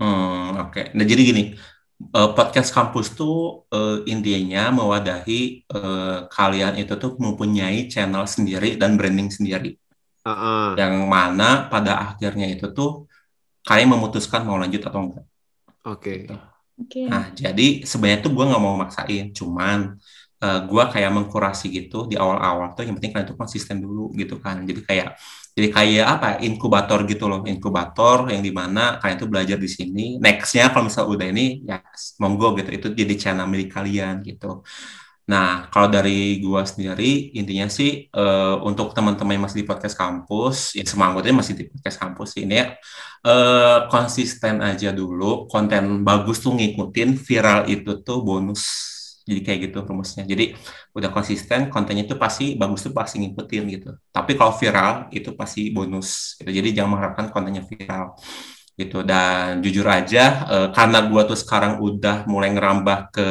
Hmm, 0.00 0.56
oke. 0.66 0.82
Nah, 0.96 1.04
jadi 1.04 1.20
gini, 1.28 1.42
eh, 2.00 2.30
podcast 2.32 2.72
kampus 2.72 3.12
tuh 3.12 3.68
eh, 3.68 4.08
intinya 4.08 4.72
mewadahi 4.72 5.40
eh, 5.68 6.18
kalian 6.32 6.80
itu 6.80 6.96
tuh 6.96 7.20
mempunyai 7.20 7.86
channel 7.92 8.24
sendiri 8.24 8.80
dan 8.80 8.96
branding 8.96 9.28
sendiri. 9.28 9.76
Heeh. 10.24 10.66
Yang 10.80 10.94
mana 11.04 11.68
pada 11.68 12.12
akhirnya 12.12 12.48
itu 12.48 12.72
tuh 12.72 13.08
kalian 13.64 13.96
memutuskan 13.96 14.44
mau 14.48 14.56
lanjut 14.56 14.80
atau 14.80 15.00
enggak. 15.04 15.26
Oke. 15.84 16.28
Oke. 16.80 17.04
Nah, 17.08 17.32
jadi 17.36 17.84
sebenarnya 17.84 18.24
tuh 18.24 18.32
gue 18.32 18.44
nggak 18.48 18.62
mau 18.64 18.76
maksain, 18.76 19.36
cuman 19.36 20.00
gue 20.40 20.84
kayak 20.88 21.12
mengkurasi 21.12 21.68
gitu 21.68 22.08
di 22.08 22.16
awal-awal 22.16 22.72
tuh 22.72 22.88
yang 22.88 22.96
penting 22.96 23.12
kalian 23.12 23.28
tuh 23.28 23.36
konsisten 23.36 23.76
dulu 23.84 24.08
gitu 24.16 24.40
kan. 24.40 24.64
Jadi 24.64 24.80
kayak 24.88 25.20
jadi 25.56 25.68
kayak 25.76 26.06
apa? 26.06 26.28
Inkubator 26.46 27.02
gitu 27.10 27.26
loh 27.26 27.42
inkubator 27.44 28.30
yang 28.30 28.40
di 28.40 28.52
mana 28.54 29.02
kalian 29.02 29.18
tuh 29.18 29.28
belajar 29.28 29.58
di 29.58 29.70
sini. 29.70 30.04
Nextnya 30.22 30.70
kalau 30.70 30.86
misalnya 30.86 31.10
udah 31.10 31.26
ini 31.30 31.44
ya 31.66 31.78
monggo 32.22 32.54
gitu. 32.58 32.70
Itu 32.70 32.86
jadi 32.94 33.14
channel 33.18 33.46
milik 33.50 33.74
kalian 33.74 34.22
gitu. 34.22 34.62
Nah, 35.30 35.70
kalau 35.70 35.86
dari 35.86 36.42
gua 36.42 36.66
sendiri, 36.66 37.30
intinya 37.38 37.70
sih 37.70 38.10
uh, 38.10 38.58
untuk 38.66 38.90
teman-teman 38.90 39.38
yang 39.38 39.44
masih 39.46 39.62
di 39.62 39.66
podcast 39.68 39.94
kampus, 39.94 40.74
ya 40.74 40.82
semangatnya 40.82 41.38
masih 41.38 41.54
di 41.54 41.64
podcast 41.70 42.02
kampus 42.02 42.34
ini 42.42 42.58
ya, 42.58 42.66
uh, 43.30 43.86
konsisten 43.86 44.58
aja 44.58 44.90
dulu, 44.90 45.46
konten 45.46 46.02
bagus 46.02 46.42
tuh 46.42 46.50
ngikutin, 46.58 47.14
viral 47.14 47.70
itu 47.70 48.02
tuh 48.02 48.26
bonus. 48.26 48.90
Jadi 49.28 49.40
kayak 49.44 49.58
gitu 49.70 49.78
rumusnya. 49.84 50.24
Jadi 50.24 50.56
udah 50.96 51.10
konsisten, 51.12 51.68
kontennya 51.68 52.04
itu 52.08 52.16
pasti 52.16 52.56
bagus 52.56 52.80
tuh 52.86 52.92
pasti 52.96 53.20
ngikutin 53.20 53.62
gitu. 53.68 53.90
Tapi 54.10 54.32
kalau 54.34 54.52
viral 54.56 55.08
itu 55.12 55.32
pasti 55.36 55.68
bonus. 55.70 56.40
Gitu. 56.40 56.50
Jadi 56.50 56.68
jangan 56.76 56.90
mengharapkan 56.96 57.26
kontennya 57.32 57.62
viral 57.62 58.16
gitu. 58.74 59.04
Dan 59.04 59.60
jujur 59.60 59.84
aja, 59.84 60.24
uh, 60.48 60.68
karena 60.72 61.04
gua 61.04 61.28
tuh 61.28 61.36
sekarang 61.36 61.78
udah 61.84 62.24
mulai 62.30 62.50
ngerambah 62.54 62.98
ke 63.12 63.28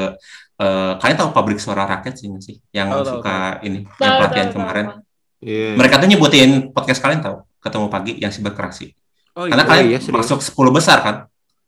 Uh, 0.59 0.99
kalian 0.99 1.15
tahu 1.15 1.31
pabrik 1.31 1.55
suara 1.55 1.87
rakyat 1.87 2.19
sih 2.19 2.27
nggak 2.27 2.43
sih 2.43 2.59
yang 2.75 2.91
tahu, 2.91 3.23
suka 3.23 3.63
ini 3.63 3.87
Tahu, 3.95 4.03
yang 4.03 4.13
pelatihan 4.19 4.47
tahu, 4.51 4.55
kemarin 4.59 4.85
tahu. 4.91 4.99
Iya. 5.39 5.69
mereka 5.79 5.95
tuh 6.03 6.07
nyebutin 6.11 6.51
podcast 6.75 6.99
kalian 6.99 7.21
tahu 7.23 7.37
ketemu 7.63 7.85
pagi 7.87 8.11
yang 8.19 8.27
siberkreasi 8.27 8.91
Oh 9.39 9.47
karena 9.47 9.63
iya. 9.63 9.69
kalian 9.71 9.85
iya, 9.87 9.99
serius. 10.03 10.19
masuk 10.19 10.43
10 10.43 10.75
besar 10.75 10.97
kan 10.99 11.15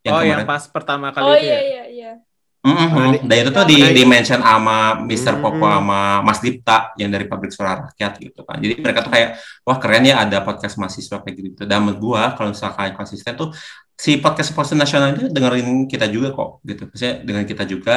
yang 0.03 0.11
oh 0.11 0.19
yang 0.27 0.43
kemarin 0.43 0.51
pas 0.51 0.63
pertama 0.67 1.07
kali 1.15 1.23
Oh 1.23 1.35
itu 1.39 1.47
iya 1.47 1.55
ya. 1.55 1.61
iya 1.63 1.83
iya. 1.87 2.11
Mm, 2.61 2.77
mm, 2.77 2.89
Nah, 2.93 3.05
mm. 3.09 3.25
dan 3.25 3.37
itu 3.41 3.49
tuh 3.49 3.65
di, 3.65 3.77
di 3.89 4.03
mention 4.05 4.37
sama 4.37 5.01
Mr. 5.01 5.33
Hmm. 5.33 5.41
Popo 5.41 5.65
sama 5.65 6.21
Mas 6.21 6.45
Dipta 6.45 6.93
yang 6.93 7.09
dari 7.09 7.25
pabrik 7.25 7.49
suara 7.49 7.89
rakyat 7.89 8.21
gitu 8.21 8.45
kan 8.45 8.61
jadi 8.61 8.77
mereka 8.77 9.01
tuh 9.01 9.09
kayak 9.09 9.41
wah 9.65 9.81
keren 9.81 10.05
ya 10.05 10.21
ada 10.21 10.45
podcast 10.45 10.77
mahasiswa 10.77 11.25
kayak 11.25 11.35
gitu 11.41 11.65
dan 11.65 11.81
menurut 11.81 11.97
gua 11.97 12.37
kalau 12.37 12.53
misalnya 12.53 12.77
kalian 12.77 12.93
konsisten 12.93 13.33
tuh 13.33 13.49
si 13.97 14.21
podcast 14.21 14.53
podcast 14.53 14.77
nasional 14.77 15.09
itu 15.09 15.33
dengerin 15.33 15.89
kita 15.89 16.05
juga 16.05 16.37
kok 16.37 16.61
gitu 16.61 16.85
maksudnya 16.85 17.15
dengan 17.25 17.43
kita 17.49 17.63
juga 17.65 17.95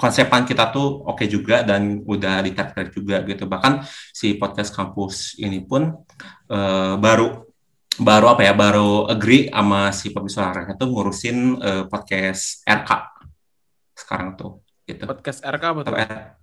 konsepan 0.00 0.48
kita 0.48 0.72
tuh 0.72 1.04
oke 1.04 1.28
juga 1.28 1.60
dan 1.60 2.00
udah 2.00 2.40
ditarik 2.48 2.96
juga 2.96 3.20
gitu 3.28 3.44
bahkan 3.44 3.84
si 4.08 4.40
podcast 4.40 4.72
kampus 4.72 5.36
ini 5.36 5.60
pun 5.68 6.00
eh, 6.48 6.94
baru 6.96 7.44
baru 8.00 8.26
apa 8.32 8.40
ya 8.40 8.56
baru 8.56 9.04
agree 9.04 9.52
sama 9.52 9.92
si 9.92 10.08
pabrik 10.16 10.32
suara 10.32 10.64
rakyat 10.64 10.80
tuh 10.80 10.88
ngurusin 10.88 11.36
eh, 11.60 11.84
podcast 11.92 12.64
RK 12.64 13.11
sekarang 13.94 14.34
tuh 14.34 14.60
gitu 14.82 15.04
Podcast 15.04 15.40
RK 15.40 15.62
apa 15.62 15.80
tuh? 15.82 15.94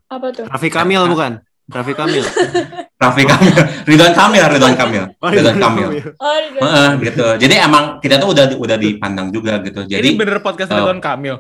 Apa 0.08 0.28
tuh? 0.32 0.46
Raffi 0.48 0.70
Kamil 0.70 1.04
bukan? 1.06 1.32
Raffi 1.68 1.94
Kamil. 1.94 2.24
Raffi 3.02 3.24
Kamil 3.24 3.56
Ridwan 3.86 4.12
Kamil 4.12 4.44
Ridwan 4.50 4.76
Kamil 4.76 5.04
Ridwan 5.16 5.58
Kamil 5.58 5.88
Oh, 6.16 6.36
Heeh, 6.60 6.90
gitu 7.02 7.26
jadi 7.38 7.64
emang 7.64 8.00
kita 8.00 8.18
tuh 8.18 8.34
udah 8.34 8.46
udah 8.54 8.76
dipandang 8.76 9.30
juga 9.30 9.60
gitu 9.60 9.82
Ini 9.82 9.92
jadi 9.94 10.10
bener 10.14 10.40
podcast 10.40 10.72
Oh. 10.72 10.78
Ridwan 10.78 11.00
Kamil. 11.00 11.36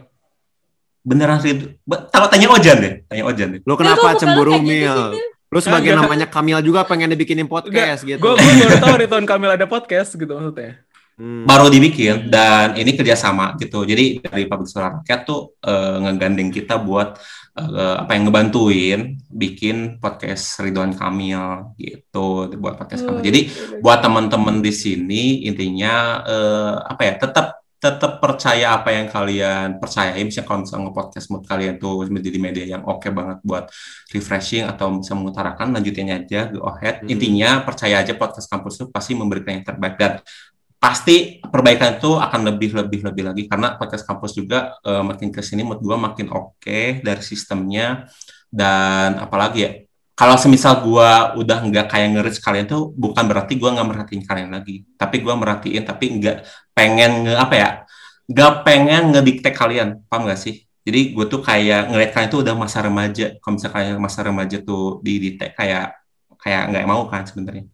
beneran 1.01 1.39
Rid 1.39 1.79
kalau 2.11 2.27
tanya 2.27 2.47
Ojan 2.49 2.77
deh 2.77 2.93
tanya 3.05 3.23
Ojan 3.25 3.47
deh 3.51 3.59
Lu 3.61 3.73
Kok 3.73 3.79
kenapa 3.79 4.07
lu 4.07 4.19
cemburu 4.19 4.53
gitu 4.55 4.61
sih, 4.61 4.79
Mil? 4.83 4.95
Mil? 5.09 5.27
Lu 5.49 5.59
sebagai 5.59 5.91
namanya 5.91 6.29
Kamil 6.29 6.61
juga 6.61 6.85
pengen 6.85 7.09
dibikinin 7.09 7.49
podcast 7.49 8.05
gitu. 8.05 8.21
Gue 8.21 8.37
baru 8.37 8.77
tahu 8.85 8.95
Ridwan 9.01 9.25
Kamil 9.25 9.49
ada 9.49 9.65
podcast 9.65 10.13
gitu 10.13 10.29
maksudnya. 10.29 10.77
Hmm. 11.19 11.43
baru 11.43 11.67
dibikin 11.67 12.31
dan 12.31 12.79
ini 12.79 12.95
kerjasama 12.95 13.59
gitu 13.59 13.83
jadi 13.83 14.23
dari 14.23 14.47
pabrik 14.47 14.71
suara 14.71 15.03
rakyat 15.03 15.27
tuh 15.27 15.51
eh, 15.59 15.97
ngegandeng 15.99 16.47
kita 16.47 16.79
buat 16.79 17.19
eh, 17.59 17.95
apa 17.99 18.15
yang 18.15 18.31
ngebantuin 18.31 19.19
bikin 19.27 19.99
podcast 19.99 20.63
Ridwan 20.63 20.95
Kamil 20.95 21.75
gitu 21.75 22.47
buat 22.55 22.79
podcast 22.79 23.03
Kamil 23.03 23.19
jadi 23.19 23.41
gitu. 23.51 23.83
buat 23.83 23.99
teman-teman 23.99 24.63
di 24.63 24.71
sini 24.71 25.43
intinya 25.43 26.23
eh, 26.23 26.75
apa 26.87 27.01
ya 27.03 27.13
tetap 27.19 27.59
tetap 27.79 28.19
percaya 28.19 28.75
apa 28.75 28.91
yang 28.91 29.07
kalian 29.07 29.79
percayai 29.79 30.19
misalnya 30.27 30.47
kalau 30.51 30.59
misalnya 30.67 30.83
nge-podcast 30.91 31.27
mood 31.31 31.43
kalian 31.47 31.75
tuh 31.79 32.03
menjadi 32.11 32.35
media 32.35 32.65
yang 32.75 32.83
oke 32.83 33.07
banget 33.07 33.39
buat 33.39 33.71
refreshing 34.11 34.67
atau 34.67 34.99
bisa 34.99 35.15
mengutarakan 35.15 35.71
lanjutin 35.71 36.11
aja 36.11 36.51
go 36.51 36.67
ahead 36.75 36.99
Hmm. 36.99 37.07
intinya 37.07 37.63
percaya 37.63 38.03
aja 38.03 38.11
podcast 38.19 38.51
kampus 38.51 38.83
itu 38.83 38.85
pasti 38.91 39.15
memberikan 39.15 39.59
yang 39.59 39.65
terbaik 39.67 39.95
dan 39.95 40.19
pasti 40.79 41.43
perbaikan 41.43 41.99
itu 41.99 42.15
akan 42.15 42.41
lebih 42.49 42.71
lebih 42.79 42.99
lebih 43.11 43.23
lagi. 43.27 43.43
Karena 43.51 43.75
podcast 43.75 44.07
kampus 44.07 44.31
juga 44.39 44.79
eh, 44.81 45.03
makin 45.03 45.29
ke 45.29 45.43
sini 45.43 45.61
menurut 45.67 45.83
gua 45.83 45.97
makin 45.99 46.31
oke 46.31 47.03
dari 47.03 47.23
sistemnya. 47.23 48.07
Dan 48.49 49.19
apalagi 49.19 49.59
ya 49.61 49.71
kalau 50.15 50.35
semisal 50.39 50.81
gua 50.81 51.35
udah 51.37 51.59
nggak 51.67 51.85
kayak 51.91 52.07
ngeris 52.17 52.39
kalian 52.41 52.65
tuh 52.65 52.95
bukan 52.95 53.23
berarti 53.29 53.53
gua 53.59 53.75
nggak 53.75 53.87
merhatiin 53.91 54.23
kalian 54.25 54.49
lagi. 54.55 54.87
Tapi 54.95 55.15
gua 55.21 55.35
merhatiin 55.37 55.83
tapi 55.83 56.05
nggak 56.17 56.37
pengen 56.73 57.27
nge 57.27 57.33
apa 57.35 57.55
ya 57.59 57.69
nggak 58.31 58.51
pengen 58.65 59.03
ngedikte 59.13 59.49
kalian. 59.51 59.89
Paham 60.07 60.25
nggak 60.25 60.39
sih? 60.39 60.63
Jadi 60.79 61.13
gue 61.13 61.25
tuh 61.29 61.43
kayak 61.43 61.91
ngeliat 61.91 62.11
kalian 62.15 62.31
tuh 62.33 62.41
udah 62.41 62.55
masa 62.57 62.81
remaja. 62.81 63.37
Kalau 63.37 63.53
misalnya 63.59 63.93
masa 64.01 64.19
remaja 64.25 64.57
tuh 64.63 65.03
didikte 65.05 65.53
kayak 65.53 65.99
kayak 66.39 66.61
nggak 66.71 66.85
mau 66.87 67.05
kan 67.11 67.27
sebenarnya 67.27 67.67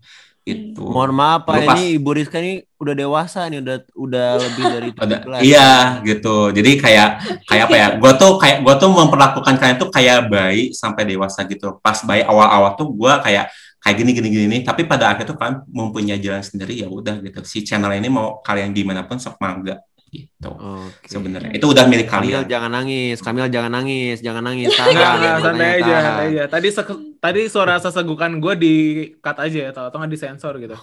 itu 0.45 0.77
Mohon 0.77 1.11
maaf 1.17 1.41
Pak, 1.49 1.57
ini 1.73 1.97
Ibu 1.97 2.09
Rizka 2.13 2.37
ini 2.37 2.61
udah 2.77 2.93
dewasa 2.93 3.49
nih, 3.49 3.65
udah 3.65 3.77
udah 3.97 4.27
lebih 4.45 4.63
dari 4.69 4.89
Ada, 4.93 5.17
17. 5.41 5.41
iya 5.41 5.69
gitu. 6.05 6.53
Jadi 6.53 6.71
kayak 6.77 7.09
kayak 7.49 7.63
apa 7.65 7.75
ya? 7.75 7.87
Gue 7.97 8.11
tuh 8.13 8.37
kayak 8.37 8.61
gue 8.61 8.75
tuh 8.77 8.89
memperlakukan 8.93 9.55
kalian 9.57 9.77
tuh 9.81 9.89
kayak 9.89 10.29
bayi 10.29 10.69
sampai 10.69 11.09
dewasa 11.09 11.41
gitu. 11.49 11.81
Pas 11.81 11.97
bayi 12.05 12.21
awal-awal 12.21 12.77
tuh 12.77 12.93
gue 12.93 13.13
kayak 13.25 13.49
kayak 13.81 13.95
gini 13.97 14.11
gini 14.13 14.29
gini. 14.29 14.57
Tapi 14.61 14.85
pada 14.85 15.17
akhirnya 15.17 15.33
tuh 15.33 15.37
kan 15.41 15.65
mempunyai 15.65 16.21
jalan 16.21 16.45
sendiri 16.45 16.77
ya 16.77 16.85
udah 16.93 17.25
gitu. 17.25 17.41
Si 17.41 17.65
channel 17.65 17.97
ini 17.97 18.05
mau 18.13 18.37
kalian 18.45 18.69
gimana 18.69 19.01
pun 19.01 19.17
sok 19.17 19.41
mangga 19.41 19.81
gitu. 20.15 20.49
Oke. 20.49 21.05
Sebenarnya 21.05 21.51
itu 21.51 21.65
udah 21.65 21.83
milik 21.83 22.07
Kamil 22.07 22.39
kalian. 22.39 22.47
jangan 22.47 22.71
nangis, 22.71 23.17
Kamil 23.19 23.45
jangan 23.47 23.71
nangis, 23.71 24.17
jangan 24.19 24.43
nangis. 24.43 24.71
Tahan, 24.77 24.95
santai 25.43 25.67
aja, 25.75 25.83
tahan. 25.83 26.03
santai 26.03 26.25
aja. 26.31 26.43
Tadi 26.47 26.67
se- 26.71 27.01
tadi 27.17 27.41
suara 27.45 27.75
sesegukan 27.77 28.31
gue 28.37 28.53
di 28.55 28.73
cut 29.17 29.37
aja 29.37 29.57
ya, 29.57 29.69
atau 29.71 29.89
nggak 29.91 30.11
disensor 30.11 30.53
gitu. 30.57 30.75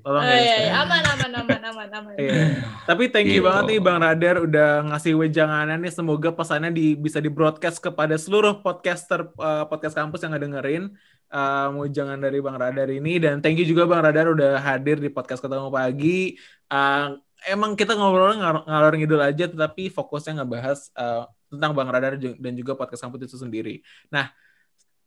Tolong 0.00 0.22
Oh, 0.22 0.28
ya. 0.28 0.36
iya, 0.36 0.56
iya. 0.62 0.70
Stan. 0.70 0.82
aman 0.84 1.02
aman 1.06 1.30
aman 1.34 1.60
aman 1.64 1.88
aman. 1.90 2.14
Iya. 2.14 2.42
Tapi 2.84 3.04
thank 3.08 3.26
you 3.26 3.40
Gitu. 3.40 3.46
banget 3.46 3.64
nih 3.66 3.78
Bang 3.80 3.98
Radar 3.98 4.36
udah 4.40 4.70
ngasih 4.88 5.12
wejangannya 5.14 5.76
nih. 5.78 5.92
Semoga 5.92 6.30
pesannya 6.30 6.70
di, 6.70 6.94
bisa 6.94 7.18
di 7.18 7.28
broadcast 7.28 7.78
kepada 7.78 8.14
seluruh 8.14 8.60
podcaster 8.60 9.32
uh, 9.36 9.64
podcast 9.64 9.92
kampus 9.92 10.20
yang 10.20 10.32
ngedengerin 10.32 10.92
uh, 11.28 11.68
wejangan 11.74 12.16
dari 12.16 12.38
Bang 12.38 12.56
Radar 12.56 12.86
ini. 12.86 13.16
Dan 13.16 13.40
thank 13.40 13.56
you 13.56 13.64
juga 13.64 13.84
Bang 13.84 14.04
Radar 14.04 14.28
udah 14.28 14.58
hadir 14.58 14.96
di 14.96 15.08
podcast 15.08 15.40
ketemu 15.40 15.68
pagi. 15.68 16.36
Uh, 16.66 17.16
emang 17.46 17.78
kita 17.78 17.94
ngobrol 17.94 18.34
ngalor, 18.34 18.66
ngalor 18.66 18.92
ngidul 18.98 19.22
aja, 19.22 19.46
tetapi 19.46 19.88
fokusnya 19.88 20.42
ngebahas 20.42 20.90
uh, 20.98 21.30
tentang 21.46 21.72
Bang 21.72 21.88
Radar 21.88 22.18
dan 22.18 22.52
juga 22.58 22.74
podcast 22.74 23.06
kampus 23.06 23.30
itu 23.30 23.38
sendiri. 23.38 23.80
Nah, 24.10 24.34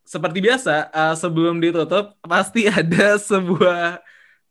seperti 0.08 0.40
biasa, 0.40 0.90
uh, 0.90 1.16
sebelum 1.20 1.60
ditutup 1.60 2.16
pasti 2.24 2.66
ada 2.80 3.20
sebuah 3.20 4.00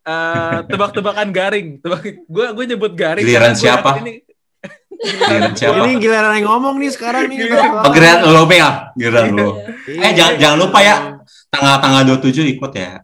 uh, 0.05 0.59
tebak-tebakan 0.68 1.29
garing. 1.33 1.68
Tebak, 1.81 2.05
gue 2.29 2.46
gue 2.53 2.64
nyebut 2.68 2.92
garing. 2.92 3.24
Giliran 3.24 3.57
siapa? 3.57 4.05
Ini, 4.05 4.22
Giliran 4.98 5.55
siapa? 5.55 5.74
Ini 5.87 5.92
giliran 6.03 6.35
yang 6.37 6.46
ngomong 6.51 6.77
nih 6.77 6.90
sekarang 6.92 7.31
nih. 7.31 7.48
Giliran. 7.48 7.70
Oh, 7.83 7.90
giliran 7.90 8.18
lo 8.29 8.42
ya, 8.51 8.70
giliran 8.98 9.27
lo. 9.33 9.48
Iya. 9.88 10.03
Eh 10.05 10.12
jangan 10.12 10.35
jangan 10.37 10.59
lupa 10.61 10.79
ya 10.85 10.96
tanggal-tanggal 11.48 12.03
27 12.20 12.55
ikut 12.59 12.72
ya. 12.77 13.01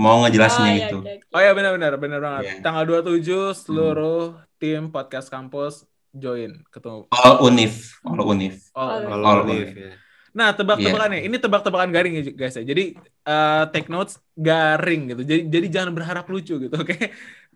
Mau 0.00 0.24
ngejelasinnya 0.24 0.72
iya, 0.72 0.86
itu. 0.88 0.98
oke, 1.04 1.12
oke. 1.12 1.36
Oh 1.36 1.40
ya 1.44 1.52
benar-benar 1.52 1.92
benar 2.00 2.18
banget. 2.24 2.42
Iya. 2.48 2.54
Tanggal 2.64 2.84
27 2.88 3.52
seluruh 3.52 4.24
tim 4.56 4.88
podcast 4.88 5.28
kampus 5.28 5.84
join 6.10 6.64
ketemu. 6.72 7.04
All 7.12 7.44
unif, 7.44 8.00
all 8.00 8.24
unif. 8.24 8.72
Oh, 8.72 8.88
All- 8.88 9.20
All 9.20 9.44
Liv, 9.44 9.68
Liv. 9.68 9.76
ya. 9.76 9.92
Nah 10.30 10.54
tebak-tebakannya, 10.54 11.26
ini 11.26 11.36
tebak-tebakan 11.36 11.90
garing 11.90 12.14
ya 12.16 12.22
guys 12.32 12.56
ya. 12.56 12.64
Jadi 12.64 12.96
eh, 13.04 13.64
take 13.76 13.92
notes 13.92 14.16
garing 14.32 15.12
gitu. 15.12 15.22
Jadi 15.26 15.42
jadi 15.52 15.66
jangan 15.68 15.92
berharap 15.92 16.24
lucu 16.32 16.56
gitu, 16.56 16.74
oke? 16.82 16.96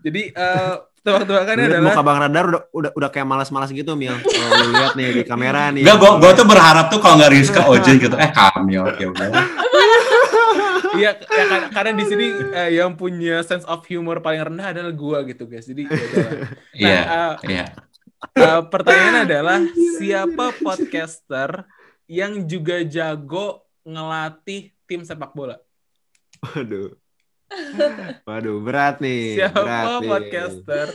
Jadi 0.04 0.22
eh, 0.36 0.74
tebak-tebakannya 1.00 1.64
adalah 1.70 1.84
muka 1.96 2.02
Bang 2.04 2.18
Radar 2.20 2.44
udah 2.50 2.62
udah 2.76 2.90
udah 2.92 3.08
kayak 3.08 3.24
malas-malas 3.24 3.72
gitu, 3.72 3.96
Mil. 3.96 4.12
Kalau 4.20 4.68
lihat 4.74 4.92
nih 5.00 5.08
di 5.16 5.22
kamera 5.24 5.72
nih. 5.72 5.80
Enggak, 5.80 5.96
gua, 5.96 6.12
gua 6.20 6.30
tuh 6.36 6.44
berharap 6.44 6.86
tuh 6.92 6.98
kalau 7.00 7.16
nggak 7.16 7.32
Rizka 7.32 7.62
Ojen 7.70 7.96
gitu. 7.96 8.16
Eh 8.20 8.30
Kamil, 8.34 8.84
ya 9.00 9.06
udah. 9.08 9.28
Iya, 10.94 11.10
ya, 11.18 11.44
karena, 11.50 11.58
karena 11.74 11.92
di 11.98 12.04
sini 12.06 12.26
eh, 12.54 12.70
yang 12.78 12.94
punya 12.94 13.42
sense 13.42 13.66
of 13.66 13.82
humor 13.90 14.22
paling 14.22 14.42
rendah 14.46 14.70
adalah 14.70 14.92
gua 14.94 15.18
gitu 15.26 15.44
guys. 15.50 15.66
Jadi 15.66 15.90
ya 15.90 16.02
udahlah. 16.08 16.36
Iya, 16.72 17.00
Nah, 17.04 17.14
eh, 17.18 17.32
iya. 17.50 17.66
eh, 18.38 18.62
pertanyaannya 18.72 19.22
adalah 19.26 19.58
siapa 19.74 20.46
podcaster 20.62 21.50
yang 22.06 22.46
juga 22.46 22.80
jago 22.86 23.66
ngelatih 23.84 24.72
tim 24.88 25.02
sepak 25.02 25.32
bola? 25.34 25.56
Waduh. 26.44 26.94
Waduh, 28.26 28.56
berat 28.64 28.98
nih. 29.04 29.38
Siapa 29.38 29.60
berat 29.62 29.88
nih. 30.00 30.08
podcaster 30.10 30.86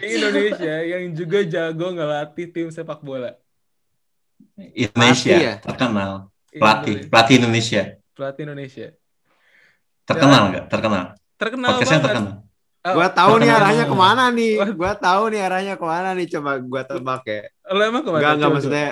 di 0.00 0.06
Indonesia 0.18 0.74
yang 0.84 1.04
juga 1.14 1.38
jago 1.46 1.86
ngelatih 1.94 2.46
tim 2.52 2.68
sepak 2.70 3.00
bola? 3.00 3.34
Indonesia 4.54 5.34
ya? 5.34 5.54
terkenal. 5.58 6.30
Pelatih, 6.54 7.10
pelatih 7.10 7.34
Indonesia. 7.42 7.82
Pelatih 8.14 8.42
Indonesia. 8.46 8.88
Terkenal 10.04 10.42
nggak? 10.46 10.64
Terkenal. 10.68 11.04
Terkenal 11.34 11.70
Podcastnya 11.72 11.98
banget. 11.98 12.08
terkenal. 12.14 12.34
Oh, 12.84 12.92
Gua 12.92 13.08
tahu 13.08 13.32
nih 13.38 13.50
arahnya 13.50 13.84
ke 13.84 13.96
mana 13.96 14.24
nih. 14.28 14.52
Gua 14.74 14.92
tahu 14.94 15.22
nih 15.28 15.40
arahnya 15.42 15.74
ke 15.74 15.84
mana 15.84 16.08
nih. 16.12 16.26
Coba 16.28 16.50
gua 16.58 16.82
tebak 16.82 17.22
ya. 17.24 17.40
Lo 17.66 17.80
emang 17.82 18.02
ke 18.02 18.10
mana? 18.10 18.20
Enggak 18.20 18.32
enggak 18.34 18.50
maksudnya 18.52 18.86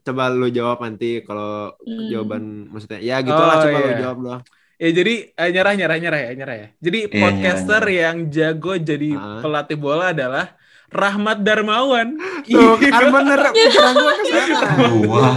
coba 0.00 0.22
lu 0.30 0.48
jawab 0.48 0.78
nanti 0.78 1.10
kalau 1.20 1.72
Hmm. 1.78 2.08
jawaban 2.08 2.42
maksudnya 2.66 2.98
ya 2.98 3.16
gitulah 3.18 3.54
Oh, 3.54 3.62
coba 3.62 3.78
lu 3.78 3.88
iya. 3.88 3.98
jawab 3.98 4.18
loh. 4.20 4.38
Ya 4.76 4.88
jadi 4.90 5.14
eh, 5.28 5.48
nyerah 5.50 5.74
nyerah 5.74 5.96
nyerah 5.98 6.20
ya 6.22 6.30
nyerah 6.34 6.56
ya. 6.56 6.68
Jadi 6.78 6.98
Iya, 7.02 7.18
podcaster 7.18 7.82
nyerah, 7.82 7.98
yang 7.98 8.16
jago 8.28 8.72
jadi 8.78 9.10
Ah. 9.12 9.40
pelatih 9.40 9.76
bola 9.76 10.12
adalah 10.12 10.46
Rahmat 10.86 11.38
Darmawan. 11.40 12.08
Tuh 12.44 12.76
kan 12.84 13.04
bener 13.10 13.40
pikiran 13.56 13.94
gua 13.94 14.12
ke 14.14 14.24
sana. 14.28 14.60
Wah, 15.04 15.36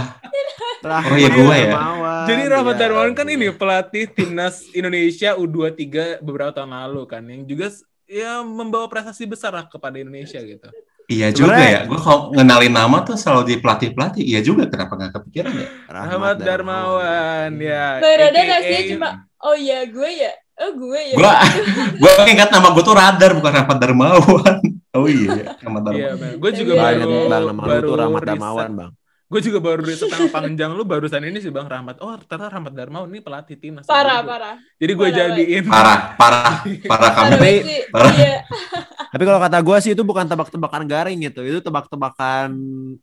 Rahmat 0.82 1.08
Oh, 1.08 1.16
iya, 1.16 1.28
gua 1.30 1.54
ya. 1.54 1.66
Darmawan. 1.70 2.24
Jadi 2.26 2.42
Rahmat 2.44 2.74
Ya, 2.74 2.80
Darmawan 2.80 3.12
kan 3.12 3.26
iya. 3.26 3.34
ini 3.34 3.46
pelatih 3.50 4.04
timnas 4.08 4.54
Indonesia 4.70 5.30
U23 5.34 5.86
beberapa 6.18 6.50
tahun 6.52 6.70
lalu 6.70 7.02
kan 7.06 7.22
yang 7.24 7.42
juga 7.42 7.70
ya 8.04 8.42
membawa 8.42 8.86
prestasi 8.86 9.24
besar 9.24 9.52
lah 9.52 9.64
kepada 9.64 9.96
Indonesia 9.96 10.36
gitu. 10.38 10.68
iya 11.06 11.28
juga 11.28 11.58
ya. 11.58 11.80
Gue 11.84 11.98
kalau 11.98 12.30
ngenalin 12.30 12.72
nama 12.72 13.02
tuh 13.02 13.14
selalu 13.14 13.42
di 13.44 13.56
pelatih-pelatih. 13.58 14.22
Iya 14.22 14.40
juga, 14.40 14.64
kenapa 14.66 14.92
nggak 14.94 15.12
kepikiran 15.14 15.52
ya? 15.54 15.68
Rahmat 15.86 16.36
Darmawan 16.38 17.50
ya. 17.56 17.98
Bang 17.98 18.16
Radar 18.16 18.38
AKA 18.38 18.54
aslinya 18.56 18.82
cuma 18.90 19.08
oh 19.40 19.54
iya 19.54 19.78
gue 19.84 20.10
ya. 20.12 20.32
Oh 20.58 20.70
gue 20.72 21.00
ya. 21.10 21.14
Gue 21.16 21.30
gue 21.98 22.12
ingat 22.28 22.48
nama 22.50 22.70
gue 22.70 22.82
tuh 22.82 22.94
Radar 22.94 23.30
bukan 23.34 23.52
Rahmat 23.52 23.78
Darmawan. 23.78 24.56
Oh 24.92 25.08
iya, 25.08 25.56
Rahmat 25.58 25.82
Iya, 25.90 26.12
Darmawan. 26.12 26.36
Gue 26.36 26.50
juga 26.52 26.72
Iya, 26.72 26.82
baru 26.84 27.00
lu 27.02 27.52
baru 27.56 27.86
tuh 27.86 27.96
Rahmat. 27.98 28.22
Darmawan, 28.22 28.70
Bang. 28.76 28.90
Gue 29.32 29.40
juga 29.40 29.64
baru 29.64 29.80
riset 29.80 30.12
tentang 30.12 30.28
panjang 30.28 30.76
lu 30.76 30.84
barusan 30.84 31.24
ini 31.24 31.40
sih 31.40 31.48
Bang 31.48 31.64
Rahmat. 31.64 32.04
Oh, 32.04 32.12
ternyata 32.20 32.52
Rahmat 32.52 32.72
Darmawan 32.76 33.08
ini 33.08 33.24
pelatih 33.24 33.56
timnas. 33.56 33.88
Parah, 33.88 34.20
parah. 34.20 34.60
Jadi 34.76 34.92
gue 34.92 35.08
Parah, 35.08 35.16
jadiin 35.32 35.64
Parah, 35.64 35.98
parah, 36.20 36.60
parah 36.84 37.10
kamu. 37.16 37.30
Tapi- 37.40 37.60
parah. 37.88 38.12
Iya. 38.12 38.36
Tapi 39.12 39.28
kalau 39.28 39.40
kata 39.44 39.58
gua 39.60 39.76
sih 39.76 39.92
itu 39.92 40.00
bukan 40.00 40.24
tebak-tebakan 40.24 40.88
garing 40.88 41.20
gitu, 41.20 41.44
itu 41.44 41.60
tebak-tebakan 41.60 42.48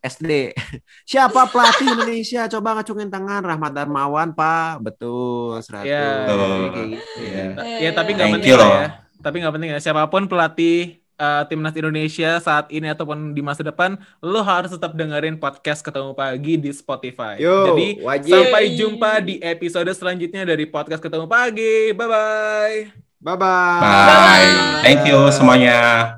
SD. 0.02 0.58
Siapa 1.06 1.46
pelatih 1.50 1.86
Indonesia? 1.86 2.50
Coba 2.50 2.82
ngacungin 2.82 3.14
tangan 3.14 3.46
Rahmat 3.46 3.72
Darmawan, 3.78 4.34
Pak. 4.34 4.82
Betul, 4.82 5.62
100. 5.62 5.86
Iya. 5.86 6.10
Kayak 6.26 6.88
gitu. 6.94 7.06
Iya. 7.22 7.46
Ya 7.78 7.92
tapi 7.94 8.10
nggak 8.18 8.26
Thank 8.26 8.36
penting 8.42 8.52
you 8.54 8.58
lah 8.58 8.66
loh. 8.66 8.74
ya. 8.74 8.88
Tapi 9.22 9.36
nggak 9.38 9.54
penting 9.54 9.70
ya. 9.70 9.80
Siapa 9.82 10.10
pun 10.10 10.26
pelatih 10.26 10.98
uh, 11.20 11.43
timnas 11.45 11.76
Indonesia 11.76 12.39
saat 12.39 12.72
ini 12.72 12.88
ataupun 12.88 13.36
di 13.36 13.43
masa 13.43 13.61
depan, 13.61 13.99
lo 14.24 14.41
harus 14.41 14.72
tetap 14.72 14.95
dengerin 14.95 15.38
podcast 15.38 15.84
ketemu 15.84 16.15
pagi 16.15 16.55
di 16.55 16.72
Spotify. 16.72 17.38
Yo, 17.38 17.76
Jadi 17.76 17.88
wajib. 18.01 18.34
sampai 18.34 18.63
jumpa 18.74 19.11
di 19.22 19.36
episode 19.43 19.91
selanjutnya 19.91 20.47
dari 20.47 20.65
podcast 20.65 21.03
ketemu 21.03 21.28
pagi. 21.28 21.91
Bye 21.93 22.07
bye. 22.07 22.78
Bye-bye. 23.20 23.84
Bye. 23.84 24.47
Thank 24.80 25.03
you 25.03 25.28
semuanya. 25.36 26.15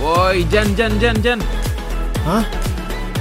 Woi, 0.00 0.48
Jan, 0.48 0.72
Jan, 0.72 0.96
Jan, 0.96 1.20
Jan. 1.20 1.36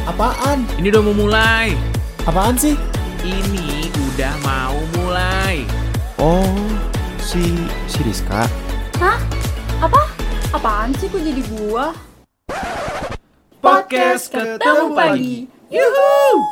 Apaan? 0.08 0.64
Ini 0.80 0.88
udah 0.96 1.04
mau 1.04 1.16
mulai. 1.28 1.76
Apaan 2.24 2.56
sih? 2.56 2.80
Ini 3.28 3.92
udah 3.92 4.34
mau 4.40 4.80
mulai. 4.96 5.68
Oh, 6.16 6.48
si 7.20 7.68
si 7.92 8.00
Rizka. 8.08 8.48
Apaan 9.80 10.92
sih 11.00 11.08
kok 11.08 11.24
jadi 11.24 11.40
gua? 11.56 11.96
Podcast 13.64 14.28
ketemu 14.28 14.92
pagi. 14.92 15.48
Yuhu. 15.72 16.44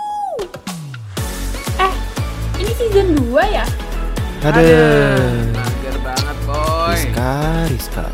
Eh, 1.76 1.94
ini 2.56 2.72
season 2.80 3.20
2 3.28 3.44
ya? 3.52 3.68
Ada. 4.48 4.64
Mager 5.52 5.98
banget, 6.00 6.38
boy. 6.48 6.88
Rizka, 6.96 7.36
Rizka. 7.68 8.08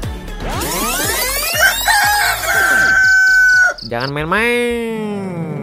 Jangan 3.86 4.09
main-main. 4.09 5.53